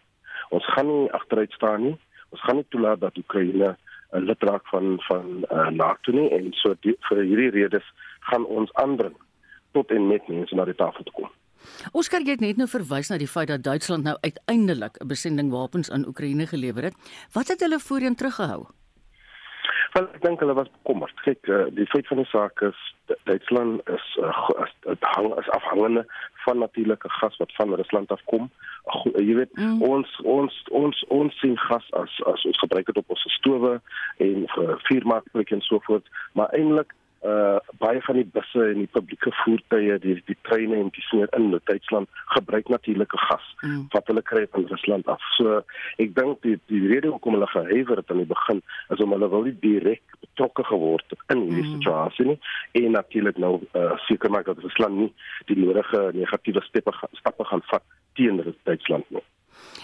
Ons 0.51 0.67
gaan 0.75 0.89
nie 0.89 1.13
agteruit 1.13 1.53
staan 1.53 1.83
nie. 1.83 1.97
Ons 2.35 2.43
gaan 2.47 2.59
nie 2.59 2.67
toelaat 2.69 3.01
dat 3.01 3.19
Oekraïne 3.19 3.77
'n 4.13 4.25
lid 4.27 4.43
raak 4.43 4.67
van 4.67 4.97
van 5.09 5.45
uh, 5.51 5.69
NATO 5.69 6.13
nie 6.13 6.31
en 6.31 6.53
so 6.53 6.75
die, 6.81 6.97
vir 7.09 7.23
hierdie 7.23 7.51
redes 7.51 7.87
gaan 8.31 8.45
ons 8.45 8.73
aandring 8.75 9.15
tot 9.73 9.91
en 9.91 10.07
met 10.07 10.29
mense 10.29 10.55
na 10.55 10.65
die 10.65 10.75
tafel 10.75 11.05
te 11.05 11.15
kom. 11.15 11.31
Oskar 11.93 12.25
het 12.27 12.41
net 12.41 12.57
nou 12.57 12.67
verwys 12.69 13.11
na 13.11 13.19
die 13.21 13.31
feit 13.31 13.49
dat 13.53 13.63
Duitsland 13.63 14.05
nou 14.05 14.17
uiteindelik 14.21 14.99
'n 14.99 15.07
besending 15.07 15.51
wapens 15.51 15.91
aan 15.91 16.07
Oekraïne 16.07 16.47
gelewer 16.47 16.83
het. 16.83 16.95
Wat 17.33 17.49
het 17.49 17.61
hulle 17.61 17.79
voorheen 17.79 18.15
teruggehou? 18.15 18.67
Wel, 19.93 20.07
ek 20.15 20.23
dink 20.23 20.43
hulle 20.43 20.55
was 20.55 20.71
bekommerd. 20.71 21.23
Kyk, 21.25 21.49
uh, 21.51 21.65
die 21.75 21.87
feit 21.91 22.07
van 22.07 22.21
die 22.23 22.29
saak 22.31 22.61
is 22.63 22.79
Duitsland 23.27 23.81
is 23.91 24.05
uh, 24.23 24.31
is 24.63 25.01
hang 25.01 25.33
is 25.41 25.49
afhangende 25.57 26.05
van 26.45 26.59
natuurlike 26.63 27.11
gas 27.11 27.37
wat 27.43 27.55
van 27.59 27.75
Rusland 27.75 28.13
afkom. 28.15 28.51
Uh, 28.87 29.03
jy 29.19 29.35
weet, 29.41 29.57
mm. 29.59 29.83
ons 29.83 30.21
ons 30.23 30.61
ons 30.83 31.03
ons 31.09 31.41
sien 31.43 31.59
gas 31.67 31.91
as 31.99 32.21
as 32.31 32.47
ons 32.47 32.63
gebruik 32.63 32.87
dit 32.87 33.03
op 33.03 33.11
ons 33.17 33.27
stowwe 33.41 33.75
en 34.27 34.47
vir 34.55 34.73
vuurmaakplek 34.87 35.51
en 35.57 35.67
so 35.67 35.83
voort, 35.89 36.07
maar 36.39 36.55
eintlik 36.55 36.95
uh 37.21 37.59
baie 37.79 38.01
van 38.03 38.17
die 38.17 38.25
busse 38.25 38.63
en 38.73 38.79
die 38.81 38.89
publieke 38.93 39.33
voertuie, 39.43 39.99
die 40.01 40.17
die 40.27 40.37
treine 40.49 40.79
en 40.81 40.89
die 40.95 41.05
sneer 41.05 41.29
in 41.37 41.51
Duitsland 41.65 42.09
gebruik 42.35 42.69
natuurlike 42.69 43.19
gas 43.27 43.47
mm. 43.61 43.87
wat 43.93 44.07
hulle 44.09 44.23
kry 44.23 44.47
van 44.55 44.67
Rusland 44.73 45.07
af. 45.07 45.25
So 45.37 45.61
ek 46.01 46.15
dink 46.17 46.41
die 46.47 46.57
die 46.73 46.81
rede 46.87 47.13
hoekom 47.13 47.37
hulle 47.37 47.51
gehuiwer 47.53 48.01
het 48.01 48.11
aan 48.11 48.25
die 48.25 48.33
begin 48.33 48.63
is 48.89 49.05
om 49.05 49.13
hulle 49.17 49.29
wil 49.29 49.45
nie 49.49 49.57
direk 49.61 50.03
betrokke 50.21 50.65
geword 50.73 51.05
het 51.13 51.37
in 51.37 51.45
hierdie 51.45 51.67
mm. 51.67 51.75
situasie 51.77 52.29
nie 52.33 52.39
en 52.85 52.97
natuurlik 52.97 53.37
nou 53.37 53.55
uh 53.77 53.97
seker 54.09 54.33
maak 54.33 54.49
dat 54.49 54.65
Rusland 54.65 55.03
nie 55.05 55.13
die 55.53 55.61
nodige 55.61 56.07
negatiewe 56.17 56.65
stappe 56.69 56.97
stappe 57.21 57.45
gaan 57.53 57.65
vat 57.73 57.85
teen 58.17 58.41
Duitsland 58.65 59.11
nie. 59.11 59.25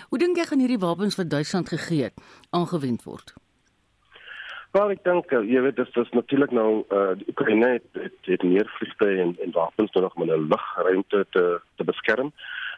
Hoe 0.09 0.19
dink 0.19 0.39
jy 0.39 0.45
gaan 0.49 0.63
hierdie 0.63 0.81
wapens 0.81 1.17
wat 1.21 1.31
Duitsland 1.31 1.69
gegee 1.69 2.09
het 2.09 2.25
aangewend 2.51 3.05
word? 3.05 3.35
Wel 4.77 4.93
ek 4.93 5.05
dink 5.09 5.31
uh, 5.33 5.41
jy 5.49 5.61
weet 5.65 5.79
dit 5.79 5.99
is 6.03 6.11
natuurlik 6.13 6.53
nou 6.53 6.71
uh, 6.93 7.15
die 7.17 7.29
Oekraïne 7.33 7.69
het, 7.79 7.87
het, 7.97 8.17
het 8.29 8.43
meer 8.45 8.69
vliegtuie 8.77 9.23
en, 9.23 9.33
en 9.45 9.55
wapens 9.55 9.93
nodig 9.95 10.17
om 10.17 10.25
hulle 10.27 10.37
lugruimte 10.53 11.23
te 11.33 11.45
te 11.81 11.87
beskerm. 11.89 12.33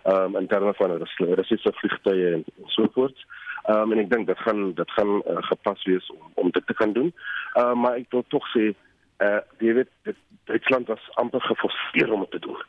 Ehm 0.05 0.37
um, 0.37 0.37
in 0.43 0.47
terme 0.53 0.75
van 0.79 0.95
Russiese 1.41 1.73
vliegtuie 1.81 2.29
en, 2.37 2.45
en 2.45 2.71
so 2.75 2.87
voort. 2.95 3.25
Ehm 3.65 3.89
um, 3.89 3.97
en 3.97 4.03
ek 4.05 4.13
dink 4.13 4.31
dit 4.31 4.45
gaan 4.47 4.63
dit 4.79 4.95
gaan 4.99 5.13
uh, 5.17 5.41
gepas 5.51 5.83
wees 5.91 6.11
om 6.15 6.31
om 6.45 6.53
dit 6.55 6.67
te 6.71 6.79
kan 6.83 6.95
doen. 7.01 7.11
Ehm 7.11 7.73
uh, 7.73 7.77
maar 7.83 7.99
ek 7.99 8.15
wil 8.15 8.25
tog 8.35 8.47
sê 8.55 8.69
uh, 8.71 9.41
jy 9.59 9.75
weet 9.81 9.91
dit 10.07 10.23
Duitsland 10.53 10.95
was 10.95 11.11
amper 11.25 11.43
geforseer 11.51 12.13
om 12.15 12.23
dit 12.29 12.37
te 12.37 12.45
doen. 12.47 12.63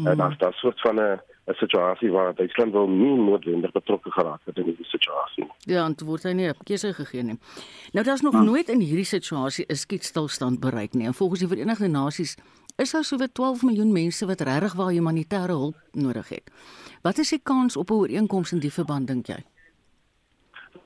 Mm. 0.00 0.06
En 0.14 0.24
as 0.30 0.38
daar 0.40 0.56
soort 0.62 0.80
van 0.80 0.96
'n 1.00 1.20
'n 1.50 1.54
situasie 1.54 2.10
waar 2.10 2.34
Duitsland 2.34 2.72
wil 2.72 2.88
nie 2.88 3.16
noodwendig 3.16 3.72
betrokke 3.72 4.10
geraak 4.10 4.40
het 4.44 4.56
in 4.56 4.64
die 4.64 4.76
situasie 4.80 5.44
nie. 5.44 5.74
Ja, 5.74 5.84
antwoord 5.84 6.22
hy 6.22 6.32
nie 6.32 6.52
keuse 6.64 6.92
gegee 6.94 7.22
nie. 7.22 7.38
Nou 7.92 8.04
daar's 8.04 8.20
nog 8.20 8.34
hmm. 8.34 8.44
nooit 8.44 8.68
in 8.68 8.80
hierdie 8.80 9.04
situasie 9.04 9.64
'n 9.68 9.74
skietstilstand 9.74 10.60
bereik 10.60 10.92
nie. 10.94 11.06
En 11.06 11.14
volgens 11.14 11.40
die 11.40 11.48
Verenigde 11.48 11.88
Nasies 11.88 12.36
is 12.76 12.92
daar 12.92 13.04
sowat 13.04 13.34
12 13.34 13.62
miljoen 13.62 13.92
mense 13.92 14.26
wat 14.26 14.40
regtig 14.40 14.72
waar 14.72 14.92
humanitêre 14.92 15.52
hulp 15.52 15.76
nodig 15.92 16.28
het. 16.28 16.50
Wat 17.02 17.18
is 17.18 17.30
die 17.30 17.40
kans 17.42 17.76
op 17.76 17.90
'n 17.90 17.92
ooreenkoms 17.92 18.52
in 18.52 18.58
die 18.58 18.72
verband 18.72 19.06
dink 19.06 19.26
jy? 19.26 19.40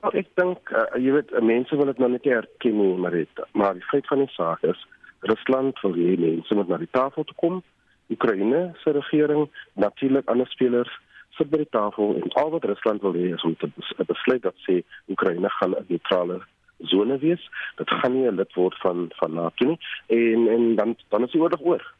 Well, 0.01 0.11
ek 0.13 0.27
dink 0.33 0.69
uh, 0.69 1.01
jy 1.01 1.11
weet 1.11 1.31
mense 1.41 1.75
wil 1.75 1.85
dit 1.85 1.97
nou 1.97 2.11
net 2.11 2.25
erken 2.25 2.77
nie, 2.77 2.97
maar 2.97 3.11
dit 3.11 3.29
maar 3.53 3.73
die 3.73 3.87
feit 3.91 4.07
van 4.07 4.17
die 4.17 4.33
saak 4.33 4.63
is 4.63 4.87
Rusland 5.19 5.79
wil 5.81 5.93
hê 5.93 6.17
mense 6.17 6.55
moet 6.55 6.67
na 6.67 6.77
die 6.77 6.91
tafel 6.91 7.23
toe 7.23 7.35
kom. 7.35 7.63
Oekraïne 8.09 8.73
se 8.83 8.91
regering, 8.91 9.49
natuurlik 9.73 10.29
ander 10.29 10.47
spelers 10.47 10.91
sit 11.37 11.49
by 11.51 11.57
die 11.63 11.69
tafel 11.69 12.15
en 12.15 12.31
al 12.39 12.51
wat 12.53 12.65
Rusland 12.69 13.01
wil 13.01 13.15
hê 13.17 13.33
is 13.35 13.43
om 13.43 13.55
te 13.59 13.69
besluit 14.07 14.43
dat 14.43 14.55
sê 14.67 14.81
Oekraïne 15.11 15.49
gaan 15.49 15.75
'n 15.75 15.85
neutrale 15.87 16.39
sone 16.79 17.17
wees. 17.17 17.43
Dit 17.77 17.89
gaan 17.89 18.13
nie 18.13 18.27
'n 18.27 18.35
lid 18.35 18.53
word 18.53 18.77
van 18.79 19.11
van 19.19 19.33
NATO 19.33 19.65
nie 19.65 19.79
en 20.07 20.47
en 20.47 20.75
dan 20.75 20.95
dan 21.09 21.23
is 21.23 21.31
die 21.31 21.41
oorlog 21.41 21.61
oor. 21.61 21.93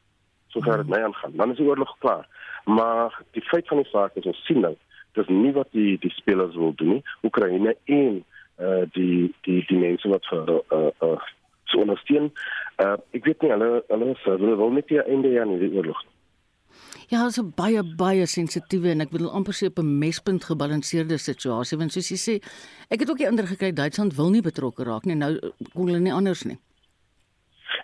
So 0.48 0.62
ver 0.62 0.78
dit 0.78 0.88
my 0.88 1.02
aangaan. 1.04 1.36
Dan 1.36 1.52
is 1.52 1.58
die 1.58 1.68
oorlog 1.68 1.98
klaar. 2.00 2.28
Maar 2.66 3.22
die 3.32 3.42
feit 3.42 3.68
van 3.68 3.78
die 3.78 3.90
saak 3.90 4.16
is 4.16 4.26
ons 4.26 4.46
sien 4.46 4.60
nou 4.60 4.76
dis 5.14 5.28
nie 5.28 5.52
wat 5.52 5.68
die 5.72 5.98
die 6.00 6.12
spelers 6.12 6.56
wil 6.56 6.74
doen 6.76 6.90
nie. 6.90 7.04
Oekraïne 7.24 7.76
en 7.86 8.24
uh 8.60 8.84
die 8.92 9.34
die 9.42 9.64
die 9.68 9.80
mense 9.80 10.08
wat 10.08 10.26
vir 10.26 10.50
uh 10.50 10.90
uh 11.04 11.20
so 11.66 11.80
ondersteun. 11.84 12.32
Uh 12.84 12.98
ek 13.12 13.26
weet 13.26 13.42
nie 13.42 13.52
hulle 13.52 13.84
hulle 13.88 14.12
is 14.12 14.28
hulle 14.28 14.58
wil 14.60 14.76
net 14.76 14.88
die 14.88 15.02
einde 15.02 15.32
aan 15.42 15.58
die 15.60 15.72
oorlog. 15.72 16.04
Ja, 17.08 17.28
'n 17.30 17.54
baie 17.56 17.82
baie 17.98 18.26
sensitiewe 18.26 18.90
en 18.90 19.02
ek 19.02 19.12
bedoel 19.12 19.32
amper 19.32 19.54
sê 19.54 19.68
op 19.68 19.80
'n 19.80 19.98
mespunt 20.00 20.44
gebalanseerde 20.44 21.18
situasie 21.18 21.78
want 21.78 21.92
soos 21.92 22.10
jy 22.10 22.18
sê, 22.18 22.36
ek 22.90 23.00
het 23.00 23.10
ook 23.10 23.18
die 23.18 23.28
ander 23.28 23.48
gekry 23.48 23.72
Duitsland 23.74 24.16
wil 24.16 24.30
nie 24.30 24.42
betrokke 24.42 24.84
raak 24.84 25.06
nie. 25.06 25.16
Nou 25.16 25.40
kon 25.74 25.88
hulle 25.88 26.00
nie 26.00 26.14
anders 26.14 26.44
nie. 26.44 26.58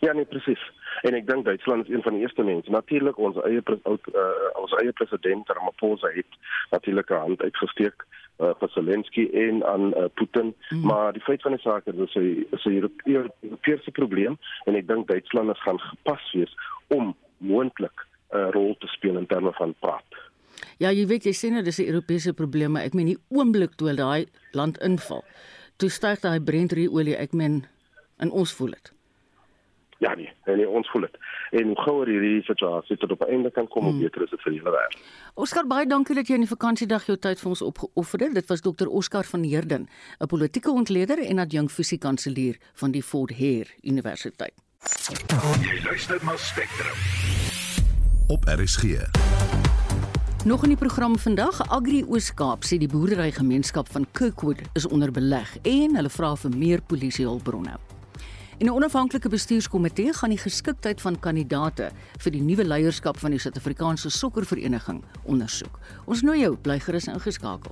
Ja, 0.01 0.13
nee 0.13 0.25
presies. 0.25 0.63
En 1.01 1.13
ek 1.13 1.27
dink 1.27 1.45
Duitsland 1.45 1.87
is 1.87 1.93
een 1.93 2.01
van 2.01 2.13
die 2.13 2.21
eerste 2.21 2.43
mense. 2.43 2.71
Natuurlik 2.71 3.17
ons 3.17 3.37
eie 3.43 3.61
uh, 3.61 4.49
ons 4.61 4.73
eie 4.81 4.91
president 4.91 5.49
Ramaphosa 5.49 6.07
het 6.07 6.31
natuurlik 6.71 7.09
'n 7.09 7.25
hand 7.25 7.41
uitgesteek 7.41 8.05
uh, 8.05 8.20
vir 8.59 8.71
Zelensky 8.73 9.27
en 9.45 9.61
aan 9.67 9.91
uh, 9.93 10.07
Putin, 10.17 10.53
mm. 10.69 10.85
maar 10.85 11.13
die 11.13 11.21
feit 11.21 11.41
van 11.45 11.55
die 11.55 11.61
saak 11.61 11.85
is 11.91 11.97
dat 11.97 12.13
hy 12.17 12.45
is 12.51 12.65
'n 12.65 12.89
Europese 13.05 13.91
probleem 13.91 14.37
en 14.65 14.75
ek 14.75 14.87
dink 14.87 15.07
Duitsland 15.07 15.53
is 15.53 15.63
gaan 15.65 15.79
gepas 15.79 16.31
wees 16.33 16.53
om 16.87 17.15
moontlik 17.37 17.97
'n 18.33 18.37
uh, 18.37 18.49
rol 18.51 18.75
te 18.79 18.87
speel 18.87 19.17
in 19.17 19.27
terme 19.27 19.53
van 19.53 19.75
praat. 19.79 20.09
Ja, 20.77 20.91
jy 20.91 21.05
weet 21.07 21.25
jy 21.25 21.33
sê 21.33 21.51
nou 21.51 21.63
dis 21.63 21.79
'n 21.79 21.89
Europese 21.89 22.33
probleem, 22.33 22.71
maar 22.71 22.83
ek 22.83 22.93
meen 22.93 23.13
die 23.13 23.21
oomblik 23.29 23.75
toe 23.75 23.93
daai 23.95 24.25
land 24.51 24.77
inval, 24.81 25.23
toe 25.77 25.89
styg 25.89 26.19
daai 26.19 26.39
Brent-olie, 26.39 27.15
ek 27.15 27.33
meen 27.33 27.65
en 28.17 28.31
ons 28.31 28.53
voel 28.53 28.71
dit. 28.77 28.93
Ja 30.01 30.15
nee, 30.15 30.33
nee 30.45 30.69
ons 30.69 30.89
voel 30.89 31.01
dit. 31.01 31.17
En 31.51 31.67
hoe 31.69 31.81
gouer 31.85 32.09
hierdie 32.09 32.41
situasie 32.43 32.97
tot 32.97 33.11
op 33.11 33.21
'n 33.21 33.31
einde 33.31 33.51
kan 33.51 33.67
kom, 33.67 33.83
hoe 33.83 33.91
hmm. 33.91 34.01
beter 34.01 34.23
is 34.23 34.29
dit 34.29 34.41
vir 34.41 34.53
hele 34.53 34.71
wêreld. 34.71 34.97
Oscar 35.33 35.67
baie 35.67 35.85
dankie 35.85 36.15
dat 36.15 36.27
jy 36.27 36.33
in 36.33 36.45
die 36.47 36.49
vakansiedag 36.49 37.05
jou 37.05 37.17
tyd 37.17 37.39
vir 37.39 37.49
ons 37.49 37.61
opgeoffer 37.61 38.19
het. 38.19 38.33
Dit 38.33 38.47
was 38.49 38.61
dokter 38.61 38.87
Oscar 38.87 39.23
van 39.23 39.43
Heerden, 39.43 39.87
'n 40.19 40.27
politieke 40.27 40.71
ontleder 40.71 41.19
en 41.19 41.39
adjunk 41.39 41.69
fisiekanselier 41.69 42.57
van 42.73 42.91
die 42.91 43.03
Fort 43.03 43.31
Hare 43.31 43.69
Universiteit. 43.81 44.53
Jy 45.61 45.83
luister 45.83 46.19
na 46.25 46.35
Spectrum. 46.37 46.97
Op 48.27 48.43
RSG. 48.45 48.83
Nog 50.45 50.63
in 50.63 50.69
die 50.69 50.77
program 50.77 51.17
vandag, 51.17 51.61
Agri 51.69 52.03
Oos-Kaap 52.03 52.63
sê 52.63 52.77
die 52.77 52.89
boerderygemeenskap 52.89 53.87
van 53.91 54.07
Kirkwood 54.11 54.61
is 54.73 54.87
onder 54.87 55.11
beleg 55.11 55.57
en 55.61 55.95
hulle 55.95 56.09
vra 56.09 56.35
vir 56.35 56.57
meer 56.57 56.81
polisiehulpbronne. 56.81 57.90
En 58.61 58.67
'n 58.67 58.73
onafhanklike 58.73 59.29
bestuurskomitee 59.29 60.13
gaan 60.13 60.29
die 60.29 60.37
geskiktheid 60.37 61.01
van 61.01 61.19
kandidaate 61.19 61.91
vir 62.17 62.31
die 62.31 62.41
nuwe 62.41 62.63
leierskap 62.63 63.17
van 63.17 63.31
die 63.31 63.39
Suid-Afrikaanse 63.39 64.09
Sokkervereniging 64.09 65.03
ondersoek. 65.23 65.79
Ons 66.05 66.21
nooi 66.21 66.39
jou 66.39 66.57
bly 66.57 66.79
gerus 66.79 67.07
ingeskakel. 67.07 67.71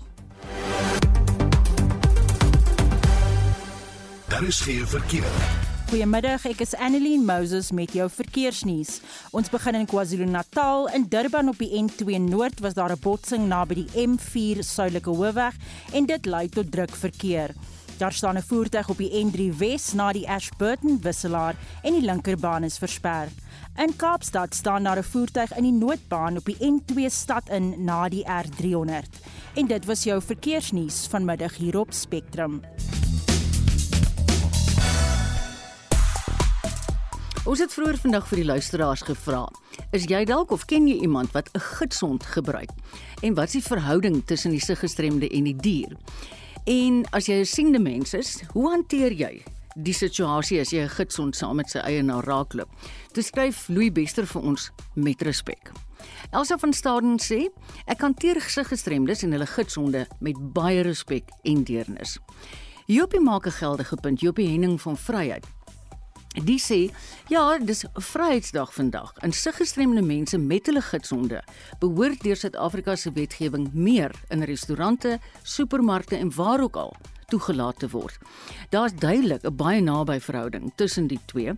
Daar 4.27 4.43
is 4.43 4.61
geen 4.61 4.87
verkeer. 4.87 5.29
Goeiemiddag, 5.89 6.45
ek 6.45 6.59
is 6.59 6.75
Annelien 6.75 7.25
Moses 7.25 7.71
met 7.71 7.93
jou 7.93 8.09
verkeersnuus. 8.09 9.01
Ons 9.31 9.49
begin 9.49 9.75
in 9.75 9.85
KwaZulu-Natal. 9.85 10.87
In 10.87 11.05
Durban 11.09 11.47
op 11.47 11.57
die 11.57 11.83
N2 11.83 12.17
Noord 12.17 12.59
was 12.59 12.73
daar 12.73 12.91
'n 12.91 12.99
botsing 13.01 13.47
naby 13.47 13.73
die 13.73 14.07
M4 14.07 14.63
Suidelike 14.63 15.09
Hoofweg 15.09 15.53
en 15.93 16.05
dit 16.05 16.25
lei 16.25 16.49
tot 16.49 16.71
druk 16.71 16.95
verkeer. 16.95 17.53
Daar 17.99 18.13
staan 18.13 18.37
'n 18.37 18.41
voertuig 18.41 18.89
op 18.89 18.97
die 18.97 19.25
N3 19.25 19.57
Wes 19.57 19.93
na 19.93 20.11
die 20.11 20.29
Ashburton 20.29 21.01
wisselaar 21.01 21.55
en 21.81 21.93
die 21.93 22.01
linkerbaan 22.01 22.63
is 22.63 22.77
versper. 22.77 23.27
In 23.75 23.95
Kaapstad 23.95 24.55
staan 24.55 24.83
daar 24.83 24.97
'n 24.97 25.03
voertuig 25.03 25.55
in 25.55 25.63
die 25.63 25.71
noodbaan 25.71 26.37
op 26.37 26.45
die 26.45 26.57
N2 26.59 27.09
stad 27.09 27.49
in 27.49 27.83
na 27.83 28.09
die 28.09 28.25
R300. 28.25 29.19
En 29.53 29.67
dit 29.67 29.85
was 29.85 30.03
jou 30.03 30.21
verkeersnuus 30.21 31.07
vanmiddag 31.07 31.55
hier 31.55 31.79
op 31.79 31.93
Spectrum. 31.93 32.61
Ons 37.45 37.59
het 37.59 37.73
vroeër 37.73 37.97
vandag 37.97 38.27
vir 38.27 38.35
die 38.35 38.45
luisteraars 38.45 39.01
gevra: 39.01 39.49
Is 39.91 40.03
jy 40.03 40.25
dalk 40.25 40.51
of 40.51 40.65
ken 40.65 40.87
jy 40.87 40.99
iemand 40.99 41.31
wat 41.31 41.49
'n 41.53 41.59
gidsond 41.59 42.23
gebruik? 42.23 42.69
En 43.21 43.33
wat 43.33 43.45
is 43.45 43.51
die 43.51 43.63
verhouding 43.63 44.25
tussen 44.25 44.51
die 44.51 44.63
siggestremde 44.65 45.29
en 45.29 45.43
die 45.43 45.55
dier? 45.55 45.97
En 46.65 47.05
as 47.11 47.25
jy 47.25 47.39
'n 47.39 47.45
siende 47.45 47.79
mens 47.79 48.13
is, 48.13 48.43
hoe 48.53 48.69
hanteer 48.69 49.11
jy 49.11 49.43
die 49.75 49.93
situasie 49.93 50.59
as 50.59 50.71
jy 50.71 50.81
'n 50.81 50.89
gidsond 50.89 51.35
saam 51.35 51.55
met 51.55 51.69
sy 51.69 51.79
eienaar 51.79 52.23
raakloop? 52.23 52.69
Toe 53.13 53.23
skryf 53.23 53.67
Louis 53.67 53.91
Bester 53.91 54.25
vir 54.25 54.41
ons 54.41 54.71
met 54.95 55.21
respek. 55.21 55.71
Elsa 56.31 56.57
van 56.57 56.73
Staden 56.73 57.19
sê, 57.19 57.49
ek 57.85 58.01
hanteer 58.01 58.41
gestremdes 58.41 59.23
en 59.23 59.31
hulle 59.31 59.45
gidsonde 59.45 60.07
met 60.19 60.53
baie 60.53 60.81
respek 60.81 61.29
en 61.43 61.63
deernis. 61.63 62.19
Jopie 62.87 63.19
maak 63.19 63.45
'n 63.45 63.51
geldige 63.51 63.95
punt, 63.95 64.19
Jopie 64.19 64.49
Henning 64.49 64.81
van 64.81 64.97
Vryheid. 64.97 65.45
Die 66.45 66.59
sê, 66.59 66.89
ja, 67.27 67.57
dis 67.59 67.83
Vryheidsdag 67.93 68.73
vandag. 68.73 69.13
In 69.23 69.33
sig 69.33 69.55
gestremde 69.55 70.01
mense 70.01 70.37
met 70.37 70.65
hulle 70.69 70.81
gidsonde 70.81 71.41
behoort 71.79 72.23
deur 72.23 72.37
Suid-Afrika 72.39 72.95
se 72.95 73.11
wetgewing 73.11 73.69
meer 73.73 74.13
in 74.29 74.43
restaurante, 74.43 75.17
supermarkte 75.43 76.15
en 76.15 76.31
waar 76.35 76.61
ook 76.63 76.75
al 76.75 76.95
toegelaat 77.29 77.79
te 77.79 77.89
word. 77.89 78.17
Daar's 78.69 78.95
duidelik 78.95 79.43
'n 79.43 79.55
baie 79.55 79.81
naby 79.81 80.19
verhouding 80.19 80.71
tussen 80.75 81.07
die 81.07 81.19
twee 81.25 81.53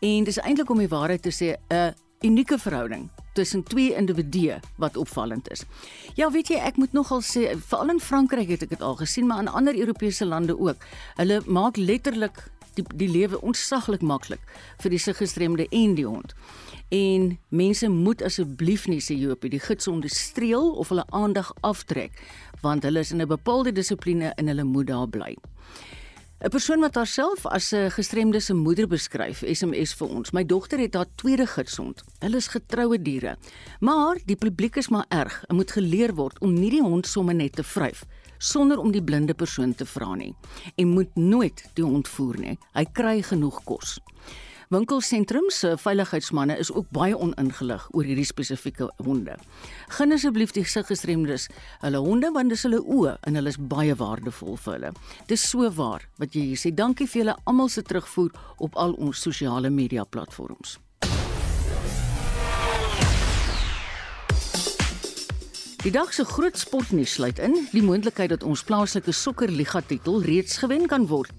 en 0.00 0.24
dis 0.24 0.38
eintlik 0.38 0.70
om 0.70 0.78
die 0.78 0.88
waarheid 0.88 1.22
te 1.22 1.32
sê 1.32 1.56
'n 1.68 1.94
unieke 2.20 2.58
verhouding 2.58 3.10
tussen 3.32 3.62
twee 3.62 3.94
individue 3.94 4.58
wat 4.76 4.96
opvallend 4.96 5.50
is. 5.50 5.64
Ja, 6.14 6.30
weet 6.30 6.48
jy, 6.48 6.56
ek 6.56 6.76
moet 6.76 6.92
nogal 6.92 7.22
sê, 7.22 7.56
veral 7.56 7.94
in 7.94 8.00
Frankryk 8.00 8.48
het 8.48 8.62
ek 8.62 8.74
dit 8.74 8.82
al 8.82 8.96
gesien, 9.00 9.26
maar 9.26 9.40
in 9.44 9.48
ander 9.48 9.76
Europese 9.78 10.26
lande 10.26 10.58
ook. 10.58 10.76
Hulle 11.16 11.40
maak 11.46 11.76
letterlik 11.76 12.50
die 12.74 12.84
die 12.94 13.08
lewe 13.08 13.40
ontsaglik 13.40 14.02
maklik 14.02 14.40
vir 14.82 14.90
die 14.90 14.98
gestremde 14.98 15.66
en 15.70 15.94
die 15.94 16.06
hond. 16.06 16.34
En 16.90 17.38
mense 17.48 17.88
moet 17.88 18.22
asseblief 18.22 18.86
nie 18.90 19.00
sê 19.00 19.14
Joop, 19.14 19.46
die 19.46 19.62
gidsonde 19.62 20.08
streel 20.08 20.72
of 20.72 20.88
hulle 20.88 21.06
aandag 21.10 21.52
aftrek 21.60 22.18
want 22.60 22.82
hulle 22.84 23.00
is 23.00 23.12
in 23.12 23.22
'n 23.22 23.28
bepaalde 23.28 23.72
dissipline 23.72 24.34
en 24.36 24.46
hulle 24.46 24.64
moet 24.64 24.86
daar 24.86 25.08
bly. 25.08 25.36
'n 26.40 26.48
Persoon 26.48 26.80
wat 26.80 26.94
haarself 26.94 27.46
as 27.46 27.72
'n 27.72 27.90
gestremde 27.90 28.40
se 28.40 28.54
moeder 28.54 28.86
beskryf, 28.86 29.42
SMS 29.46 29.94
vir 29.94 30.08
ons. 30.08 30.30
My 30.30 30.44
dogter 30.46 30.78
het 30.78 30.94
haar 30.94 31.06
tweede 31.14 31.46
gidsond. 31.46 32.02
Hulle 32.18 32.36
is 32.36 32.46
getroue 32.46 33.02
diere. 33.02 33.36
Maar 33.80 34.18
die 34.24 34.36
publiek 34.36 34.76
is 34.76 34.88
maar 34.88 35.04
erg. 35.08 35.40
Hulle 35.46 35.58
moet 35.58 35.70
geleer 35.70 36.14
word 36.14 36.38
om 36.38 36.52
nie 36.52 36.70
die 36.70 36.82
hond 36.82 37.06
sommer 37.06 37.34
net 37.34 37.52
te 37.52 37.62
vryf 37.62 38.04
sonder 38.40 38.80
om 38.80 38.92
die 38.92 39.04
blinde 39.04 39.36
persoon 39.36 39.74
te 39.76 39.86
vra 39.86 40.14
nie 40.16 40.32
en 40.80 40.94
moet 40.96 41.16
nooit 41.16 41.64
die 41.76 41.84
hond 41.84 42.08
voer 42.08 42.40
nie. 42.40 42.56
Hy 42.74 42.86
kry 42.96 43.20
genoeg 43.22 43.60
kos. 43.68 43.98
Winkelsentrum 44.70 45.48
se 45.50 45.72
veiligheidsmanne 45.82 46.54
is 46.62 46.68
ook 46.72 46.86
baie 46.94 47.16
oningelig 47.18 47.88
oor 47.90 48.06
hierdie 48.06 48.26
spesifieke 48.28 48.86
honde. 49.02 49.34
Gun 49.96 50.14
asseblief 50.14 50.54
die 50.54 50.62
gestremdes 50.62 51.48
hulle 51.82 52.02
honde 52.04 52.30
want 52.36 52.54
dis 52.54 52.62
hulle 52.68 52.78
oë 52.78 53.16
en 53.26 53.38
hulle 53.40 53.50
is 53.50 53.58
baie 53.72 53.96
waardevol 53.98 54.60
vir 54.62 54.76
hulle. 54.76 54.92
Dis 55.26 55.48
so 55.50 55.66
waar 55.74 56.06
wat 56.22 56.38
jy 56.38 56.44
hier 56.52 56.62
sê. 56.62 56.70
Dankie 56.70 57.08
vir 57.10 57.24
julle 57.24 57.34
almal 57.50 57.68
se 57.74 57.82
terugvoer 57.82 58.30
op 58.62 58.78
al 58.78 58.94
ons 58.94 59.26
sosiale 59.26 59.74
media 59.74 60.06
platforms. 60.06 60.78
Die 65.80 65.90
dag 65.90 66.10
se 66.12 66.26
groot 66.28 66.58
sportnuus 66.60 67.14
sluit 67.16 67.38
in 67.40 67.54
die 67.72 67.80
moontlikheid 67.80 68.28
dat 68.34 68.42
ons 68.44 68.60
plaaslike 68.68 69.14
sokkerliga 69.16 69.80
titel 69.88 70.18
reeds 70.20 70.58
gewen 70.60 70.84
kan 70.92 71.06
word. 71.08 71.30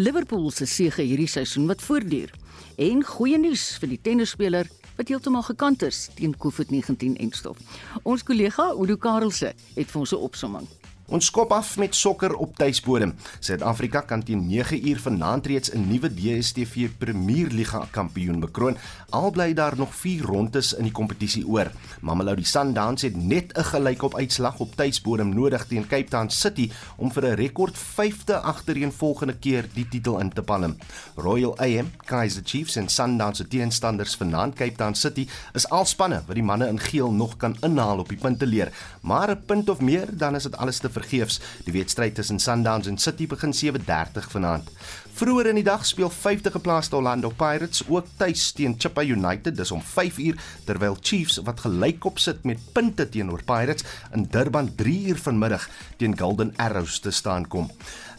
Liverpool 0.00 0.46
se 0.56 0.64
sege 0.64 1.04
hierdie 1.04 1.28
seisoen 1.28 1.66
wat 1.68 1.84
voortduur 1.84 2.32
en 2.80 3.04
goeie 3.04 3.36
nuus 3.38 3.66
vir 3.82 3.92
die 3.92 4.00
tennisspeler 4.08 4.70
wat 4.96 5.12
heeltemal 5.12 5.44
gekant 5.50 5.84
is 5.84 6.06
teen 6.16 6.32
COVID-19 6.32 7.20
en 7.26 7.36
stof. 7.36 7.60
Ons 8.08 8.24
kollega 8.24 8.70
Udo 8.72 8.96
Karelse 8.96 9.52
het 9.52 9.92
vir 9.92 10.00
ons 10.00 10.16
'n 10.16 10.24
opsomming. 10.30 10.66
Ons 11.12 11.26
skop 11.28 11.50
af 11.52 11.74
met 11.76 11.94
sokker 11.94 12.32
op 12.40 12.56
tuisbodem. 12.56 13.10
Suid-Afrika 13.38 14.00
kan 14.00 14.22
teen 14.24 14.46
9 14.48 14.88
uur 14.88 15.00
vanaand 15.00 15.46
reeds 15.46 15.70
'n 15.72 15.84
nuwe 15.88 16.08
DStv 16.14 16.88
Premierliga 16.98 17.88
kampioen 17.90 18.40
bekroon. 18.40 18.76
Al 19.14 19.30
bly 19.30 19.52
daar 19.54 19.76
nog 19.76 19.94
4 19.94 20.24
rondes 20.26 20.72
in 20.74 20.88
die 20.88 20.92
kompetisie 20.92 21.44
oor. 21.46 21.68
Mamelodi 22.02 22.42
Sundowns 22.44 23.02
het 23.06 23.16
net 23.16 23.52
'n 23.54 23.62
gelykop 23.62 24.16
uitslag 24.16 24.58
op 24.58 24.74
tuisbodem 24.74 25.28
nodig 25.28 25.66
teen 25.66 25.86
Cape 25.86 26.10
Town 26.10 26.28
City 26.28 26.70
om 26.96 27.12
vir 27.12 27.24
'n 27.24 27.34
rekord 27.34 27.78
5de 27.78 28.40
agtereenvolgende 28.40 29.36
keer 29.38 29.68
die 29.74 29.88
titel 29.88 30.18
in 30.18 30.32
te 30.32 30.42
palm. 30.42 30.76
Royal 31.14 31.58
AM, 31.58 31.90
Kaizer 32.04 32.42
Chiefs 32.44 32.76
en 32.76 32.88
Sundowns 32.88 33.36
se 33.36 33.48
teenstanders 33.48 34.16
vanaand 34.16 34.54
Cape 34.54 34.76
Town 34.76 34.94
City 34.94 35.28
is 35.52 35.68
al 35.68 35.84
spanne 35.84 36.22
wat 36.26 36.34
die 36.34 36.44
manne 36.44 36.68
in 36.68 36.80
geel 36.80 37.12
nog 37.12 37.36
kan 37.36 37.56
inhaal 37.60 37.98
op 37.98 38.08
die 38.08 38.18
punteleer. 38.18 38.72
Maar 39.00 39.30
'n 39.30 39.44
punt 39.46 39.68
of 39.68 39.80
meer 39.80 40.08
dan 40.10 40.34
is 40.34 40.42
dit 40.42 40.56
alles 40.56 40.78
te 40.78 40.90
vergeefs. 40.90 41.40
Die 41.64 41.72
wedstryd 41.72 42.14
tussen 42.14 42.38
Sundowns 42.38 42.86
en 42.86 42.98
City 42.98 43.26
begin 43.26 43.52
7:30 43.52 44.30
vanaand. 44.30 44.70
Vroeger 45.14 45.46
in 45.46 45.60
die 45.60 45.62
dag 45.62 45.84
speel 45.86 46.08
50 46.10 46.56
geplaaste 46.56 46.96
Orlando 46.98 47.28
Pirates 47.38 47.84
ook 47.86 48.08
tuis 48.18 48.48
teen 48.52 48.72
Chippa 48.82 49.04
United 49.06 49.54
dis 49.54 49.70
om 49.70 49.78
5uur 49.78 50.40
terwyl 50.66 50.96
Chiefs 50.98 51.36
wat 51.46 51.60
gelykop 51.62 52.18
sit 52.18 52.40
met 52.42 52.64
punte 52.74 53.06
teenoor 53.06 53.44
Pirates 53.46 53.86
in 54.10 54.24
Durban 54.26 54.72
3uur 54.74 55.20
vanmiddag 55.22 55.68
teen 56.00 56.18
Golden 56.18 56.50
Arrows 56.58 56.98
te 56.98 57.12
staan 57.14 57.46
kom. 57.46 57.70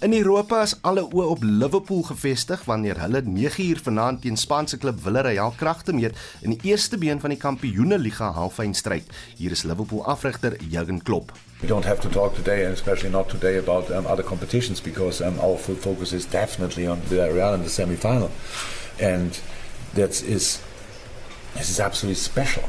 In 0.08 0.16
Europa 0.16 0.62
is 0.64 0.78
alle 0.88 1.04
oë 1.04 1.26
op 1.34 1.44
Liverpool 1.44 2.06
gefestig 2.08 2.64
wanneer 2.70 3.02
hulle 3.04 3.26
9uur 3.28 3.82
vanaand 3.90 4.24
teen 4.24 4.40
Spaanse 4.40 4.80
klub 4.80 5.02
Villarreal 5.04 5.52
kragte 5.60 5.92
meet 5.92 6.16
in 6.48 6.56
die 6.56 6.72
eerste 6.72 6.96
been 6.98 7.20
van 7.20 7.36
die 7.36 7.42
Kampioenligga 7.42 8.32
halffinalestryd. 8.40 9.12
Hier 9.36 9.52
is 9.52 9.66
Liverpool 9.68 10.08
afrigter 10.08 10.56
Jurgen 10.64 11.04
Klopp. 11.04 11.36
We 11.66 11.70
don't 11.70 11.86
have 11.86 12.02
to 12.02 12.10
talk 12.10 12.36
today, 12.36 12.64
and 12.64 12.74
especially 12.76 13.10
not 13.10 13.28
today, 13.28 13.58
about 13.58 13.90
um, 13.90 14.06
other 14.06 14.22
competitions 14.22 14.80
because 14.80 15.20
um, 15.20 15.40
our 15.40 15.58
full 15.58 15.74
focus 15.74 16.14
is 16.14 16.24
definitely 16.24 16.86
on 16.86 17.02
Villarreal 17.02 17.56
in 17.56 17.64
the 17.64 17.70
semi-final, 17.70 18.30
and 19.00 19.40
that 19.96 20.22
is 20.22 20.62
this 21.56 21.72
is 21.72 21.80
absolutely 21.80 22.18
special 22.18 22.62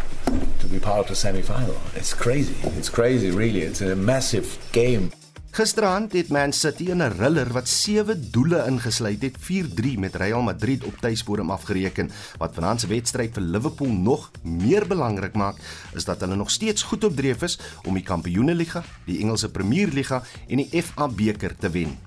to 0.61 0.67
be 0.67 0.79
part 0.79 1.01
of 1.01 1.09
the 1.09 1.15
semi-final. 1.15 1.77
It's 1.95 2.15
crazy. 2.15 2.57
It's 2.79 2.89
crazy, 2.89 3.31
really. 3.31 3.61
It's 3.61 3.83
a 3.83 3.95
massive 3.95 4.59
game. 4.73 5.13
Gisteraand 5.57 6.13
het 6.13 6.29
Man 6.29 6.53
City 6.53 6.91
in 6.93 7.01
'n 7.03 7.17
riller 7.17 7.53
wat 7.53 7.69
7 7.69 8.31
doele 8.31 8.65
ingesluit 8.67 9.23
het 9.23 9.37
4-3 9.41 9.99
met 9.99 10.15
Real 10.15 10.43
Madrid 10.43 10.85
op 10.85 10.97
tuisbodem 11.01 11.51
afgereken. 11.51 12.11
Wat 12.39 12.55
vanaand 12.55 12.81
se 12.81 12.87
wedstryd 12.87 13.33
vir 13.35 13.43
Liverpool 13.43 13.93
nog 13.93 14.31
meer 14.43 14.87
belangrik 14.87 15.35
maak, 15.35 15.57
is 15.95 16.05
dat 16.05 16.21
hulle 16.21 16.37
nog 16.37 16.51
steeds 16.51 16.83
goed 16.83 17.05
op 17.05 17.17
dreef 17.17 17.43
is 17.43 17.59
om 17.85 17.95
die 17.95 18.03
Kampioenligga, 18.03 18.85
die 19.05 19.19
Engelse 19.19 19.51
Premierliga 19.51 20.23
en 20.49 20.57
die 20.57 20.83
FA 20.83 21.09
beker 21.09 21.57
te 21.57 21.71
wen. 21.71 22.06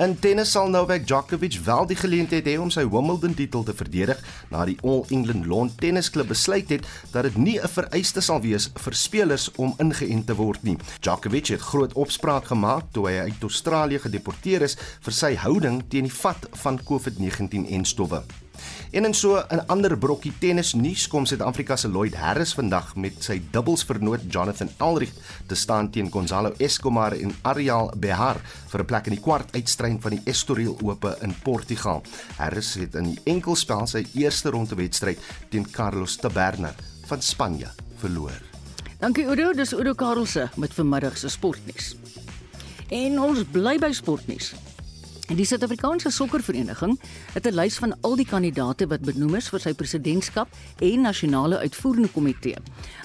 In 0.00 0.18
tennis 0.18 0.50
sal 0.50 0.70
Novak 0.70 1.06
Djokovic 1.06 1.58
wel 1.64 1.86
die 1.86 1.96
geleentheid 1.96 2.46
hê 2.48 2.56
om 2.60 2.70
sy 2.72 2.86
Wimbledon 2.88 3.34
titel 3.34 3.64
te 3.64 3.74
verdedig 3.76 4.20
na 4.50 4.64
die 4.68 4.78
All 4.82 5.04
England 5.10 5.46
Lawn 5.46 5.72
Tennis 5.80 6.10
Club 6.10 6.30
besluit 6.32 6.70
het 6.72 6.86
dat 7.12 7.28
dit 7.28 7.36
nie 7.36 7.58
'n 7.60 7.68
vereiste 7.68 8.20
sal 8.20 8.40
wees 8.40 8.70
vir 8.74 8.94
spelers 8.94 9.50
om 9.56 9.74
ingeënt 9.78 10.26
te 10.26 10.34
word 10.34 10.62
nie. 10.62 10.78
Djokovic 11.00 11.46
het 11.46 11.60
groot 11.60 11.92
opspraak 11.92 12.44
gemaak 12.46 12.92
toe 12.92 13.08
hy 13.08 13.18
uit 13.18 13.42
Australië 13.42 13.98
gedeporteer 13.98 14.62
is 14.62 14.76
vir 15.00 15.12
sy 15.12 15.34
houding 15.34 15.82
teen 15.88 16.04
die 16.04 16.18
vat 16.22 16.46
van 16.52 16.80
COVID-19 16.84 17.66
en 17.70 17.84
stowwe. 17.84 18.22
En 18.90 19.04
in 19.04 19.14
so 19.14 19.38
'n 19.38 19.66
ander 19.66 19.98
brokkie 19.98 20.32
tennis 20.38 20.72
nuus 20.74 21.08
kom 21.08 21.26
Suid-Afrika 21.26 21.76
se 21.76 21.88
Lloyd 21.88 22.14
Harris 22.14 22.54
vandag 22.54 22.96
met 22.96 23.22
sy 23.22 23.42
dubbels 23.50 23.84
vernoot 23.84 24.20
Jonathan 24.28 24.68
Alrich 24.78 25.12
te 25.46 25.54
staan 25.54 25.90
teen 25.90 26.10
Gonzalo 26.10 26.52
Escobar 26.58 27.12
en 27.12 27.34
Ariel 27.42 27.92
Behar 27.96 28.40
vir 28.68 28.80
'n 28.80 28.84
plek 28.84 29.06
in 29.06 29.14
die 29.14 29.22
kwart 29.22 29.54
uitstryd 29.54 30.00
van 30.02 30.10
die 30.10 30.20
Estoril 30.24 30.76
Ope 30.82 31.16
in 31.22 31.34
Portugal. 31.42 32.02
Harris 32.36 32.74
het 32.74 32.94
in 32.94 33.04
die 33.04 33.20
enkelspel 33.24 33.86
sy 33.86 34.06
eerste 34.14 34.50
ronde 34.50 34.74
wedstryd 34.74 35.18
teen 35.50 35.70
Carlos 35.70 36.16
Taberner 36.16 36.74
van 37.06 37.22
Spanje 37.22 37.68
verloor. 37.96 38.42
Dankie 38.98 39.24
Udo, 39.24 39.52
dis 39.52 39.72
Udo 39.72 39.94
Karelse 39.94 40.50
met 40.56 40.74
vanmiddag 40.74 41.16
se 41.18 41.28
sportnuus. 41.28 41.96
En 42.88 43.20
ons 43.20 43.44
bly 43.52 43.78
by 43.78 43.92
sportnuus. 43.92 44.54
En 45.30 45.38
die 45.38 45.44
Suid-Afrikaanse 45.46 46.10
Sokkervereniging 46.10 46.96
het 47.32 47.46
'n 47.46 47.54
lys 47.54 47.78
van 47.78 47.94
al 48.00 48.16
die 48.16 48.26
kandidaate 48.26 48.86
wat 48.86 49.00
benoem 49.00 49.34
is 49.34 49.48
vir 49.48 49.60
sy 49.60 49.72
presidentskap 49.72 50.48
en 50.78 51.00
nasionale 51.00 51.58
uitvoerende 51.58 52.08
komitee 52.08 52.56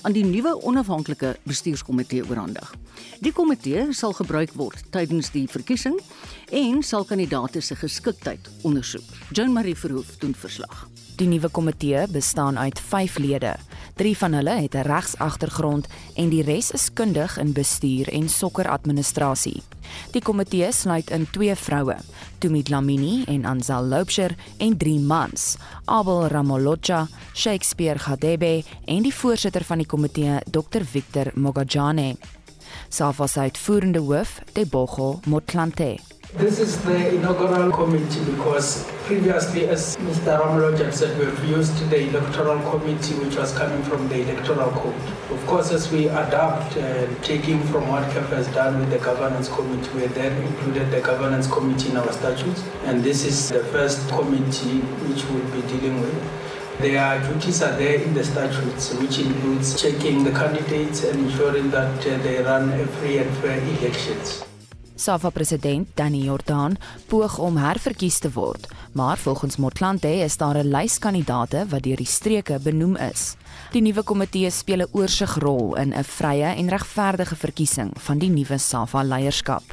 aan 0.02 0.12
die 0.12 0.26
nuwe 0.26 0.62
onafhanklike 0.62 1.38
bestuurskomitee 1.44 2.26
oorhandig. 2.30 2.74
Die 3.20 3.32
komitee 3.32 3.94
sal 3.94 4.14
gebruik 4.14 4.54
word 4.54 4.84
tydens 4.90 5.32
die 5.32 5.48
verkiesing 5.48 6.02
en 6.52 6.84
sal 6.84 7.06
kandidaate 7.06 7.62
se 7.62 7.76
geskiktheid 7.76 8.50
ondersoek. 8.62 9.04
Joan 9.32 9.54
Marie 9.54 9.76
Verhoef 9.76 10.18
doen 10.18 10.36
verslag. 10.36 10.88
Die 11.16 11.28
nuwe 11.28 11.50
komitee 11.50 12.08
bestaan 12.12 12.58
uit 12.60 12.80
5 12.80 13.18
lede. 13.18 13.56
3 13.96 14.18
van 14.18 14.34
hulle 14.34 14.56
het 14.62 14.76
'n 14.76 14.88
regsagtergrond 14.88 15.88
en 16.16 16.30
die 16.30 16.44
res 16.44 16.72
is 16.72 16.94
kundig 16.94 17.38
in 17.38 17.54
bestuur 17.54 18.10
en 18.10 18.30
sokkeradministrasie. 18.30 19.64
Die 20.12 20.22
komitee 20.22 20.72
sluit 20.72 21.10
in 21.10 21.28
twee 21.32 21.56
vroue, 21.56 21.96
Tumit 22.38 22.70
Lamini 22.70 23.24
en 23.24 23.46
Anzal 23.46 23.84
Loubser 23.84 24.36
en 24.58 24.78
drie 24.78 25.00
mans, 25.00 25.58
Abel 25.86 26.28
Ramolocha, 26.28 27.08
Shakespeare 27.34 28.00
Gadebe 28.00 28.64
en 28.86 29.04
die 29.04 29.16
voorsitter 29.16 29.64
van 29.64 29.78
die 29.78 29.88
komitee, 29.88 30.40
Dr 30.52 30.84
Victor 30.84 31.32
Mogajane. 31.34 32.16
Safa 32.90 33.28
se 33.28 33.40
uitvoerende 33.40 34.00
hoof, 34.00 34.42
Tebogo 34.52 35.20
Motlanthe. 35.26 36.15
This 36.38 36.60
is 36.60 36.78
the 36.84 37.16
inaugural 37.16 37.72
committee 37.72 38.20
because 38.26 38.84
previously, 39.06 39.70
as 39.70 39.96
Mr. 39.96 40.38
Ramlojan 40.38 40.92
said, 40.92 41.18
we've 41.18 41.46
used 41.46 41.90
the 41.90 42.10
electoral 42.10 42.60
committee 42.70 43.14
which 43.24 43.38
was 43.38 43.54
coming 43.58 43.82
from 43.84 44.10
the 44.10 44.20
electoral 44.20 44.70
code. 44.72 44.94
Of 45.32 45.46
course, 45.48 45.72
as 45.72 45.90
we 45.94 46.10
adapt, 46.10 46.76
uh, 46.76 47.08
taking 47.22 47.64
from 47.64 47.88
what 47.88 48.04
CAF 48.12 48.28
has 48.32 48.48
done 48.50 48.82
with 48.82 48.90
the 48.90 48.98
governance 48.98 49.48
committee, 49.48 49.90
we 49.96 50.08
then 50.08 50.36
included 50.44 50.92
the 50.92 51.00
governance 51.00 51.48
committee 51.48 51.92
in 51.92 51.96
our 51.96 52.12
statutes. 52.12 52.66
And 52.84 53.02
this 53.02 53.24
is 53.24 53.48
the 53.48 53.64
first 53.72 54.10
committee 54.10 54.82
which 55.08 55.24
we'll 55.30 55.50
be 55.56 55.66
dealing 55.70 56.02
with. 56.02 56.80
Their 56.80 57.22
duties 57.32 57.62
are 57.62 57.78
there 57.78 58.02
in 58.02 58.14
the 58.14 58.26
statutes, 58.26 58.94
which 58.96 59.20
includes 59.20 59.82
checking 59.82 60.26
the 60.26 60.32
candidates 60.32 61.06
and 61.06 61.32
ensuring 61.32 61.72
that 61.72 62.06
uh, 62.06 62.18
they 62.24 62.44
run 62.44 62.74
a 62.74 62.86
free 62.88 63.20
and 63.20 63.38
fair 63.38 63.58
elections. 63.58 64.44
SAFA 64.96 65.30
president 65.30 65.90
Danny 65.94 66.22
Jordaan 66.24 66.78
poog 67.12 67.36
om 67.44 67.58
herverkies 67.60 68.22
te 68.24 68.30
word, 68.32 68.70
maar 68.96 69.18
volgens 69.20 69.58
Motlanthe 69.60 70.12
is 70.24 70.38
daar 70.38 70.58
'n 70.58 70.72
lys 70.72 71.00
kandidaate 71.00 71.66
wat 71.70 71.84
deur 71.84 71.98
die 71.98 72.06
streke 72.06 72.60
benoem 72.60 72.96
is. 72.96 73.36
Die 73.72 73.82
nuwe 73.82 74.04
komitee 74.04 74.50
speel 74.50 74.82
'n 74.82 74.88
oorsigrol 74.92 75.76
in 75.76 75.94
'n 75.94 76.04
vrye 76.04 76.56
en 76.56 76.70
regverdige 76.70 77.36
verkiesing 77.36 77.92
van 77.94 78.18
die 78.18 78.30
nuwe 78.30 78.58
SAFA 78.58 79.04
leierskap. 79.04 79.64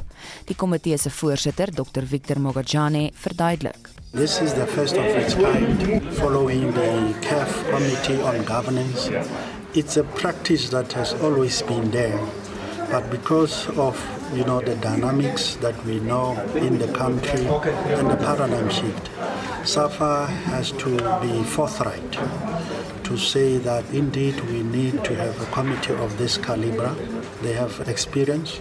Die 0.45 0.55
komitee 0.55 0.97
se 0.97 1.09
voorsitter, 1.09 1.71
Dr 1.71 2.05
Victor 2.05 2.39
Mogajane, 2.39 3.11
verduidelik. 3.13 3.89
This 4.11 4.41
is 4.41 4.53
the 4.53 4.67
first 4.67 4.97
of 4.97 5.05
its 5.05 5.35
kind 5.35 6.03
following 6.13 6.73
the 6.73 7.13
CAF 7.21 7.63
Committee 7.71 8.23
on 8.23 8.45
Governance. 8.45 9.09
It's 9.73 9.97
a 9.97 10.03
practice 10.03 10.69
that 10.69 10.93
has 10.93 11.13
always 11.21 11.63
been 11.63 11.89
there, 11.89 12.19
but 12.91 13.09
because 13.09 13.67
of 13.77 13.95
you 14.33 14.43
know 14.43 14.59
the 14.61 14.75
dynamics 14.75 15.55
that 15.57 15.75
we 15.85 15.99
know 15.99 16.39
in 16.55 16.77
the 16.77 16.87
country 16.93 17.45
and 17.97 18.09
the 18.09 18.17
paradigm 18.17 18.69
shift, 18.69 19.09
SAFA 19.63 20.27
has 20.51 20.71
to 20.83 20.97
be 21.21 21.43
forthright 21.43 22.11
to 23.03 23.17
say 23.17 23.57
that 23.57 23.83
indeed 23.91 24.39
we 24.51 24.63
need 24.63 25.03
to 25.03 25.15
have 25.15 25.39
a 25.41 25.45
committee 25.51 25.93
of 25.93 26.17
this 26.17 26.37
caliber. 26.37 26.93
They 27.41 27.53
have 27.53 27.87
experience 27.87 28.59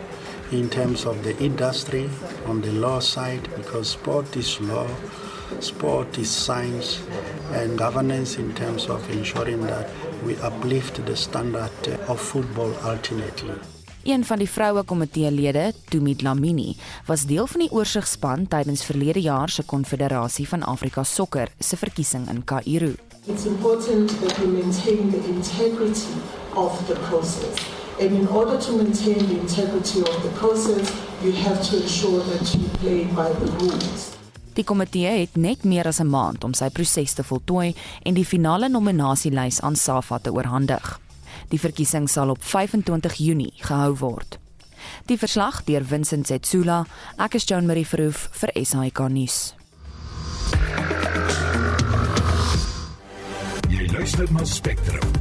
in 0.50 0.68
terms 0.68 1.06
of 1.06 1.24
the 1.24 1.36
industry 1.38 2.10
on 2.46 2.60
the 2.60 2.72
law 2.72 3.00
side 3.00 3.42
because 3.56 3.90
sport 3.90 4.36
is 4.36 4.60
law 4.60 4.86
sport 5.60 6.18
is 6.18 6.30
science 6.30 7.02
and 7.52 7.76
governance 7.76 8.36
in 8.36 8.54
terms 8.54 8.86
of 8.86 9.08
ensuring 9.10 9.60
that 9.62 9.90
we 10.24 10.36
uplift 10.36 11.04
the 11.04 11.16
standard 11.16 11.70
of 12.08 12.20
football 12.20 12.74
ultimately. 12.84 13.54
Een 14.02 14.24
van 14.24 14.38
die 14.38 14.48
vroue 14.50 14.82
komiteelede, 14.82 15.72
Tumit 15.88 16.22
Lamini, 16.22 16.76
was 17.06 17.22
deel 17.26 17.46
van 17.46 17.60
die 17.60 17.70
oorsigspan 17.70 18.48
tydens 18.50 18.82
verlede 18.84 19.20
jaar 19.22 19.48
se 19.48 19.62
Konfederasie 19.62 20.48
van 20.48 20.62
Afrika 20.62 21.02
Sokker 21.02 21.52
se 21.58 21.76
verkiesing 21.76 22.28
in 22.28 22.44
Kaïro. 22.44 22.90
It's 23.26 23.44
important 23.44 24.08
that 24.20 24.38
we 24.38 24.46
maintain 24.46 25.10
the 25.10 25.22
integrity 25.28 26.18
of 26.54 26.86
the 26.86 26.96
process. 27.08 27.62
And 28.00 28.10
in 28.10 28.28
order 28.28 28.58
to 28.58 28.76
maintain 28.76 29.18
the 29.18 29.38
integrity 29.38 30.00
of 30.00 30.22
the 30.22 30.32
process, 30.38 30.90
you 31.22 31.32
have 31.32 31.62
to 31.70 31.76
ensure 31.76 32.24
that 32.24 32.54
you 32.54 32.64
play 32.80 33.04
by 33.04 33.30
the 33.38 33.52
rules. 33.58 34.10
Die 34.52 34.64
komitee 34.64 35.20
het 35.20 35.36
net 35.36 35.64
meer 35.64 35.86
as 35.86 36.00
'n 36.00 36.10
maand 36.10 36.44
om 36.44 36.54
sy 36.54 36.70
proses 36.70 37.12
te 37.12 37.22
voltooi 37.22 37.74
en 38.02 38.14
die 38.14 38.24
finale 38.24 38.68
nominasielys 38.68 39.60
aan 39.60 39.76
SAFA 39.76 40.18
te 40.18 40.32
oorhandig. 40.32 41.01
Die 41.52 41.60
verkiesing 41.60 42.06
sal 42.08 42.30
op 42.32 42.40
25 42.40 43.14
Junie 43.20 43.52
gehou 43.60 43.92
word. 44.00 44.38
Die 45.06 45.18
verslag 45.20 45.60
deur 45.68 45.84
Vincent 45.84 46.26
Zetsula, 46.26 46.78
ek 47.20 47.36
is 47.36 47.44
Joan 47.44 47.68
Marie 47.68 47.84
Verhoef 47.84 48.30
vir 48.40 48.54
SAK 48.56 49.02
nuus. 49.12 49.36
Jy 53.68 53.84
luister 53.92 54.32
na 54.32 54.46
Spectrum. 54.48 55.12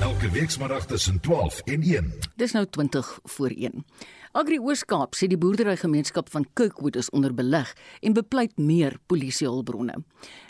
Elke 0.00 0.30
weekmiddag 0.32 0.88
tussen 0.88 1.20
12 1.20 1.60
en 1.68 1.84
1. 1.84 2.08
Dis 2.40 2.56
nou 2.56 2.64
20 2.64 3.12
voor 3.36 3.52
1. 3.52 3.84
Agri 4.32 4.60
Ooskaap 4.62 5.16
sê 5.18 5.26
die 5.28 5.38
boerderygemeenskap 5.40 6.28
van 6.32 6.46
Kirkwood 6.54 6.96
is 6.96 7.10
onder 7.10 7.34
beleg 7.34 7.74
en 8.00 8.16
bepleit 8.16 8.56
meer 8.56 8.96
polisiehulpbronne. 9.10 10.00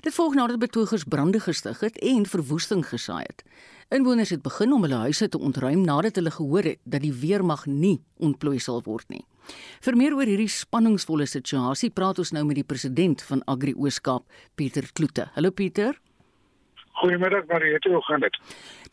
Dit 0.04 0.14
volg 0.14 0.36
nadat 0.38 0.62
betogers 0.62 1.06
brande 1.08 1.40
gestig 1.40 1.80
het 1.80 1.98
en 1.98 2.26
verwoesting 2.28 2.86
gesaai 2.86 3.24
het. 3.24 3.42
Inwoners 3.90 4.30
het 4.30 4.42
begin 4.42 4.70
om 4.72 4.84
hulle 4.86 5.00
huise 5.02 5.26
te 5.28 5.38
ontruim 5.38 5.80
nadat 5.82 6.14
hulle 6.20 6.30
gehoor 6.30 6.62
het 6.62 6.78
dat 6.86 7.02
die 7.02 7.10
weermag 7.10 7.64
nie 7.66 7.96
ontplooi 8.22 8.60
sal 8.62 8.78
word 8.86 9.08
nie. 9.10 9.24
Vir 9.82 9.96
meer 9.98 10.14
oor 10.14 10.30
hierdie 10.30 10.52
spanningsvolle 10.54 11.26
situasie 11.26 11.90
praat 11.90 12.20
ons 12.22 12.30
nou 12.36 12.44
met 12.46 12.60
die 12.60 12.66
president 12.66 13.24
van 13.26 13.42
Agri 13.50 13.74
Ooskaap, 13.74 14.22
Pieter 14.54 14.86
Kloete. 14.94 15.26
Hallo 15.34 15.50
Pieter. 15.50 15.98
Goeiemiddag 17.00 17.48
Mariette, 17.50 17.90
hoe 17.90 18.02
gaan 18.06 18.22
dit? 18.22 18.38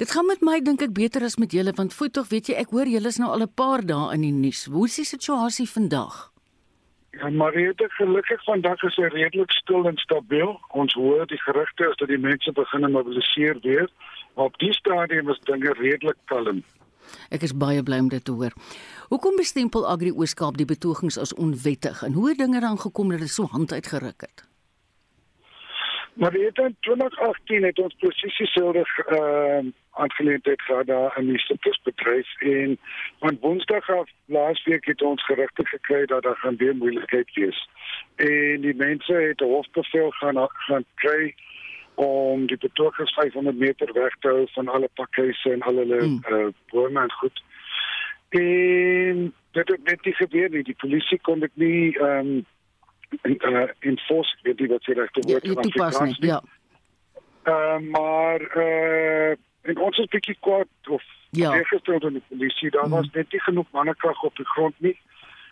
Dit 0.01 0.15
gaan 0.15 0.25
met 0.31 0.41
my 0.41 0.57
dink 0.65 0.81
ek 0.81 0.97
beter 0.97 1.27
as 1.29 1.38
met 1.38 1.53
julle 1.53 1.75
want 1.77 1.93
voet 1.93 2.17
tog 2.17 2.31
weet 2.33 2.49
jy 2.49 2.57
ek 2.57 2.73
hoor 2.73 2.89
julle 2.89 3.13
is 3.13 3.21
nou 3.21 3.29
al 3.29 3.45
'n 3.45 3.53
paar 3.53 3.86
dae 3.86 4.15
in 4.17 4.25
die 4.25 4.33
nuus. 4.33 4.65
Hoe 4.65 4.89
is 4.89 4.95
die 4.95 5.05
situasie 5.05 5.69
vandag? 5.69 6.31
Ja 7.17 7.30
Mariette, 7.30 7.86
gelukkig 7.89 8.43
vandag 8.43 8.84
is 8.84 8.95
dit 8.95 9.13
redelik 9.13 9.51
stil 9.51 9.88
en 9.88 9.97
stabiel. 9.97 10.60
Ons 10.67 10.93
hoor 10.93 11.25
die 11.27 11.39
gerugte 11.41 11.88
is 11.89 11.95
dat 11.97 12.12
die 12.12 12.19
mense 12.21 12.51
begin 12.51 12.91
mobiliseer 12.91 13.58
weer. 13.62 13.89
Maar 14.36 14.45
op 14.45 14.58
die 14.62 14.73
stadium 14.73 15.30
is 15.30 15.39
dinge 15.49 15.73
redelik 15.80 16.17
kalm. 16.25 16.62
Ek 17.34 17.41
is 17.41 17.56
baie 17.58 17.82
bly 17.84 17.97
om 18.06 18.12
dit 18.13 18.25
te 18.25 18.36
hoor. 18.36 18.53
Hoekom 19.10 19.39
bestempel 19.39 19.88
Agri 19.89 20.12
Ooskaap 20.13 20.60
die 20.62 20.69
betogings 20.69 21.17
as 21.17 21.34
onwettig 21.34 22.03
en 22.06 22.13
hoe 22.13 22.30
het 22.30 22.38
dinge 22.38 22.62
dan 22.62 22.77
gekom 22.80 23.10
dat 23.15 23.25
dit 23.25 23.34
so 23.34 23.49
hand 23.49 23.73
uitgeruk 23.73 24.27
het? 24.27 24.45
Maar 26.17 26.32
dit 26.32 26.58
in 26.58 26.75
2018 26.80 27.63
het 27.63 27.80
ons 27.80 27.95
presies 27.99 28.38
dieselfde 28.38 28.86
ehm 29.06 29.65
uh, 29.65 29.71
aangeleentheid 29.91 30.62
gehad 30.62 30.86
daar 30.86 31.17
in 31.17 31.27
die 31.27 31.39
sirkusbedryf 31.39 32.41
en 32.41 32.80
van 33.19 33.38
Woensdag 33.41 33.89
af 33.89 34.10
laasweek 34.25 34.86
het 34.86 35.01
ons 35.01 35.25
gerugte 35.25 35.65
gekry 35.65 36.06
dat 36.06 36.23
daar 36.23 36.36
gaan 36.36 36.56
weer 36.56 36.75
moeilikheid 36.75 37.34
wees. 37.34 37.69
En 38.15 38.62
die 38.62 38.75
mense 38.75 39.13
het 39.13 39.41
'n 39.41 39.43
hofbevel 39.43 40.12
gaan 40.12 40.47
gaan 40.49 40.86
kry 40.95 41.36
om 41.95 42.45
die 42.45 42.58
betogers 42.58 43.13
500 43.13 43.58
meter 43.58 43.93
weg 43.93 44.15
te 44.19 44.27
hou 44.27 44.47
van 44.51 44.67
alle 44.67 44.89
pakhuise 44.93 45.51
en 45.51 45.62
al 45.62 45.75
hulle 45.75 46.06
mm. 46.06 46.23
uh, 46.30 46.47
bome 46.69 46.99
en 46.99 47.12
goed. 47.12 47.43
En 48.30 49.34
dit 49.51 49.67
het 49.67 49.84
net 49.84 50.06
nie 50.06 50.15
gebeur 50.15 50.49
nie. 50.49 50.63
Die 50.63 50.75
polisie 50.77 51.19
kon 51.21 51.39
dit 51.39 51.56
nie 51.56 51.97
ehm 51.97 52.27
um, 52.27 52.45
en 53.22 53.38
uh, 53.50 53.67
enforce 53.80 54.38
weet 54.43 54.60
jy 54.60 54.72
wat 54.72 54.88
jy 54.89 54.98
reg 54.98 55.12
te 55.15 55.26
woord 55.28 55.46
ja, 55.46 55.60
toepas 55.67 56.00
nie 56.06 56.32
ja. 56.32 56.41
uh, 57.48 57.78
maar 57.91 58.43
uh, 58.58 59.36
en 59.67 59.78
ons 59.78 59.98
is 59.98 60.10
bietjie 60.12 60.38
kwaad 60.39 60.91
of 60.98 61.04
ja. 61.30 61.63
gestel 61.63 62.00
door 62.00 62.12
die 62.12 62.24
polisie. 62.28 62.72
Daar 62.72 62.86
mm. 62.86 62.91
was 62.91 63.10
net 63.12 63.32
nie 63.32 63.41
genoeg 63.41 63.67
mannekrag 63.72 64.24
op 64.24 64.36
die 64.36 64.46
grond 64.46 64.76
nie. 64.78 65.00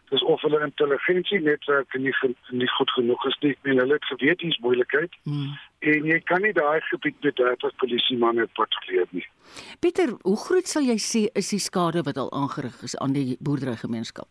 Dis 0.10 0.24
of 0.24 0.42
hulle 0.42 0.60
intelligensie 0.62 1.40
netwerk 1.42 1.94
nie 1.98 2.14
nie 2.50 2.70
goed 2.78 2.92
genoeg 2.92 3.26
is 3.26 3.38
nie. 3.42 3.58
En 3.62 3.78
hulle 3.78 3.94
het 3.94 4.06
geweet 4.06 4.42
hier's 4.42 4.60
moeilikheid. 4.60 5.16
Mm. 5.24 5.58
en 5.86 6.06
jy 6.10 6.20
kan 6.26 6.42
nie 6.42 6.54
daai 6.54 6.82
gebied 6.82 7.16
met 7.22 7.36
30 7.36 7.76
polisie 7.76 8.18
manne 8.18 8.48
patrolleer 8.58 9.06
nie. 9.10 9.26
Pieter 9.80 10.16
hoe 10.22 10.38
groot 10.38 10.68
sal 10.68 10.82
jy 10.82 10.96
sê 10.98 11.22
is 11.34 11.52
die 11.54 11.62
skade 11.62 12.02
wat 12.08 12.18
al 12.18 12.32
aangerig 12.34 12.80
is 12.84 12.98
aan 12.98 13.14
die 13.14 13.38
boerderygemeenskap 13.40 14.30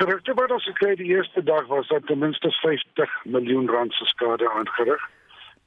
Gerugte 0.00 0.32
wat 0.34 0.50
ons 0.50 0.64
gekry 0.64 0.94
die 0.96 1.10
eerste 1.12 1.42
dag 1.44 1.66
was 1.68 1.88
dat 1.88 2.06
ten 2.06 2.18
minste 2.18 2.50
50 2.50 3.24
miljoen 3.24 3.68
rand 3.68 3.92
se 3.92 4.04
skade 4.04 4.50
aangerig. 4.50 5.02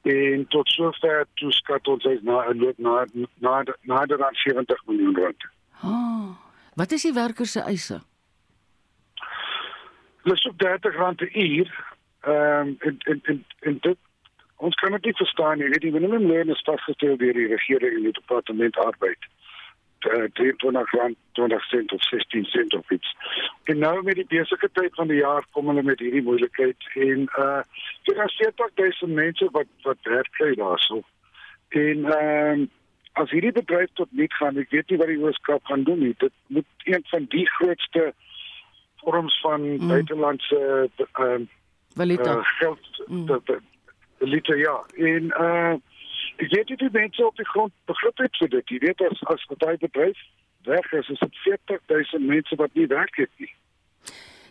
En 0.02 0.46
tot 0.48 0.68
sover 0.68 1.26
toe 1.34 1.52
skat 1.52 1.86
ons 1.88 2.02
hy 2.04 2.16
na 2.22 2.40
'n 2.50 2.58
loop 2.58 2.78
na 2.78 3.04
na 3.38 3.62
nader 3.82 4.24
aan 4.26 4.34
70 4.34 4.82
miljoen 4.86 5.16
rand. 5.16 5.46
Oh, 5.82 6.34
wat 6.74 6.92
is 6.92 7.02
die 7.02 7.12
werkers 7.12 7.52
se 7.52 7.60
eise? 7.60 8.00
Hulle 10.22 10.36
soek 10.36 10.58
30 10.58 10.96
rand 10.96 11.16
per 11.16 11.36
uur. 11.36 11.70
Ehm 12.20 12.68
um, 12.68 12.76
en 12.80 12.98
en 13.04 13.20
en 13.22 13.44
en 13.60 13.78
dit 13.80 13.98
ons 14.56 14.74
kan 14.74 14.90
dit 14.90 15.04
nie 15.04 15.14
verstaan 15.14 15.58
nie. 15.58 15.78
Die 15.78 15.92
minimumloon 15.92 16.48
is 16.48 16.62
vasgestel 16.64 17.16
deur 17.16 17.32
die 17.32 17.48
regering 17.54 17.96
en 17.96 18.02
die 18.02 18.18
departement 18.18 18.76
arbeid. 18.76 19.30
23 20.04 20.90
rand 20.92 21.16
20 21.32 21.64
sent 21.64 21.92
of 21.92 22.02
16 22.02 22.44
sent 22.44 22.74
of 22.74 22.90
iets. 22.90 23.16
En 23.64 23.78
nou 23.78 24.02
met 24.02 24.14
die 24.14 24.26
besige 24.28 24.68
tyd 24.72 24.94
van 24.94 25.08
die 25.08 25.16
jaar 25.16 25.44
kom 25.50 25.68
hulle 25.68 25.82
met 25.82 25.98
hierdie 25.98 26.22
moeilikheid 26.22 26.88
en 26.94 27.28
uh 27.38 27.60
dit 28.02 28.16
is 28.16 28.36
40000 28.36 29.12
mense 29.12 29.48
wat 29.52 29.70
wat 29.82 29.98
werk 30.02 30.30
kry 30.30 30.54
daarso. 30.54 31.02
En 31.68 32.04
ehm 32.04 32.60
uh, 32.60 32.66
as 33.12 33.30
hierdie 33.30 33.52
bedryf 33.52 33.90
tot 33.94 34.10
niet 34.10 34.32
gaan, 34.34 34.56
ek 34.58 34.70
weet 34.74 34.90
nie 34.90 34.98
wat 34.98 35.10
die 35.12 35.20
ooskap 35.22 35.64
gaan 35.70 35.84
doen 35.86 36.00
nie. 36.02 36.14
Dit 36.18 36.32
moet 36.46 36.66
een 36.84 37.04
van 37.10 37.26
die 37.30 37.46
grootste 37.50 38.12
vorms 39.04 39.40
van 39.40 39.68
mm. 39.68 39.88
buitelandse 39.88 40.90
ehm 40.96 41.24
uh, 41.24 41.46
valuta 41.94 42.36
uh, 42.36 42.44
geld 42.58 43.04
mm. 43.06 43.26
de, 43.26 43.58
de 44.18 44.26
liter 44.26 44.58
ja. 44.58 44.84
En 44.96 45.24
uh 45.24 45.74
Ek 46.42 46.50
weet 46.52 46.68
nie 46.68 46.76
die 46.76 46.92
mense 46.92 47.26
op 47.26 47.36
die 47.36 47.48
grond 47.48 47.72
begrip 47.86 48.18
het 48.18 48.40
vir 48.40 48.48
dit. 48.48 48.70
Jy 48.70 48.78
weet 48.86 49.00
as 49.00 49.20
as 49.32 49.44
daai 49.58 49.76
bedryf 49.76 50.18
weg 50.64 50.92
is, 50.92 51.08
is 51.08 51.20
dit 51.20 51.36
40000 51.44 52.26
mense 52.26 52.56
wat 52.56 52.74
nie 52.74 52.86
werk 52.86 53.16
het 53.20 53.30
nie. 53.38 53.50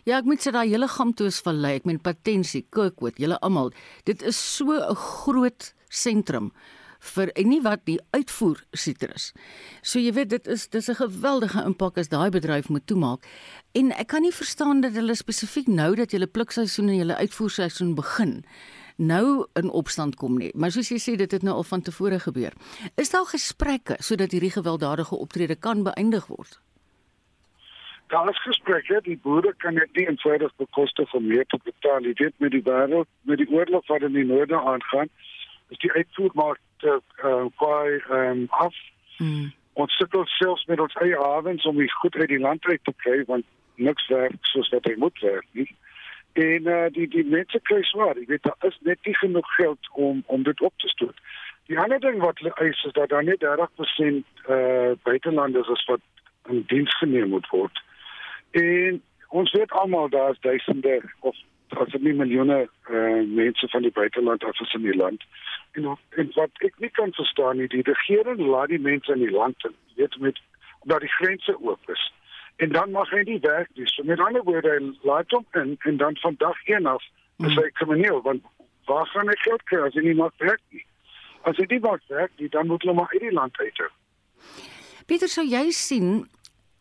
Ja, 0.04 0.18
ek 0.18 0.28
moet 0.28 0.44
sê 0.44 0.52
daai 0.52 0.68
hele 0.68 0.88
Gamtoos 0.90 1.40
vallei, 1.40 1.78
ek 1.78 1.86
meen 1.88 2.00
Patensie, 2.02 2.66
Kirkwood, 2.74 3.16
julle 3.20 3.38
almal, 3.40 3.72
dit 4.04 4.22
is 4.22 4.36
so 4.36 4.72
'n 4.76 4.94
groot 4.94 5.72
sentrum 5.88 6.52
vir 7.04 7.32
en 7.36 7.48
nie 7.48 7.60
wat 7.64 7.84
die 7.88 7.98
uitvoer 8.16 8.62
sitrus. 8.72 9.32
So 9.82 9.98
jy 9.98 10.12
weet 10.16 10.30
dit 10.30 10.46
is 10.46 10.68
dis 10.68 10.88
'n 10.88 11.00
geweldige 11.00 11.64
impak 11.64 11.98
as 11.98 12.08
daai 12.08 12.30
bedryf 12.30 12.68
moet 12.68 12.86
toemaak. 12.86 13.26
En 13.74 13.92
ek 13.92 14.08
kan 14.08 14.22
nie 14.22 14.32
verstaan 14.32 14.80
dat 14.80 14.92
hulle 14.92 15.14
spesifiek 15.14 15.66
nou 15.66 15.94
dat 15.94 16.10
julle 16.10 16.26
plukseisoen 16.26 16.88
en 16.88 16.96
julle 16.96 17.16
uitvoerseisoen 17.16 17.94
begin 17.94 18.44
nou 18.96 19.46
in 19.52 19.70
opstand 19.70 20.16
kom 20.16 20.38
nie. 20.38 20.50
Maar 20.54 20.70
soos 20.70 20.90
jy 20.92 20.98
sê 21.02 21.16
dit 21.18 21.30
het 21.30 21.42
nou 21.42 21.54
al 21.54 21.66
van 21.66 21.82
tevore 21.82 22.18
gebeur. 22.20 22.52
Is 23.00 23.10
daar 23.10 23.26
gesprekke 23.26 23.96
sodat 23.98 24.32
hierdie 24.32 24.54
gewelddadige 24.54 25.16
optrede 25.16 25.56
kan 25.56 25.82
beëindig 25.82 26.26
word? 26.26 26.60
Daar 28.12 28.28
is 28.30 28.42
gesprekke, 28.42 29.00
die 29.02 29.18
boere 29.22 29.54
kan 29.58 29.74
net 29.74 29.90
nie 29.96 30.06
eenvoudig 30.06 30.52
bekoste 30.56 31.06
om 31.12 31.26
meer 31.26 31.46
te 31.46 31.58
betaal. 31.64 32.04
Jy 32.04 32.12
weet 32.20 32.34
met 32.38 32.52
die 32.52 32.62
wêreld, 32.62 33.08
met 33.22 33.40
die 33.40 33.48
oorlog 33.50 33.86
wat 33.86 34.02
in 34.02 34.12
die 34.12 34.26
noorde 34.28 34.60
aangaan, 34.60 35.08
is 35.68 35.78
die 35.78 35.92
uitvoermark 35.92 36.60
te 36.84 37.00
uh, 37.24 37.44
kwai 37.56 38.02
um, 38.10 38.46
af. 38.50 38.76
Hmm. 39.16 39.52
Ons 39.72 39.96
sukkel 39.96 40.26
selfs 40.26 40.66
met 40.70 40.80
ons 40.80 40.94
eie 41.02 41.16
hawens 41.18 41.64
om 41.66 41.80
die 41.80 41.90
goed 41.90 42.14
uit 42.14 42.28
die 42.28 42.38
land 42.38 42.64
uit 42.64 42.84
te 42.84 42.92
kry 43.02 43.24
want 43.26 43.46
niks 43.74 44.06
werk 44.08 44.36
soos 44.52 44.68
wat 44.70 44.84
hy 44.86 44.94
moet 45.02 45.18
werk 45.24 45.46
nie 45.58 45.66
en 46.34 46.66
uh, 46.66 46.86
die 46.90 47.08
die 47.08 47.24
mense 47.24 47.60
kry 47.62 47.82
swaar 47.86 48.18
jy 48.18 48.26
weet 48.26 48.42
daar 48.42 48.68
is 48.68 48.78
net 48.88 48.98
nie 49.06 49.14
genoeg 49.20 49.50
geld 49.54 49.90
om 49.92 50.22
om 50.26 50.42
dit 50.42 50.60
op 50.60 50.72
te 50.82 50.88
stoot. 50.88 51.18
Die 51.70 51.78
ander 51.78 52.00
ding 52.00 52.18
wat 52.20 52.42
eis 52.42 52.84
is 52.84 52.92
dat 52.92 53.08
daar 53.08 53.24
net 53.24 53.44
30% 53.44 53.46
eh 53.46 54.56
uh, 54.56 54.92
buitelanders 55.02 55.68
is 55.68 55.84
wat 55.90 56.00
in 56.48 56.64
diens 56.66 56.96
geneem 56.98 57.28
moet 57.28 57.48
word. 57.48 57.82
En 58.50 59.02
ons 59.28 59.52
weet 59.52 59.70
almal 59.70 60.08
daar's 60.08 60.40
duisende 60.40 61.02
of 61.20 61.36
as 61.68 61.94
nie 61.98 62.14
miljoene 62.14 62.58
eh 62.88 62.94
uh, 62.94 63.22
mense 63.26 63.68
van 63.68 63.82
die 63.82 63.94
buiteland 64.00 64.44
af 64.44 64.60
is 64.60 64.74
in 64.74 64.82
die 64.82 64.96
land. 64.96 65.22
En, 65.72 65.98
en 66.08 66.30
wat 66.34 66.50
ek 66.66 66.74
nie 66.78 66.90
kan 66.90 67.12
verstaan 67.12 67.56
nie 67.56 67.68
die 67.68 67.86
regering 67.86 68.40
laat 68.40 68.68
die 68.68 68.80
mense 68.90 69.12
in 69.12 69.22
die 69.22 69.36
land 69.38 69.70
weet 69.94 70.18
met 70.18 70.40
dat 70.82 71.00
die 71.00 71.14
grense 71.18 71.60
oop 71.60 71.90
is 71.90 72.12
en 72.56 72.72
dan 72.72 72.90
mag 72.90 73.10
hy 73.10 73.22
nie 73.26 73.40
werk 73.42 73.70
nie. 73.74 73.86
So 73.90 74.04
met 74.06 74.20
ander 74.20 74.44
woorde, 74.46 74.70
hy 74.70 75.08
laat 75.08 75.30
hom 75.34 75.46
in 75.58 75.76
en 75.88 75.96
dan 75.96 76.16
van 76.22 76.34
dag 76.38 76.58
1 76.70 76.86
af 76.86 77.02
is 77.02 77.50
hmm. 77.50 77.58
hy 77.62 77.70
krimineel 77.80 78.22
want 78.22 78.44
waar 78.86 79.06
gaan 79.06 79.28
hy 79.28 79.36
geld 79.42 79.62
kry 79.70 79.80
as 79.86 79.96
hy 79.98 80.04
nie 80.06 80.18
mag 80.18 80.32
werk 80.38 80.62
nie? 80.70 80.84
As 81.48 81.58
hy 81.60 81.66
nie 81.70 81.80
mag 81.82 82.00
werk 82.12 82.32
nie, 82.38 82.48
dan 82.48 82.70
moet 82.70 82.84
hulle 82.84 82.94
maar 82.94 83.12
uit 83.12 83.24
die 83.26 83.34
land 83.34 83.58
uit. 83.58 83.84
Pieter, 85.06 85.28
sou 85.28 85.44
jy 85.44 85.68
sien 85.76 86.24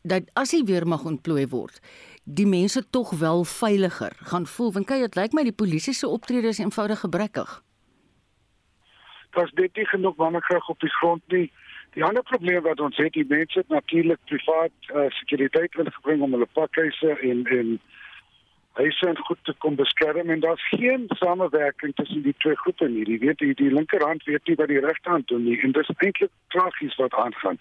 dat 0.04 0.28
as 0.40 0.52
hy 0.56 0.62
weer 0.68 0.86
mag 0.88 1.06
ontplooi 1.08 1.46
word, 1.52 1.80
die 2.24 2.48
mense 2.48 2.84
tog 2.92 3.12
wel 3.20 3.44
veiliger 3.48 4.16
gaan 4.32 4.46
voel 4.48 4.72
want 4.76 4.88
kyk 4.88 5.08
dit 5.08 5.18
lyk 5.20 5.36
my 5.36 5.44
die 5.48 5.56
polisie 5.56 5.96
se 5.96 6.08
optrede 6.08 6.52
is 6.52 6.60
eenvoudig 6.60 7.04
gebrekkig. 7.04 7.50
Daar's 9.34 9.52
dit 9.58 9.76
nie 9.76 9.88
genoeg 9.90 10.16
mannekrag 10.16 10.70
op 10.70 10.80
die 10.80 10.92
grond 11.00 11.24
nie. 11.34 11.48
Die 11.94 12.04
ander 12.04 12.24
probleem 12.24 12.62
wat 12.66 12.80
ons 12.80 12.98
het, 12.98 13.14
die 13.14 13.26
mense 13.28 13.60
het 13.60 13.68
natuurlik 13.70 14.20
privaat 14.26 14.72
uh, 14.90 15.10
sekuriteit 15.20 15.76
ingebring 15.76 16.22
om 16.22 16.32
hulle 16.34 16.50
pakhuise 16.58 17.18
en 17.22 17.46
en 17.46 17.80
huise 18.74 19.08
en 19.08 19.18
goed 19.18 19.38
te 19.46 19.54
kom 19.58 19.76
beskerm 19.76 20.30
en 20.30 20.40
daar's 20.40 20.68
geen 20.68 21.06
samewerking 21.08 21.96
tussen 21.96 22.22
die 22.22 22.34
twee 22.38 22.56
groepe 22.56 22.88
nie. 22.90 23.06
Jy 23.06 23.20
weet 23.22 23.38
die, 23.38 23.54
die 23.54 23.70
linkerhand 23.74 24.24
weet 24.24 24.48
nie 24.50 24.56
wat 24.58 24.72
die 24.74 24.82
regterhand 24.82 25.28
doen 25.28 25.44
nie 25.46 25.60
en 25.62 25.76
dis 25.78 25.92
eintlik 25.98 26.32
tragies 26.56 26.96
wat 26.98 27.14
aangaan. 27.14 27.60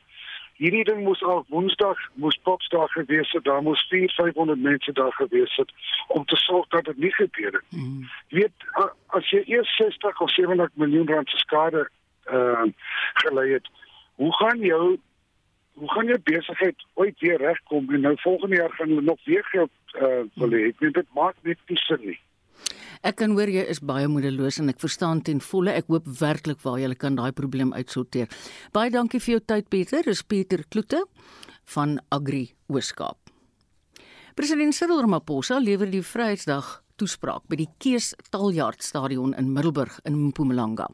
Hierdie 0.62 0.84
ding 0.88 1.02
moes 1.04 1.20
al 1.24 1.44
Woensdag 1.48 2.00
moes 2.14 2.38
Popsdag 2.46 2.92
gewees 2.92 3.30
het. 3.32 3.44
Daar 3.44 3.62
moes 3.62 3.84
4500 3.90 4.60
mense 4.60 4.92
daar 4.92 5.12
gewees 5.12 5.56
het 5.56 5.72
om 6.08 6.24
te 6.24 6.36
sorg 6.36 6.68
dat 6.68 6.84
dit 6.84 6.96
nie 6.96 7.12
gebeur 7.14 7.52
het. 7.52 7.68
Mm. 7.68 8.08
Weet 8.28 8.66
as 9.06 9.30
jy 9.30 9.42
eers 9.46 9.76
60 9.76 10.20
of 10.20 10.30
70 10.32 10.70
miljoen 10.74 11.08
rand 11.08 11.28
se 11.28 11.36
skade 11.44 11.88
uh 12.32 12.64
gelei 13.12 13.52
het, 13.52 13.68
hoe 14.20 14.32
gaan 14.40 14.60
jou 14.60 14.98
hoe 15.80 15.88
gaan 15.88 16.06
jou 16.06 16.18
besigheid 16.24 16.84
ooit 17.00 17.20
weer 17.20 17.38
regkom 17.40 17.88
en 17.94 18.00
nou 18.00 18.12
volgende 18.20 18.56
jaar 18.56 18.74
gaan 18.76 18.88
hulle 18.88 19.02
nog 19.02 19.24
weer 19.24 19.44
geld 19.44 19.72
uh 19.94 20.20
wil 20.34 20.52
hê. 20.52 20.68
Dit 20.78 21.08
maak 21.16 21.36
net 21.42 21.58
nie 21.68 21.80
sin 21.86 22.04
nie. 22.06 22.18
Ek 23.02 23.16
kan 23.18 23.32
hoor 23.34 23.50
jy 23.50 23.64
is 23.66 23.80
baie 23.82 24.06
moedeloos 24.06 24.60
en 24.62 24.70
ek 24.70 24.78
verstaan 24.78 25.22
ten 25.26 25.40
volle. 25.42 25.72
Ek 25.74 25.88
hoop 25.90 26.06
werklik 26.20 26.60
waar 26.62 26.78
jy 26.78 26.92
kan 26.94 27.16
daai 27.18 27.32
probleem 27.32 27.72
uitsorteer. 27.72 28.28
Baie 28.72 28.92
dankie 28.94 29.20
vir 29.20 29.38
jou 29.38 29.42
tyd 29.54 29.68
Pieter. 29.72 30.06
Dis 30.06 30.22
Pieter 30.22 30.62
Kloete 30.68 31.02
van 31.74 31.98
Agri 32.14 32.52
Ooskaap. 32.68 33.18
President 34.36 34.74
Cyril 34.74 35.02
Ramaphosa 35.02 35.58
lewer 35.60 35.90
die 35.90 36.02
Vryheidsdag 36.04 36.78
toespraak 37.02 37.48
by 37.50 37.58
die 37.58 37.68
Kees 37.82 38.12
Taljaard 38.30 38.82
Stadion 38.84 39.34
in 39.38 39.50
Middelburg 39.54 39.98
in 40.06 40.18
Mpumalanga. 40.28 40.86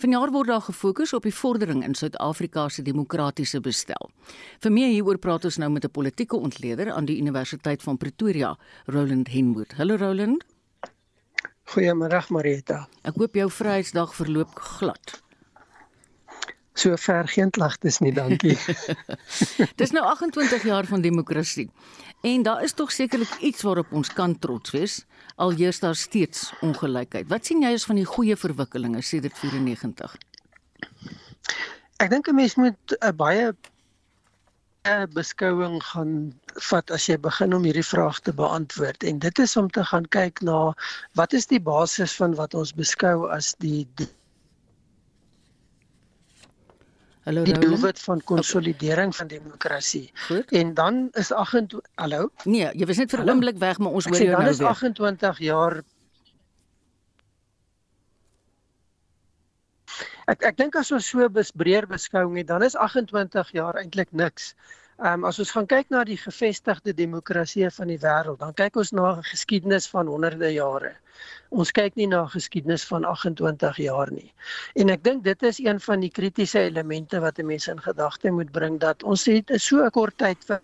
Vanjaar 0.00 0.30
word 0.34 0.50
daar 0.52 0.62
gefokus 0.62 1.14
op 1.16 1.26
die 1.26 1.34
vordering 1.34 1.82
in 1.86 1.96
Suid-Afrika 1.98 2.68
se 2.70 2.84
demokratiese 2.86 3.60
bestel. 3.64 4.10
Vir 4.62 4.74
meer 4.74 4.92
hieroor 4.94 5.18
praat 5.18 5.48
ons 5.48 5.58
nou 5.58 5.70
met 5.70 5.84
'n 5.84 5.90
politieke 5.90 6.36
ontleder 6.36 6.92
aan 6.92 7.04
die 7.04 7.18
Universiteit 7.18 7.82
van 7.82 7.96
Pretoria, 7.96 8.56
Roland 8.86 9.28
Henwood. 9.28 9.72
Hallo 9.76 9.96
Roland. 9.96 10.44
Goeiemôre 11.64 12.22
Marita. 12.30 12.88
Ek 13.02 13.14
hoop 13.16 13.34
jou 13.34 13.50
Vryheidsdag 13.50 14.14
verloop 14.14 14.54
glad. 14.54 15.22
So 16.80 16.96
ver 16.96 17.28
geen 17.28 17.50
klagtes 17.52 17.98
nie, 18.00 18.12
dankie. 18.16 18.56
Dis 19.80 19.90
nou 19.92 20.04
28 20.08 20.62
jaar 20.64 20.86
van 20.88 21.02
demokrasie. 21.04 21.66
En 22.24 22.44
daar 22.46 22.62
is 22.64 22.72
tog 22.72 22.92
sekerlik 22.92 23.34
iets 23.40 23.62
waarop 23.62 23.92
ons 23.92 24.12
kan 24.16 24.38
trots 24.38 24.72
wees, 24.72 24.94
al 25.36 25.52
heers 25.56 25.80
daar 25.80 25.96
steeds 25.96 26.52
ongelykheid. 26.64 27.28
Wat 27.28 27.44
sien 27.44 27.60
jy 27.64 27.74
as 27.76 27.84
van 27.88 28.00
die 28.00 28.08
goeie 28.08 28.36
verwikkelinge 28.36 29.02
sedert 29.04 29.36
94? 29.40 30.16
Ek 32.00 32.08
dink 32.08 32.28
'n 32.28 32.34
mens 32.34 32.56
moet 32.56 32.96
'n 32.96 33.16
baie 33.16 33.52
'n 34.88 35.12
beskouing 35.12 35.82
gaan 35.84 36.12
vat 36.70 36.90
as 36.90 37.08
jy 37.08 37.16
begin 37.20 37.54
om 37.54 37.64
hierdie 37.68 37.84
vraag 37.84 38.20
te 38.24 38.32
beantwoord 38.32 39.04
en 39.04 39.18
dit 39.18 39.38
is 39.38 39.56
om 39.56 39.68
te 39.68 39.84
gaan 39.84 40.08
kyk 40.08 40.40
na 40.40 40.72
wat 41.20 41.36
is 41.36 41.46
die 41.46 41.60
basis 41.60 42.16
van 42.16 42.34
wat 42.40 42.54
ons 42.54 42.72
beskou 42.72 43.28
as 43.28 43.52
die 43.58 43.84
die, 44.00 44.08
Hallo 47.30 47.44
die 47.46 47.58
doelwit 47.62 48.00
van 48.02 48.20
konsolidering 48.26 49.12
van 49.16 49.28
demokrasie. 49.30 50.10
Goed. 50.26 50.50
En 50.50 50.74
dan 50.74 51.08
is 51.12 51.32
28 51.32 51.90
Hallo? 51.94 52.30
Nee, 52.42 52.72
jy 52.74 52.86
was 52.86 52.98
net 52.98 53.12
vir 53.14 53.22
'n 53.22 53.30
oomblik 53.30 53.58
weg, 53.58 53.78
maar 53.78 53.92
ons 53.92 54.04
hoor 54.04 54.16
jou 54.16 54.26
nou 54.26 54.36
weer. 54.36 54.46
Dan 54.46 54.66
is 54.66 54.70
28 54.70 55.38
jaar 55.38 55.82
Ek 60.26 60.42
ek 60.42 60.56
dink 60.56 60.74
as 60.76 60.90
ons 60.92 61.06
so 61.06 61.28
breër 61.54 61.86
beskouing 61.86 62.36
het, 62.36 62.46
dan 62.46 62.62
is 62.62 62.74
28 62.74 63.50
jaar 63.52 63.74
eintlik 63.74 64.12
niks. 64.12 64.54
Ehm 65.00 65.22
um, 65.22 65.24
as 65.24 65.38
ons 65.40 65.50
gaan 65.56 65.66
kyk 65.66 65.86
na 65.94 66.02
die 66.04 66.18
gevestigde 66.20 66.92
demokrasieë 66.92 67.70
van 67.72 67.88
die 67.88 67.96
wêreld, 68.02 68.36
dan 68.42 68.52
kyk 68.58 68.74
ons 68.82 68.90
na 68.92 69.14
'n 69.16 69.22
geskiedenis 69.30 69.86
van 69.88 70.10
honderde 70.12 70.50
jare. 70.52 70.92
Ons 71.48 71.72
kyk 71.72 71.96
nie 71.96 72.06
na 72.06 72.20
'n 72.24 72.34
geskiedenis 72.34 72.84
van 72.84 73.04
28 73.04 73.76
jaar 73.76 74.12
nie. 74.12 74.32
En 74.74 74.90
ek 74.90 75.02
dink 75.02 75.24
dit 75.24 75.42
is 75.42 75.58
een 75.58 75.80
van 75.80 76.00
die 76.00 76.10
kritiese 76.10 76.60
elemente 76.60 77.20
wat 77.20 77.38
'n 77.38 77.46
mens 77.46 77.68
in 77.68 77.80
gedagte 77.80 78.30
moet 78.30 78.52
bring 78.52 78.78
dat 78.80 79.02
ons 79.02 79.24
het 79.24 79.50
so 79.56 79.84
'n 79.84 79.90
kort 79.90 80.18
tyd 80.18 80.44
vir 80.44 80.60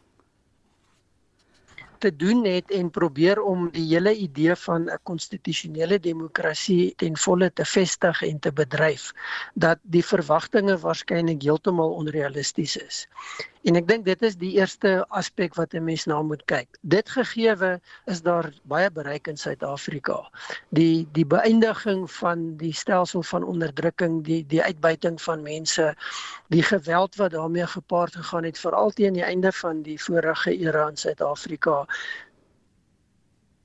te 1.98 2.16
doen 2.16 2.44
het 2.44 2.70
en 2.70 2.90
probeer 2.90 3.40
om 3.42 3.70
die 3.72 3.86
hele 3.88 4.14
idee 4.14 4.54
van 4.54 4.90
'n 4.90 4.98
konstitusionele 5.02 5.98
demokrasie 6.00 6.94
ten 6.96 7.16
volle 7.16 7.52
te 7.52 7.64
vestig 7.64 8.22
en 8.22 8.38
te 8.38 8.52
bedryf 8.52 9.12
dat 9.54 9.78
die 9.82 10.04
verwagtinge 10.04 10.78
waarskynlik 10.78 11.42
heeltemal 11.42 11.92
onrealisties 11.92 12.76
is. 12.76 13.08
En 13.66 13.74
ek 13.74 13.86
dink 13.88 14.04
dit 14.06 14.20
is 14.22 14.36
die 14.38 14.52
eerste 14.60 14.90
aspek 15.20 15.56
wat 15.58 15.74
'n 15.74 15.84
mens 15.84 16.04
na 16.06 16.20
moet 16.22 16.44
kyk. 16.50 16.78
Dit 16.82 17.08
gegeewe 17.10 17.80
is 18.06 18.22
daar 18.22 18.52
baie 18.62 18.90
bereik 18.90 19.26
in 19.26 19.36
Suid-Afrika. 19.36 20.18
Die 20.70 21.08
die 21.12 21.26
beëindiging 21.26 22.06
van 22.18 22.56
die 22.56 22.72
stelsel 22.72 23.22
van 23.22 23.42
onderdrukking, 23.42 24.22
die 24.24 24.46
die 24.46 24.62
uitbuiting 24.62 25.18
van 25.22 25.42
mense, 25.42 25.94
die 26.48 26.62
geweld 26.62 27.16
wat 27.16 27.30
daarmee 27.30 27.66
gepaard 27.66 28.16
gegaan 28.16 28.44
het 28.44 28.58
veral 28.58 28.90
teen 28.90 29.18
die 29.18 29.26
einde 29.26 29.52
van 29.52 29.82
die 29.82 29.98
vorige 30.02 30.56
era 30.56 30.88
in 30.88 30.96
Suid-Afrika. 30.96 31.86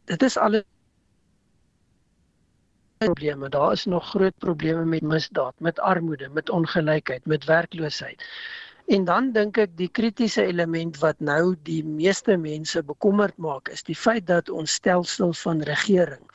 Dit 0.05 0.23
is 0.23 0.37
al 0.37 0.63
probleme. 2.97 3.49
Daar 3.49 3.71
is 3.71 3.85
nog 3.85 4.09
groot 4.09 4.37
probleme 4.37 4.85
met 4.85 5.01
misdaad, 5.01 5.53
met 5.57 5.79
armoede, 5.79 6.29
met 6.29 6.49
ongelykheid, 6.49 7.25
met 7.25 7.45
werkloosheid. 7.45 8.25
En 8.91 9.05
dan 9.07 9.29
dink 9.31 9.55
ek 9.61 9.77
die 9.79 9.87
kritiese 9.87 10.43
element 10.43 10.97
wat 10.99 11.21
nou 11.23 11.53
die 11.67 11.79
meeste 11.87 12.35
mense 12.37 12.81
bekommerd 12.83 13.37
maak 13.39 13.69
is 13.71 13.85
die 13.87 13.95
feit 13.95 14.25
dat 14.27 14.51
ons 14.51 14.73
stelsel 14.81 15.31
van 15.43 15.61
regering 15.69 16.25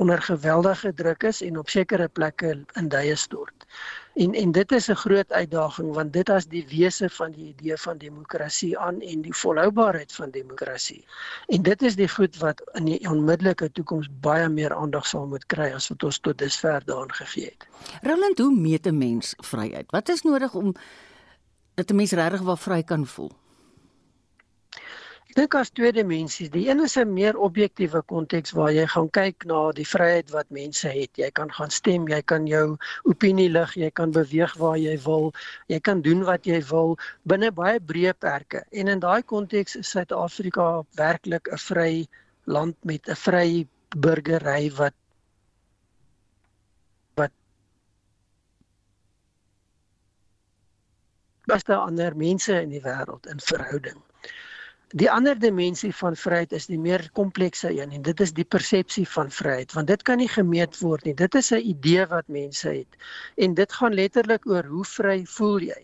onder 0.00 0.22
geweldige 0.22 0.94
druk 0.96 1.26
is 1.28 1.42
en 1.44 1.58
op 1.60 1.68
sekere 1.68 2.08
plekke 2.08 2.54
in 2.80 2.88
duie 2.88 3.16
stort. 3.20 3.66
En 4.14 4.32
en 4.32 4.52
dit 4.52 4.72
is 4.72 4.88
'n 4.88 4.96
groot 5.02 5.32
uitdaging 5.32 5.92
want 5.94 6.12
dit 6.12 6.30
as 6.30 6.48
die 6.48 6.64
wese 6.72 7.10
van 7.10 7.32
die 7.32 7.48
idee 7.52 7.76
van 7.76 7.98
demokrasie 7.98 8.78
aan 8.78 9.00
en 9.00 9.22
die 9.22 9.36
volhoubaarheid 9.36 10.12
van 10.12 10.30
demokrasie. 10.30 11.04
En 11.46 11.62
dit 11.62 11.82
is 11.82 11.96
die 11.96 12.08
goed 12.08 12.36
wat 12.36 12.62
in 12.72 12.84
die 12.84 13.00
onmiddellike 13.08 13.72
toekoms 13.72 14.08
baie 14.20 14.48
meer 14.48 14.74
aandag 14.74 15.06
sal 15.06 15.26
moet 15.26 15.46
kry 15.46 15.72
as 15.72 15.88
wat 15.88 16.02
ons 16.02 16.18
tot 16.18 16.38
dusver 16.38 16.82
daaraan 16.84 17.12
gegee 17.12 17.44
het. 17.44 17.66
Roland, 18.02 18.38
hoe 18.38 18.54
meet 18.54 18.86
'n 18.86 18.98
mens 18.98 19.34
vryheid? 19.36 19.90
Wat 19.90 20.08
is 20.08 20.22
nodig 20.22 20.54
om 20.54 20.74
dat 21.76 21.90
'n 21.90 21.96
mens 21.96 22.12
regtig 22.12 22.40
wel 22.40 22.56
vry 22.56 22.82
kan 22.82 23.06
voel? 23.06 23.32
Ek 25.28 25.34
dink 25.34 25.54
as 25.54 25.70
twee 25.70 25.92
dimensies. 25.92 26.50
Die 26.50 26.68
een 26.68 26.80
is 26.84 26.96
'n 26.96 27.12
meer 27.12 27.36
objektiewe 27.36 28.00
konteks 28.12 28.54
waar 28.56 28.72
jy 28.72 28.86
gaan 28.86 29.10
kyk 29.10 29.44
na 29.44 29.72
die 29.72 29.88
vryheid 29.88 30.30
wat 30.30 30.48
mense 30.48 30.88
het. 30.88 31.10
Jy 31.16 31.30
kan 31.30 31.52
gaan 31.52 31.70
stem, 31.70 32.08
jy 32.08 32.22
kan 32.22 32.46
jou 32.46 32.76
opinie 33.04 33.48
lig, 33.50 33.74
jy 33.74 33.90
kan 33.90 34.10
beweeg 34.10 34.54
waar 34.56 34.78
jy 34.78 34.96
wil, 35.04 35.32
jy 35.66 35.80
kan 35.80 36.00
doen 36.00 36.24
wat 36.24 36.46
jy 36.46 36.62
wil 36.70 36.96
binne 37.22 37.52
baie 37.52 37.80
breë 37.80 38.14
perke. 38.18 38.64
En 38.72 38.88
in 38.88 38.98
daai 38.98 39.22
konteks 39.22 39.76
is 39.76 39.90
Suid-Afrika 39.90 40.82
werklik 40.94 41.48
'n 41.52 41.58
vry 41.58 42.06
land 42.46 42.76
met 42.84 43.08
'n 43.08 43.14
vry 43.14 43.66
burgery 43.96 44.70
wat 44.70 44.94
beste 51.50 51.74
ander 51.74 52.16
mense 52.16 52.60
in 52.60 52.74
die 52.74 52.82
wêreld 52.84 53.26
in 53.30 53.40
verhouding. 53.40 53.98
Die 54.94 55.08
ander 55.10 55.38
dimensie 55.38 55.92
van 55.94 56.14
vryheid 56.16 56.52
is 56.54 56.68
die 56.70 56.78
meer 56.78 57.02
komplekse 57.18 57.72
een 57.74 57.90
en 57.96 58.02
dit 58.06 58.20
is 58.22 58.32
die 58.32 58.44
persepsie 58.44 59.06
van 59.16 59.30
vryheid 59.34 59.72
want 59.74 59.90
dit 59.90 60.02
kan 60.06 60.22
nie 60.22 60.30
gemeet 60.30 60.78
word 60.78 61.04
nie. 61.04 61.14
Dit 61.14 61.34
is 61.34 61.50
'n 61.52 61.62
idee 61.74 62.06
wat 62.06 62.28
mense 62.28 62.68
het 62.68 62.96
en 63.36 63.54
dit 63.54 63.72
gaan 63.72 63.94
letterlik 63.94 64.46
oor 64.46 64.64
hoe 64.64 64.84
vry 64.84 65.24
voel 65.26 65.60
jy. 65.72 65.82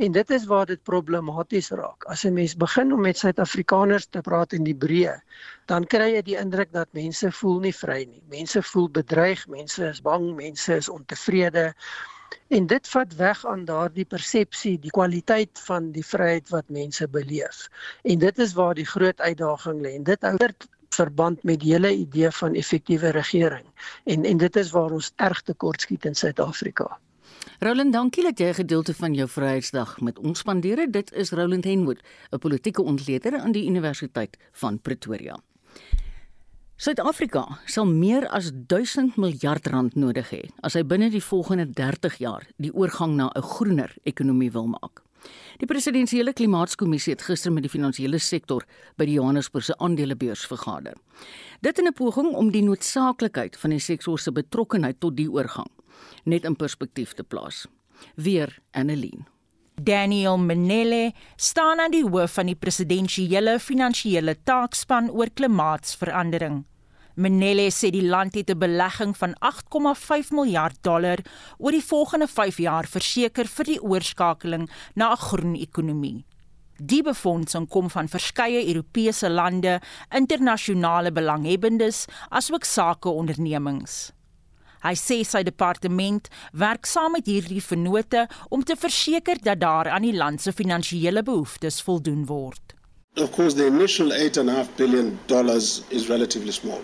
En 0.00 0.12
dit 0.12 0.30
is 0.30 0.46
waar 0.48 0.66
dit 0.66 0.82
problematies 0.82 1.68
raak. 1.70 2.04
As 2.04 2.24
'n 2.24 2.32
mens 2.32 2.56
begin 2.56 2.92
om 2.92 3.00
met 3.00 3.18
Suid-Afrikaners 3.18 4.06
te 4.06 4.20
praat 4.20 4.52
in 4.52 4.64
die 4.64 4.74
breë, 4.74 5.20
dan 5.66 5.84
kry 5.84 6.14
jy 6.14 6.22
die 6.22 6.38
indruk 6.40 6.72
dat 6.72 6.88
mense 6.92 7.32
voel 7.32 7.58
nie 7.60 7.74
vry 7.74 8.06
nie. 8.08 8.22
Mense 8.28 8.62
voel 8.62 8.88
bedreig, 8.88 9.46
mense 9.48 9.84
is 9.88 10.00
bang, 10.00 10.34
mense 10.36 10.76
is 10.76 10.88
ontevrede. 10.88 11.74
En 12.48 12.66
dit 12.66 12.88
vat 12.88 13.14
weg 13.14 13.46
aan 13.46 13.64
daardie 13.64 14.04
persepsie, 14.04 14.78
die 14.78 14.90
kwaliteit 14.90 15.60
van 15.66 15.90
die 15.92 16.04
vryheid 16.06 16.48
wat 16.48 16.68
mense 16.68 17.08
beleef. 17.08 17.68
En 18.02 18.18
dit 18.18 18.38
is 18.38 18.52
waar 18.52 18.74
die 18.74 18.86
groot 18.86 19.20
uitdaging 19.20 19.82
lê. 19.82 19.94
En 19.94 20.02
dit 20.02 20.22
hou 20.22 20.36
verband 20.94 21.42
met 21.42 21.60
die 21.60 21.72
hele 21.72 21.92
idee 21.94 22.30
van 22.30 22.54
effektiewe 22.54 23.10
regering. 23.14 23.66
En 24.04 24.24
en 24.24 24.36
dit 24.36 24.56
is 24.56 24.70
waar 24.70 24.90
ons 24.90 25.12
erg 25.16 25.42
tekortskiet 25.42 26.04
in 26.04 26.14
Suid-Afrika. 26.14 26.98
Roland, 27.58 27.92
dankie 27.92 28.22
dat 28.24 28.38
jy 28.38 28.46
'n 28.48 28.54
gedeelte 28.54 28.94
van 28.94 29.14
jou 29.14 29.28
Vryheidsdag 29.28 30.00
met 30.00 30.18
ons 30.18 30.38
spandeer. 30.38 30.90
Dit 30.90 31.12
is 31.12 31.30
Roland 31.30 31.64
Henwood, 31.64 32.00
'n 32.30 32.38
politieke 32.38 32.82
ontleder 32.82 33.38
aan 33.38 33.52
die 33.52 33.66
Universiteit 33.66 34.36
van 34.52 34.80
Pretoria. 34.80 35.40
Suid-Afrika 36.80 37.42
sal 37.68 37.84
meer 37.84 38.24
as 38.32 38.46
1000 38.56 39.18
miljard 39.20 39.66
rand 39.68 39.96
nodig 40.00 40.30
hê 40.32 40.38
as 40.64 40.78
hy 40.78 40.80
binne 40.88 41.10
die 41.12 41.20
volgende 41.20 41.66
30 41.76 42.14
jaar 42.22 42.46
die 42.56 42.70
oorgang 42.72 43.18
na 43.18 43.26
'n 43.36 43.42
groener 43.44 43.92
ekonomie 44.08 44.48
wil 44.54 44.64
maak. 44.66 45.02
Die 45.60 45.68
presidensiële 45.68 46.32
klimaatskommissie 46.32 47.12
het 47.12 47.26
gister 47.28 47.52
met 47.52 47.68
die 47.68 47.74
finansiële 47.76 48.18
sektor 48.18 48.64
by 48.96 49.04
die 49.04 49.18
Johannesburgse 49.18 49.76
aandelebeurs 49.76 50.46
vergader. 50.46 50.96
Dit 51.60 51.78
in 51.78 51.86
'n 51.86 51.92
poging 51.92 52.32
om 52.34 52.50
die 52.50 52.62
noodsaaklikheid 52.62 53.56
van 53.56 53.70
die 53.70 53.78
sektor 53.78 54.18
se 54.18 54.32
betrokkeheid 54.32 55.00
tot 55.00 55.16
die 55.16 55.28
oorgang 55.28 55.68
net 56.24 56.44
in 56.44 56.56
perspektief 56.56 57.12
te 57.12 57.22
plaas. 57.22 57.66
Weer 58.16 58.58
Annelien 58.72 59.26
Daniel 59.82 60.38
Menele 60.38 61.12
staan 61.36 61.80
aan 61.80 61.90
die 61.90 62.04
hoof 62.04 62.32
van 62.32 62.46
die 62.46 62.56
presidensiële 62.56 63.58
finansiële 63.60 64.36
taakspan 64.44 65.10
oor 65.10 65.30
klimaatsverandering. 65.34 66.64
Menele 67.20 67.66
sê 67.68 67.90
die 67.92 68.06
land 68.06 68.34
het 68.34 68.48
'n 68.50 68.58
belegging 68.58 69.12
van 69.16 69.34
8,5 69.40 70.30
miljard 70.30 70.76
dollar 70.82 71.18
oor 71.58 71.70
die 71.70 71.84
volgende 71.84 72.26
5 72.26 72.56
jaar 72.58 72.86
verseker 72.86 73.46
vir 73.46 73.64
die 73.64 73.82
oorskakeling 73.82 74.70
na 74.94 75.12
'n 75.12 75.16
groen 75.16 75.54
ekonomie. 75.54 76.24
Die 76.78 77.02
befondsing 77.02 77.68
kom 77.68 77.90
van 77.90 78.08
verskeie 78.08 78.66
Europese 78.66 79.28
lande, 79.28 79.80
internasionale 80.08 81.12
belanghebbendes, 81.12 82.06
asook 82.30 82.64
sakeondernemings. 82.64 84.12
Hy 84.82 84.94
sê 84.94 85.24
sy 85.24 85.42
departement 85.42 86.28
werk 86.52 86.86
saam 86.86 87.12
met 87.12 87.26
hierdie 87.26 87.62
vennote 87.62 88.28
om 88.48 88.64
te 88.64 88.76
verseker 88.76 89.36
dat 89.42 89.60
daar 89.60 89.88
aan 89.88 90.02
die 90.02 90.16
land 90.16 90.40
se 90.40 90.52
finansiële 90.52 91.22
behoeftes 91.22 91.82
voldoen 91.82 92.24
word. 92.26 92.74
Of 93.16 93.30
course 93.32 93.56
the 93.56 93.66
initial 93.66 94.10
8.5 94.10 94.68
billion 94.76 95.18
dollars 95.26 95.82
is 95.88 96.08
relatively 96.08 96.52
small. 96.52 96.80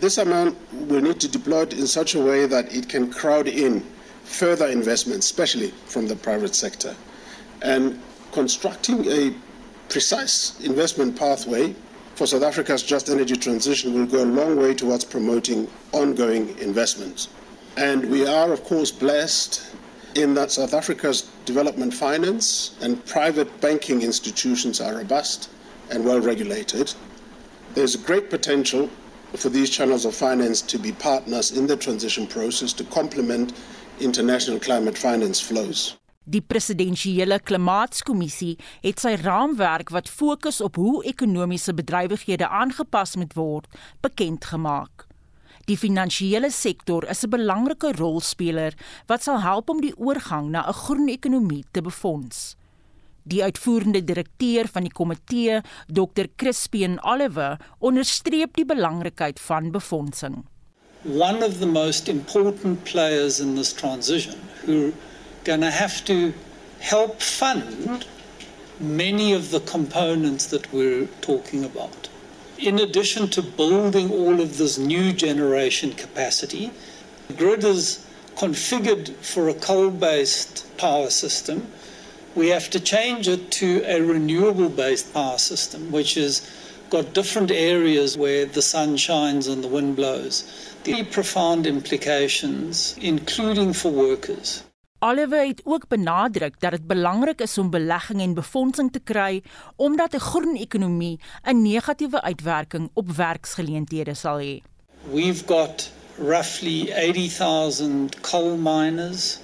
This 0.00 0.18
amount 0.18 0.56
will 0.72 1.00
need 1.00 1.18
to 1.20 1.28
deploy 1.28 1.62
it 1.62 1.72
in 1.72 1.86
such 1.86 2.14
a 2.14 2.20
way 2.20 2.46
that 2.46 2.72
it 2.72 2.88
can 2.88 3.12
crowd 3.12 3.48
in 3.48 3.84
further 4.24 4.66
investment, 4.68 5.20
especially 5.20 5.70
from 5.86 6.06
the 6.06 6.14
private 6.14 6.54
sector. 6.54 6.94
And 7.62 8.00
constructing 8.30 9.06
a 9.06 9.34
precise 9.88 10.60
investment 10.60 11.18
pathway 11.18 11.74
for 12.14 12.26
South 12.26 12.42
Africa's 12.42 12.82
just 12.82 13.08
energy 13.08 13.36
transition 13.36 13.94
will 13.94 14.06
go 14.06 14.22
a 14.22 14.26
long 14.26 14.56
way 14.56 14.74
towards 14.74 15.04
promoting 15.04 15.68
ongoing 15.92 16.56
investments. 16.58 17.28
And 17.76 18.08
we 18.10 18.26
are, 18.26 18.52
of 18.52 18.62
course, 18.64 18.92
blessed 18.92 19.74
in 20.14 20.34
that 20.34 20.50
South 20.50 20.74
Africa's 20.74 21.30
development 21.44 21.94
finance 21.94 22.76
and 22.82 23.04
private 23.06 23.60
banking 23.60 24.02
institutions 24.02 24.80
are 24.80 24.96
robust 24.96 25.50
and 25.90 26.04
well 26.04 26.20
regulated. 26.20 26.94
There's 27.74 27.96
great 27.96 28.30
potential 28.30 28.90
for 29.34 29.50
these 29.50 29.70
channels 29.70 30.04
of 30.04 30.14
finance 30.14 30.62
to 30.66 30.78
be 30.78 30.92
partners 30.92 31.50
in 31.50 31.66
the 31.66 31.76
transition 31.76 32.26
process 32.26 32.72
to 32.72 32.84
complement 32.84 33.52
international 34.00 34.58
climate 34.58 34.98
finance 34.98 35.40
flows. 35.40 35.96
Die 36.28 36.42
presidensiële 36.44 37.38
klimaatskommissie 37.40 38.58
het 38.82 39.00
sy 39.00 39.14
raamwerk 39.16 39.88
wat 39.94 40.10
fokus 40.12 40.60
op 40.60 40.76
hoe 40.76 41.00
ekonomiese 41.08 41.72
bedrywighede 41.72 42.48
aangepas 42.48 43.16
moet 43.16 43.32
word, 43.32 43.68
bekend 44.04 44.44
gemaak. 44.44 45.06
Die 45.64 45.76
finansiële 45.76 46.50
sektor 46.52 47.08
is 47.08 47.24
'n 47.24 47.32
belangrike 47.32 47.92
rolspeler 47.96 48.76
wat 49.06 49.22
sal 49.22 49.40
help 49.40 49.70
om 49.70 49.80
die 49.80 49.96
oorgang 49.96 50.50
na 50.50 50.68
'n 50.68 50.72
groen 50.72 51.08
ekonomie 51.08 51.64
te 51.72 51.80
befonds. 51.80 52.57
Die 53.28 53.42
uitvoerende 53.44 54.00
direkteur 54.04 54.68
van 54.72 54.86
die 54.86 54.92
komitee, 54.92 55.60
Dr. 55.92 56.30
Crispin 56.40 56.96
Oliver, 57.04 57.58
onderstreep 57.78 58.54
die 58.56 58.64
belangrikheid 58.64 59.40
van 59.40 59.70
befondsing. 59.74 60.46
One 61.04 61.44
of 61.44 61.58
the 61.58 61.66
most 61.66 62.08
important 62.08 62.84
players 62.84 63.40
in 63.40 63.54
this 63.54 63.72
transition 63.72 64.34
who 64.64 64.92
going 65.44 65.60
to 65.60 65.70
have 65.70 66.04
to 66.04 66.32
help 66.78 67.20
fund 67.20 68.06
many 68.80 69.34
of 69.34 69.50
the 69.50 69.60
components 69.60 70.46
that 70.46 70.72
we're 70.72 71.06
talking 71.20 71.64
about. 71.64 72.08
In 72.58 72.78
addition 72.78 73.28
to 73.30 73.42
building 73.42 74.10
all 74.10 74.40
of 74.40 74.56
this 74.56 74.78
new 74.78 75.12
generation 75.12 75.92
capacity, 75.92 76.70
the 77.28 77.34
grid 77.34 77.64
is 77.64 78.04
configured 78.36 79.10
for 79.20 79.48
a 79.48 79.54
coal 79.54 79.90
based 79.90 80.64
power 80.78 81.10
system. 81.10 81.66
We 82.34 82.48
have 82.48 82.68
to 82.70 82.80
change 82.80 83.28
it 83.28 83.50
to 83.50 83.82
a 83.84 84.00
renewable 84.00 84.68
based 84.68 85.12
power 85.12 85.38
system, 85.38 85.90
which 85.90 86.14
has 86.14 86.42
got 86.90 87.14
different 87.14 87.50
areas 87.50 88.16
where 88.16 88.46
the 88.46 88.62
sun 88.62 88.96
shines 88.96 89.46
and 89.48 89.62
the 89.62 89.68
wind 89.68 89.96
blows. 89.96 90.44
The 90.84 91.04
profound 91.04 91.66
implications, 91.66 92.96
including 93.00 93.74
for 93.74 93.90
workers. 93.92 94.62
Oliver 95.00 95.46
het 95.46 95.60
ook 95.64 95.88
benadruk 95.88 96.60
dat 96.60 96.70
dit 96.70 96.86
belangrik 96.86 97.40
is 97.40 97.58
om 97.58 97.70
belegging 97.70 98.20
en 98.20 98.34
befondsing 98.34 98.92
te 98.92 98.98
kry 98.98 99.42
omdat 99.76 100.14
'n 100.14 100.18
groen 100.18 100.56
ekonomie 100.56 101.20
'n 101.42 101.62
negatiewe 101.62 102.22
uitwerking 102.22 102.90
op 102.94 103.10
werksgeleenthede 103.10 104.14
sal 104.14 104.38
hê. 104.38 104.62
We've 105.12 105.44
got 105.46 105.90
roughly 106.16 106.90
80,000 106.90 108.20
coal 108.20 108.56
miners. 108.56 109.38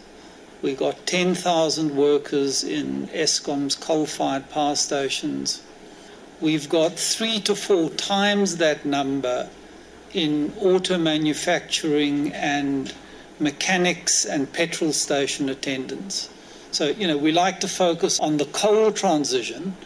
We've 0.65 0.79
got 0.79 1.05
10,000 1.05 1.95
workers 1.95 2.65
in 2.65 3.09
Eskom's 3.09 3.75
coal-fired 3.75 4.49
power 4.49 4.77
stations. 4.77 5.61
We've 6.41 6.71
got 6.71 6.93
3 6.93 7.41
to 7.41 7.55
4 7.55 7.91
times 7.91 8.57
that 8.57 8.87
number 8.87 9.51
in 10.15 10.55
auto 10.59 10.97
manufacturing 10.97 12.33
and 12.33 12.95
mechanics 13.39 14.25
and 14.25 14.51
petrol 14.55 14.95
station 14.95 15.51
attendants. 15.51 16.31
So, 16.71 16.87
you 16.87 17.09
know, 17.09 17.19
we 17.19 17.31
like 17.31 17.61
to 17.61 17.69
focus 17.69 18.19
on 18.19 18.39
the 18.39 18.47
coal 18.47 18.91
transition. 18.91 19.77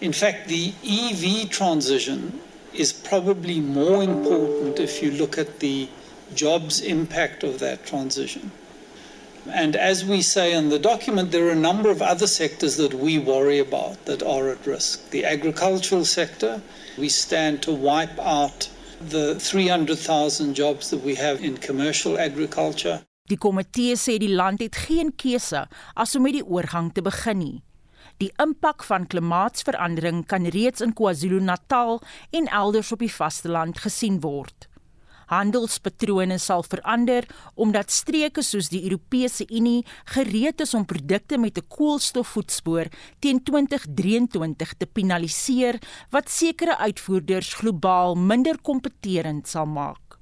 In 0.00 0.12
fact, 0.12 0.46
the 0.46 0.72
EV 0.84 1.50
transition 1.50 2.38
is 2.72 2.92
probably 2.92 3.58
more 3.58 4.04
important 4.04 4.78
if 4.78 5.02
you 5.02 5.10
look 5.10 5.36
at 5.36 5.58
the 5.58 5.88
jobs 6.32 6.80
impact 6.80 7.42
of 7.42 7.58
that 7.58 7.84
transition. 7.84 8.52
And 9.50 9.74
as 9.74 10.04
we 10.04 10.22
say 10.22 10.52
in 10.52 10.68
the 10.68 10.78
document, 10.78 11.32
there 11.32 11.48
are 11.48 11.52
a 11.52 11.66
number 11.70 11.90
of 11.90 12.00
other 12.00 12.28
sectors 12.28 12.76
that 12.76 12.94
we 12.94 13.18
worry 13.18 13.58
about 13.58 14.04
that 14.04 14.22
are 14.22 14.48
at 14.50 14.66
risk. 14.66 15.10
The 15.10 15.24
agricultural 15.24 16.04
sector, 16.04 16.62
we 16.96 17.08
stand 17.08 17.62
to 17.62 17.72
wipe 17.72 18.18
out 18.20 18.68
the 19.00 19.34
300,000 19.40 20.54
jobs 20.54 20.90
that 20.90 21.02
we 21.02 21.16
have 21.16 21.42
in 21.42 21.56
commercial 21.56 22.18
agriculture. 22.18 23.02
Die 23.28 23.38
komitee 23.38 23.96
sê 23.96 24.18
die 24.18 24.30
land 24.34 24.60
het 24.62 24.76
geen 24.76 25.12
keuse 25.16 25.66
as 25.94 26.16
om 26.18 26.26
met 26.26 26.36
die 26.38 26.46
oorgang 26.46 26.90
te 26.94 27.02
begin 27.02 27.38
nie. 27.38 27.62
Die 28.22 28.30
impak 28.42 28.84
van 28.86 29.06
klimaatsverandering 29.10 30.26
kan 30.30 30.46
reeds 30.54 30.82
in 30.84 30.92
KwaZulu-Natal 30.94 32.02
en 32.30 32.50
elders 32.50 32.92
op 32.92 33.02
die 33.02 33.10
vasteland 33.10 33.80
gesien 33.82 34.20
word 34.22 34.68
handelspatrone 35.32 36.38
sal 36.38 36.64
verander 36.66 37.26
omdat 37.54 37.90
streke 37.90 38.44
soos 38.44 38.70
die 38.72 38.82
Europese 38.84 39.46
Unie 39.48 39.82
gereed 40.14 40.60
is 40.64 40.74
om 40.74 40.86
produkte 40.86 41.38
met 41.38 41.58
'n 41.58 41.68
koolstofvoetspoor 41.68 42.86
teen 43.20 43.42
2023 43.42 44.74
te 44.78 44.86
penaliseer 44.86 45.80
wat 46.10 46.30
sekere 46.30 46.76
uitvoerders 46.78 47.54
globaal 47.54 48.14
minder 48.14 48.58
kompeterend 48.62 49.48
sal 49.48 49.66
maak. 49.66 50.18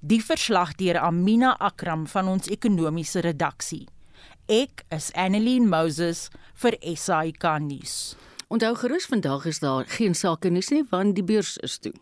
Die 0.00 0.22
verslag 0.24 0.74
deur 0.74 0.98
Amina 0.98 1.56
Akram 1.58 2.06
van 2.06 2.28
ons 2.28 2.48
ekonomiese 2.48 3.20
redaksie. 3.20 3.86
Ek 4.48 4.84
is 4.90 5.12
Annelien 5.14 5.68
Moses 5.68 6.28
vir 6.54 6.76
SAK 6.80 7.58
nuus. 7.60 8.16
Onthou 8.48 8.74
gerus 8.74 9.06
vandag 9.06 9.46
is 9.46 9.58
daar 9.58 9.84
geen 9.86 10.14
sake 10.14 10.50
nuus 10.50 10.70
nie 10.70 10.84
want 10.90 11.14
die 11.14 11.24
beurs 11.24 11.56
is 11.62 11.78
toe 11.78 11.94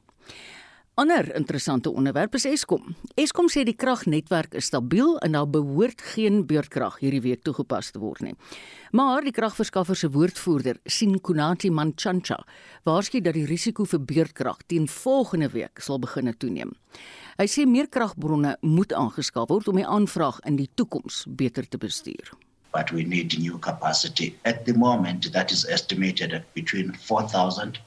ander 1.01 1.35
interessante 1.37 1.91
onderwerp 1.91 2.35
is 2.37 2.45
Eskom. 2.45 2.91
Eskom 3.17 3.47
sê 3.49 3.63
die 3.65 3.77
kragnetwerk 3.79 4.53
is 4.59 4.67
stabiel 4.69 5.15
en 5.25 5.33
daar 5.33 5.47
behoort 5.49 6.03
geen 6.13 6.43
beurtkrag 6.51 6.99
hierdie 7.01 7.23
week 7.25 7.45
toegepas 7.47 7.89
te 7.95 8.03
word 8.03 8.21
nie. 8.27 8.35
Maar 8.93 9.25
die 9.25 9.33
kragverskaffer 9.33 9.97
se 9.97 10.11
woordvoerder, 10.13 10.77
Sinkunati 10.85 11.71
Manchancha, 11.73 12.43
waarsku 12.85 13.23
dat 13.25 13.39
die 13.39 13.47
risiko 13.49 13.89
vir 13.89 14.05
beurtkrag 14.13 14.61
teen 14.69 14.91
volgende 14.93 15.49
week 15.55 15.81
sal 15.81 16.03
begin 16.03 16.35
toeneem. 16.37 16.75
Hy 17.41 17.49
sê 17.49 17.65
meer 17.65 17.89
kragbronne 17.89 18.59
moet 18.61 18.93
aangeskaf 18.93 19.49
word 19.49 19.73
om 19.73 19.81
die 19.81 19.89
aanvraag 19.89 20.43
in 20.45 20.61
die 20.61 20.69
toekoms 20.77 21.25
beter 21.29 21.65
te 21.65 21.81
bestuur. 21.81 22.35
But 22.77 22.93
we 22.93 23.03
need 23.03 23.39
new 23.39 23.59
capacity. 23.59 24.35
At 24.45 24.67
the 24.67 24.77
moment 24.77 25.33
that 25.33 25.51
is 25.51 25.65
estimated 25.65 26.35
at 26.35 26.45
between 26.55 26.93
4000 26.93 27.81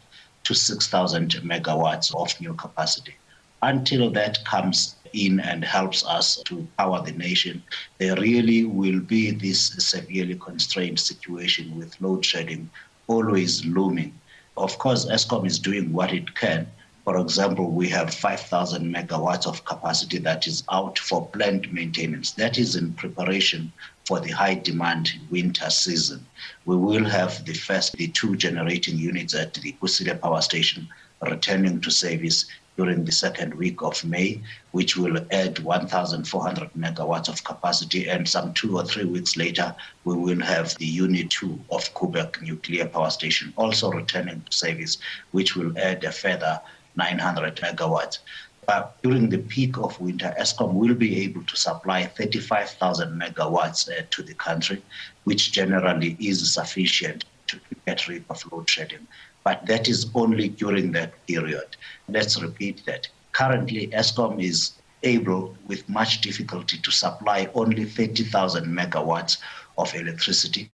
to 0.44 0.54
6,000 0.54 1.32
megawatts 1.44 2.14
of 2.16 2.39
new 2.41 2.54
capacity. 2.54 3.16
Until 3.62 4.10
that 4.12 4.44
comes 4.46 4.96
in 5.14 5.39
and 5.39 5.64
helps 5.64 6.06
us 6.06 6.41
to 6.46 6.68
power 6.78 7.02
the 7.02 7.14
nation, 7.14 7.64
there 7.98 8.16
really 8.16 8.66
will 8.66 9.00
be 9.00 9.32
this 9.32 9.68
severely 9.78 10.36
constrained 10.36 11.00
situation 11.00 11.78
with 11.78 12.00
load 12.02 12.26
shedding 12.26 12.70
always 13.08 13.66
looming. 13.66 14.20
Of 14.58 14.78
course, 14.80 15.06
ESCOM 15.06 15.46
is 15.46 15.60
doing 15.60 15.91
what 15.94 16.14
it 16.14 16.36
can 16.36 16.68
For 17.04 17.18
example, 17.18 17.70
we 17.70 17.89
have 17.89 18.14
5,000 18.14 18.95
megawatts 18.95 19.45
of 19.45 19.66
capacity 19.66 20.20
that 20.20 20.47
is 20.47 20.64
out 20.72 20.97
for 20.97 21.28
plant 21.28 21.74
maintenance. 21.74 22.32
That 22.32 22.58
is 22.58 22.78
in 22.78 22.93
preparation 22.93 23.74
for 24.06 24.22
the 24.22 24.32
high 24.32 24.56
demand 24.56 25.12
winter 25.30 25.70
season. 25.70 26.26
We 26.64 26.78
will 26.78 27.04
have 27.04 27.43
the 27.43 27.56
first, 27.56 27.91
the 27.97 28.08
two 28.08 28.38
generating 28.38 28.97
units 28.97 29.36
at 29.36 29.54
the 29.54 29.74
Kusile 29.82 30.22
power 30.22 30.41
station 30.41 30.88
returning 31.22 31.82
to 31.82 31.91
service 31.91 32.45
during 32.78 33.04
the 33.04 33.12
second 33.12 33.54
week 33.54 33.82
of 33.82 34.04
May, 34.06 34.41
which 34.72 34.95
will 34.95 35.18
add 35.30 35.60
1,400 35.60 36.72
megawatts 36.74 37.28
of 37.28 37.43
capacity. 37.43 38.08
And 38.08 38.30
some 38.30 38.54
two 38.54 38.78
or 38.78 38.86
three 38.86 39.06
weeks 39.06 39.36
later, 39.36 39.76
we 40.06 40.16
will 40.16 40.41
have 40.41 40.78
the 40.78 40.86
Unit 40.86 41.30
2 41.32 41.66
of 41.70 41.93
Quebec 41.93 42.41
Nuclear 42.41 42.88
Power 42.88 43.10
Station 43.10 43.54
also 43.58 43.91
returning 43.91 44.41
to 44.41 44.58
service, 44.58 44.99
which 45.32 45.58
will 45.58 45.78
add 45.78 46.06
a 46.06 46.12
further 46.14 46.62
900 46.96 47.56
megawatts. 47.58 48.20
But 48.66 49.02
during 49.04 49.30
the 49.30 49.39
peak 49.39 49.78
of 49.78 50.00
winter, 50.00 50.34
ESCOM 50.39 50.74
will 50.74 50.96
be 50.96 51.22
able 51.24 51.44
to 51.44 51.56
supply 51.58 52.06
35,000 52.06 53.20
megawatts 53.20 53.89
uh, 53.89 54.04
to 54.12 54.24
the 54.24 54.34
country, 54.36 54.82
which 55.26 55.52
generally 55.52 56.16
is 56.20 56.54
sufficient 56.54 57.26
to 57.48 57.60
get 57.86 58.08
rid 58.08 58.24
of 58.30 58.41
load 58.52 58.70
shedding. 58.70 59.06
But 59.44 59.66
that 59.66 59.89
is 59.89 60.10
only 60.16 60.48
during 60.48 60.94
that 60.94 61.14
period. 61.28 61.76
Let's 62.08 62.41
repeat 62.41 62.84
that. 62.86 63.10
Currently, 63.34 63.88
ESCOM 63.88 64.41
is 64.41 64.74
able, 65.04 65.56
with 65.68 65.88
much 65.89 66.22
difficulty, 66.22 66.78
to 66.78 66.91
supply 66.91 67.50
only 67.54 67.84
30,000 67.86 68.66
megawatts 68.66 69.39
of 69.78 69.94
electricity. 69.96 70.72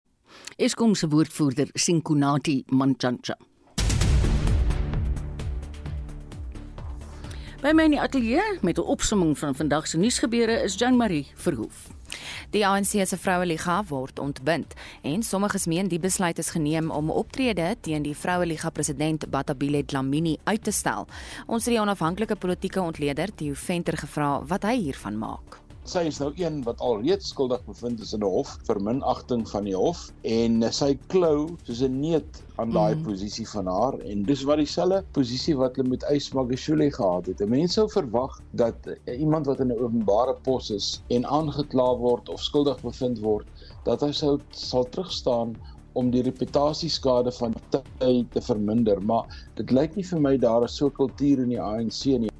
Eskom 0.58 0.94
se 0.94 1.06
woordvoerder 1.06 1.68
Sinkunati 1.76 2.64
Manchacha. 2.70 3.34
By 7.64 7.70
my 7.72 7.86
in 7.88 7.94
die 7.94 8.00
ateljee 8.00 8.58
met 8.60 8.76
'n 8.78 8.84
opsomming 8.92 9.38
van 9.38 9.54
vandag 9.54 9.86
se 9.86 9.96
nuusgebeure 9.96 10.62
is 10.62 10.74
Jean 10.78 10.96
Marie 10.96 11.26
Verhoef. 11.34 11.88
Die 12.50 12.66
ANC 12.66 13.06
se 13.06 13.16
Vroueliga 13.16 13.84
word 13.88 14.18
ontbind 14.18 14.74
en 15.02 15.22
sommiges 15.22 15.66
meen 15.66 15.88
die 15.88 15.98
besluit 15.98 16.38
is 16.38 16.50
geneem 16.50 16.90
om 16.90 17.10
optrede 17.10 17.76
teen 17.80 18.02
die 18.02 18.16
Vroueliga 18.16 18.70
president 18.70 19.30
Batabile 19.30 19.84
Dlamini 19.84 20.36
uit 20.44 20.64
te 20.64 20.70
stel. 20.70 21.06
Ons 21.46 21.64
het 21.64 21.74
die 21.74 21.80
onafhanklike 21.80 22.36
politieke 22.36 22.80
ontleder 22.80 23.34
Theo 23.34 23.54
Venter 23.54 23.96
gevra 23.96 24.44
wat 24.46 24.62
hy 24.62 24.76
hiervan 24.76 25.18
maak 25.18 25.63
sy 25.84 26.06
is 26.08 26.16
nou 26.20 26.30
een 26.40 26.62
wat 26.64 26.80
alreeds 26.80 27.28
skuldig 27.28 27.60
bevind 27.66 28.00
is 28.00 28.14
in 28.16 28.22
'n 28.24 28.30
hof 28.34 28.54
vir 28.66 28.78
minagting 28.80 29.42
van 29.50 29.66
die 29.68 29.76
hof 29.76 30.06
en 30.34 30.64
sy 30.72 30.94
klou 31.12 31.56
soos 31.66 31.82
'n 31.84 32.00
neet 32.00 32.40
aan 32.56 32.72
daai 32.72 32.94
mm. 32.94 33.02
posisie 33.04 33.44
van 33.50 33.68
haar 33.68 33.98
en 34.00 34.22
dis 34.30 34.44
wat 34.48 34.62
dieselfde 34.62 35.02
posisie 35.12 35.56
wat 35.60 35.76
hulle 35.76 35.88
met 35.88 36.06
Ys 36.10 36.30
Magashule 36.32 36.88
gehad 36.90 37.26
het. 37.26 37.44
Mense 37.48 37.74
sou 37.74 37.86
verwag 37.92 38.40
dat 38.52 38.88
iemand 39.06 39.46
wat 39.46 39.60
in 39.60 39.72
'n 39.72 39.78
openbare 39.78 40.34
pos 40.48 40.70
is 40.70 41.02
en 41.10 41.26
aangekla 41.26 41.88
word 42.00 42.28
of 42.28 42.40
skuldig 42.40 42.80
bevind 42.80 43.20
word, 43.20 43.46
dat 43.84 44.00
hy 44.00 44.12
sou 44.12 44.38
sal 44.50 44.88
terugstaan 44.88 45.56
om 45.92 46.10
die 46.10 46.22
reputasieskade 46.22 47.32
van 47.32 47.54
tyd 47.70 48.32
te 48.32 48.40
verminder, 48.40 49.02
maar 49.02 49.28
dit 49.54 49.70
lyk 49.70 49.96
nie 49.96 50.04
vir 50.04 50.20
my 50.20 50.36
daar 50.36 50.64
is 50.64 50.76
so 50.76 50.86
'n 50.86 50.96
kultuur 50.96 51.44
in 51.44 51.50
die 51.50 51.60
ANC 51.60 52.18
nie. 52.18 52.33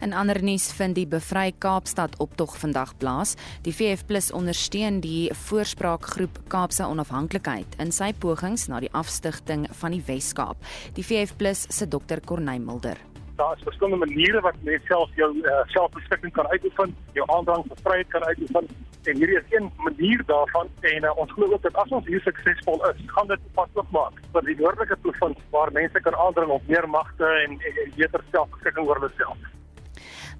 In 0.00 0.12
ander 0.12 0.38
nuus 0.42 0.68
vind 0.78 0.94
die 0.94 1.08
Bevry 1.10 1.50
Kaapstad 1.58 2.12
optog 2.22 2.52
vandag 2.58 2.92
plaas. 3.02 3.32
Die 3.66 3.72
VF+ 3.74 4.30
ondersteun 4.30 5.00
die 5.02 5.26
voorspraakgroep 5.34 6.38
Kaapse 6.48 6.86
Onafhanklikheid 6.86 7.74
in 7.82 7.90
sy 7.90 8.12
pogings 8.14 8.68
na 8.70 8.78
die 8.78 8.92
afstigting 8.94 9.66
van 9.80 9.96
die 9.96 10.02
Wes-Kaap. 10.06 10.62
Die 10.94 11.02
VF+ 11.02 11.34
se 11.66 11.88
Dr. 11.90 12.22
Corneil 12.24 12.62
Mulder 12.62 13.02
daar 13.38 13.54
is 13.56 13.62
verskillende 13.62 14.06
maniere 14.06 14.40
wat 14.42 14.56
mense 14.66 14.86
self 14.86 15.10
jou 15.14 15.28
uh, 15.38 15.58
selfbeskikking 15.74 16.32
kan 16.34 16.48
uitoefen, 16.50 16.94
jou 17.14 17.26
aandrang 17.34 17.62
vir 17.68 17.78
vryheid 17.84 18.08
kan 18.14 18.24
uitoefen. 18.24 18.66
En 19.10 19.20
hierdie 19.20 19.38
is 19.38 19.52
een 19.54 19.68
manier 19.86 20.24
daarvan 20.26 20.66
en 20.80 21.04
uh, 21.04 21.12
ons 21.22 21.32
glo 21.36 21.46
ook 21.54 21.62
dat 21.62 21.78
as 21.82 21.92
ons 21.94 22.06
hier 22.10 22.24
suksesvol 22.24 22.82
is, 22.90 23.04
gaan 23.14 23.30
dit 23.30 23.44
pas 23.54 23.70
ook 23.78 23.92
maak 23.94 24.18
vir 24.32 24.48
die 24.48 24.56
noordelike 24.58 24.98
provinsie 25.04 25.46
waar 25.54 25.70
mense 25.78 26.02
kan 26.06 26.18
aandring 26.24 26.50
op 26.56 26.66
meer 26.66 26.88
magte 26.90 27.30
en, 27.44 27.54
en, 27.70 27.78
en 27.84 27.94
beter 28.00 28.26
selfbeskikking 28.32 28.90
oor 28.90 29.00
hulle 29.00 29.14
self. 29.22 29.46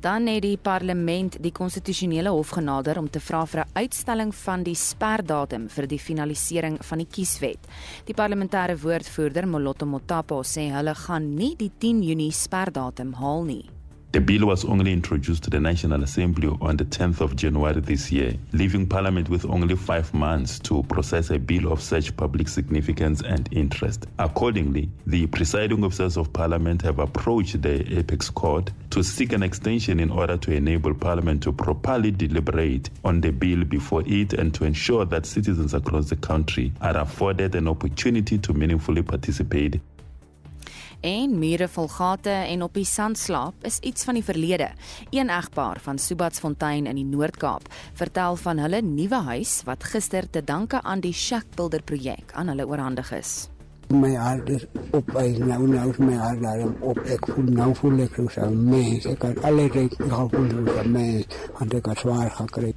Dan 0.01 0.29
het 0.31 0.45
die 0.45 0.59
parlement 0.63 1.35
die 1.43 1.51
konstitusionele 1.51 2.31
hof 2.31 2.53
genader 2.55 3.01
om 3.01 3.09
te 3.11 3.19
vra 3.21 3.45
vir 3.47 3.61
'n 3.61 3.71
uitstelling 3.75 4.35
van 4.35 4.63
die 4.63 4.75
sperdatum 4.75 5.69
vir 5.69 5.87
die 5.87 5.99
finalisering 5.99 6.79
van 6.81 6.99
die 6.99 7.07
kieswet. 7.11 7.59
Die 8.05 8.15
parlementêre 8.15 8.79
woordvoerder 8.79 9.47
Moloto 9.47 9.87
Motapo 9.87 10.43
sê 10.43 10.71
hulle 10.71 10.95
gaan 10.95 11.35
nie 11.35 11.57
die 11.57 11.73
10 11.79 12.03
Junie 12.03 12.33
sperdatum 12.33 13.13
haal 13.15 13.45
nie. 13.45 13.78
The 14.11 14.23
bill 14.23 14.47
was 14.47 14.65
only 14.65 14.95
introduced 14.95 15.43
to 15.45 15.51
the 15.51 15.61
National 15.61 16.03
Assembly 16.03 16.49
on 16.63 16.79
the 16.79 16.87
10th 16.87 17.21
of 17.21 17.37
January 17.37 17.79
this 17.83 18.11
year, 18.11 18.33
leaving 18.55 18.87
Parliament 18.87 19.29
with 19.29 19.45
only 19.45 19.77
five 19.77 20.15
months 20.15 20.59
to 20.61 20.83
process 20.85 21.29
a 21.29 21.39
bill 21.39 21.71
of 21.71 21.83
such 21.83 22.17
public 22.17 22.49
significance 22.49 23.21
and 23.21 23.51
interest. 23.53 24.07
Accordingly, 24.19 24.89
the 25.07 25.27
presiding 25.27 25.85
officers 25.85 26.17
of 26.17 26.33
Parliament 26.33 26.81
have 26.81 27.01
approached 27.01 27.61
the 27.61 27.99
Apex 27.99 28.31
Court 28.31 28.71
to 28.89 29.03
seek 29.03 29.35
an 29.35 29.43
extension 29.43 30.01
in 30.01 30.11
order 30.11 30.39
to 30.39 30.53
enable 30.53 30.95
Parliament 30.95 31.43
to 31.43 31.53
properly 31.53 32.11
deliberate 32.11 32.89
on 33.05 33.21
the 33.21 33.31
bill 33.31 33.63
before 33.65 34.03
it 34.07 34.33
and 34.33 34.55
to 34.55 34.65
ensure 34.65 35.05
that 35.05 35.27
citizens 35.27 35.75
across 35.75 36.09
the 36.09 36.17
country 36.17 36.73
are 36.81 36.97
afforded 36.97 37.55
an 37.55 37.69
opportunity 37.69 38.39
to 38.39 38.55
meaningfully 38.55 39.03
participate 39.03 39.83
en 41.01 41.35
mure 41.39 41.69
vol 41.69 41.89
gate 41.89 42.31
en 42.31 42.63
op 42.63 42.75
die 42.75 42.87
sand 42.87 43.19
slaap 43.19 43.67
is 43.67 43.79
iets 43.87 44.05
van 44.05 44.19
die 44.19 44.25
verlede. 44.25 44.71
Een 45.11 45.31
egpaar 45.31 45.81
van 45.83 45.99
Subatsfontein 45.99 46.87
in 46.87 46.99
die 46.99 47.07
Noord-Kaap 47.07 47.69
vertel 47.95 48.37
van 48.37 48.59
hulle 48.59 48.83
nuwe 48.83 49.23
huis 49.31 49.63
wat 49.69 49.85
gister 49.85 50.31
te 50.31 50.43
danke 50.45 50.83
aan 50.83 51.01
die 51.01 51.13
Shackbuilder 51.13 51.83
projek 51.83 52.33
aan 52.33 52.49
hulle 52.49 52.67
oorhandig 52.67 53.13
is. 53.13 53.49
My 53.89 54.13
hart 54.21 54.51
is 54.53 54.67
op 54.93 55.07
by 55.15 55.31
nou 55.41 55.63
nou 55.69 55.87
is 55.91 56.01
my 56.03 56.17
hart 56.21 56.43
daarom 56.45 56.75
op 56.85 56.99
ek 57.09 57.31
voel 57.31 57.47
nou 57.57 57.71
voel 57.79 58.03
ek 58.05 58.19
so 58.35 58.51
mens 58.51 59.07
ek 59.09 59.23
kan 59.23 59.39
alle 59.49 59.65
tyd 59.73 59.97
gevoel 60.03 60.51
so 60.53 60.85
mens 60.93 61.41
want 61.57 61.81
ek 61.81 61.89
het 61.95 62.05
swaar 62.05 62.31
gekry. 62.43 62.75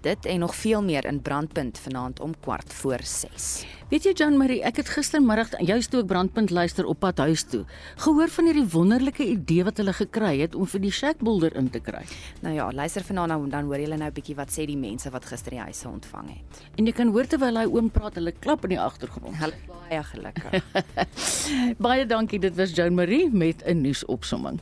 Dit 0.00 0.26
en 0.26 0.38
nog 0.38 0.54
veel 0.54 0.82
meer 0.82 1.04
in 1.04 1.22
Brandpunt 1.22 1.78
vanaand 1.78 2.20
om 2.20 2.34
kwart 2.40 2.72
voor 2.72 2.98
6. 3.02 3.66
Weet 3.90 4.04
jy 4.06 4.12
Jan 4.14 4.36
Marie, 4.38 4.60
ek 4.62 4.76
het 4.78 4.92
gistermiddag 4.94 5.56
juist 5.66 5.90
toe 5.90 6.04
ek 6.04 6.06
Brandpunt 6.06 6.52
luister 6.54 6.86
op 6.86 7.00
pad 7.02 7.18
huis 7.18 7.42
toe, 7.50 7.64
gehoor 8.04 8.30
van 8.30 8.46
hierdie 8.46 8.66
wonderlike 8.70 9.26
idee 9.26 9.66
wat 9.66 9.82
hulle 9.82 9.96
gekry 9.96 10.36
het 10.38 10.54
om 10.54 10.70
vir 10.70 10.84
die 10.86 10.94
Shackboulder 10.94 11.56
in 11.58 11.72
te 11.74 11.82
kry. 11.82 12.04
Nou 12.46 12.54
ja, 12.54 12.68
luister 12.70 13.02
vanaand 13.02 13.34
nou 13.34 13.50
dan 13.50 13.66
hoor 13.66 13.82
julle 13.82 13.98
nou 13.98 14.08
'n 14.08 14.14
bietjie 14.14 14.38
wat 14.38 14.54
sê 14.54 14.66
die 14.66 14.78
mense 14.78 15.10
wat 15.10 15.24
gister 15.24 15.50
die 15.50 15.64
huise 15.66 15.88
ontvang 15.88 16.30
het. 16.30 16.62
En 16.76 16.86
jy 16.86 16.92
kan 16.92 17.08
hoor 17.08 17.26
terwyl 17.26 17.58
hy 17.58 17.66
oom 17.66 17.90
praat, 17.90 18.14
hulle 18.14 18.32
klap 18.32 18.62
in 18.64 18.76
die 18.76 18.80
agtergrond. 18.80 19.36
Hulle 19.36 19.54
baie 19.66 20.02
gelukkig. 20.04 20.62
baie 21.86 22.06
dankie, 22.06 22.38
dit 22.38 22.54
was 22.54 22.70
Jan 22.70 22.94
Marie 22.94 23.30
met 23.32 23.64
'n 23.66 23.82
nuusopsomming. 23.82 24.60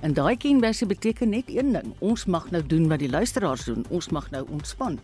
En 0.00 0.12
daai 0.14 0.36
kenwyse 0.38 0.86
beteken 0.86 1.28
net 1.28 1.48
een 1.50 1.72
ding. 1.74 1.94
Ons 1.98 2.24
mag 2.30 2.50
nou 2.54 2.62
doen 2.66 2.88
wat 2.88 2.98
die 3.02 3.10
luisteraars 3.10 3.64
doen. 3.66 3.84
Ons 3.90 4.08
mag 4.14 4.30
nou 4.30 4.46
ontspan. 4.54 4.98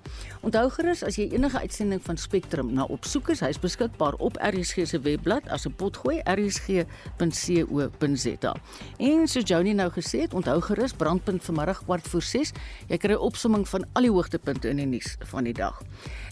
Onthou 0.47 0.71
gerus 0.77 1.03
as 1.03 1.17
jy 1.19 1.29
enige 1.35 1.59
uitsending 1.59 2.03
van 2.05 2.17
Spectrum 2.17 2.73
na 2.77 2.85
opsoek 2.87 3.29
is, 3.35 3.41
hy's 3.43 3.59
beskikbaar 3.59 4.15
op 4.23 4.39
RSG 4.39 4.87
se 4.87 5.01
webblad 5.03 5.49
as 5.51 5.67
'n 5.67 5.75
potgooi 5.75 6.23
rsg.co.za. 6.23 6.85
En 8.99 9.27
so 9.29 9.41
Joni 9.41 9.73
nou 9.75 9.91
gesê 9.91 10.21
het, 10.21 10.35
onthou 10.35 10.61
gerus 10.61 10.93
brandpunt 10.93 11.45
vanmiddag 11.45 11.83
kwart 11.85 12.09
voor 12.09 12.23
6. 12.23 12.53
Jy 12.89 12.97
kry 12.97 13.13
'n 13.13 13.19
opsomming 13.19 13.69
van 13.69 13.85
al 13.93 14.03
die 14.03 14.11
hoogtepunte 14.11 14.69
in 14.69 14.77
die 14.77 14.87
nuus 14.87 15.17
van 15.21 15.45
die 15.45 15.53
dag. 15.53 15.83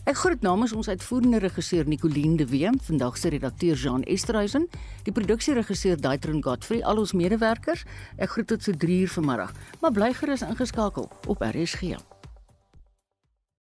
Ek 0.04 0.16
groet 0.16 0.40
namens 0.42 0.72
ons 0.72 0.88
uitvoerende 0.88 1.38
regisseur 1.38 1.86
Nicoline 1.86 2.36
de 2.36 2.46
Wem, 2.46 2.80
vandag 2.80 3.16
se 3.16 3.28
redakteur 3.28 3.76
Jean 3.76 4.02
Esterhuizen, 4.02 4.68
die 5.02 5.12
produksieregisseur 5.12 6.00
Daitron 6.00 6.42
Godfrey, 6.42 6.82
al 6.82 6.98
ons 6.98 7.12
medewerkers. 7.12 7.84
Ek 8.16 8.30
groet 8.30 8.51
tot 8.52 8.62
so 8.62 8.72
3 8.76 9.00
uur 9.00 9.08
vanmiddag. 9.08 9.52
Maar 9.80 9.92
bly 9.92 10.12
gerus 10.12 10.42
ingeskakel 10.42 11.10
op 11.26 11.40
RSG. 11.40 11.96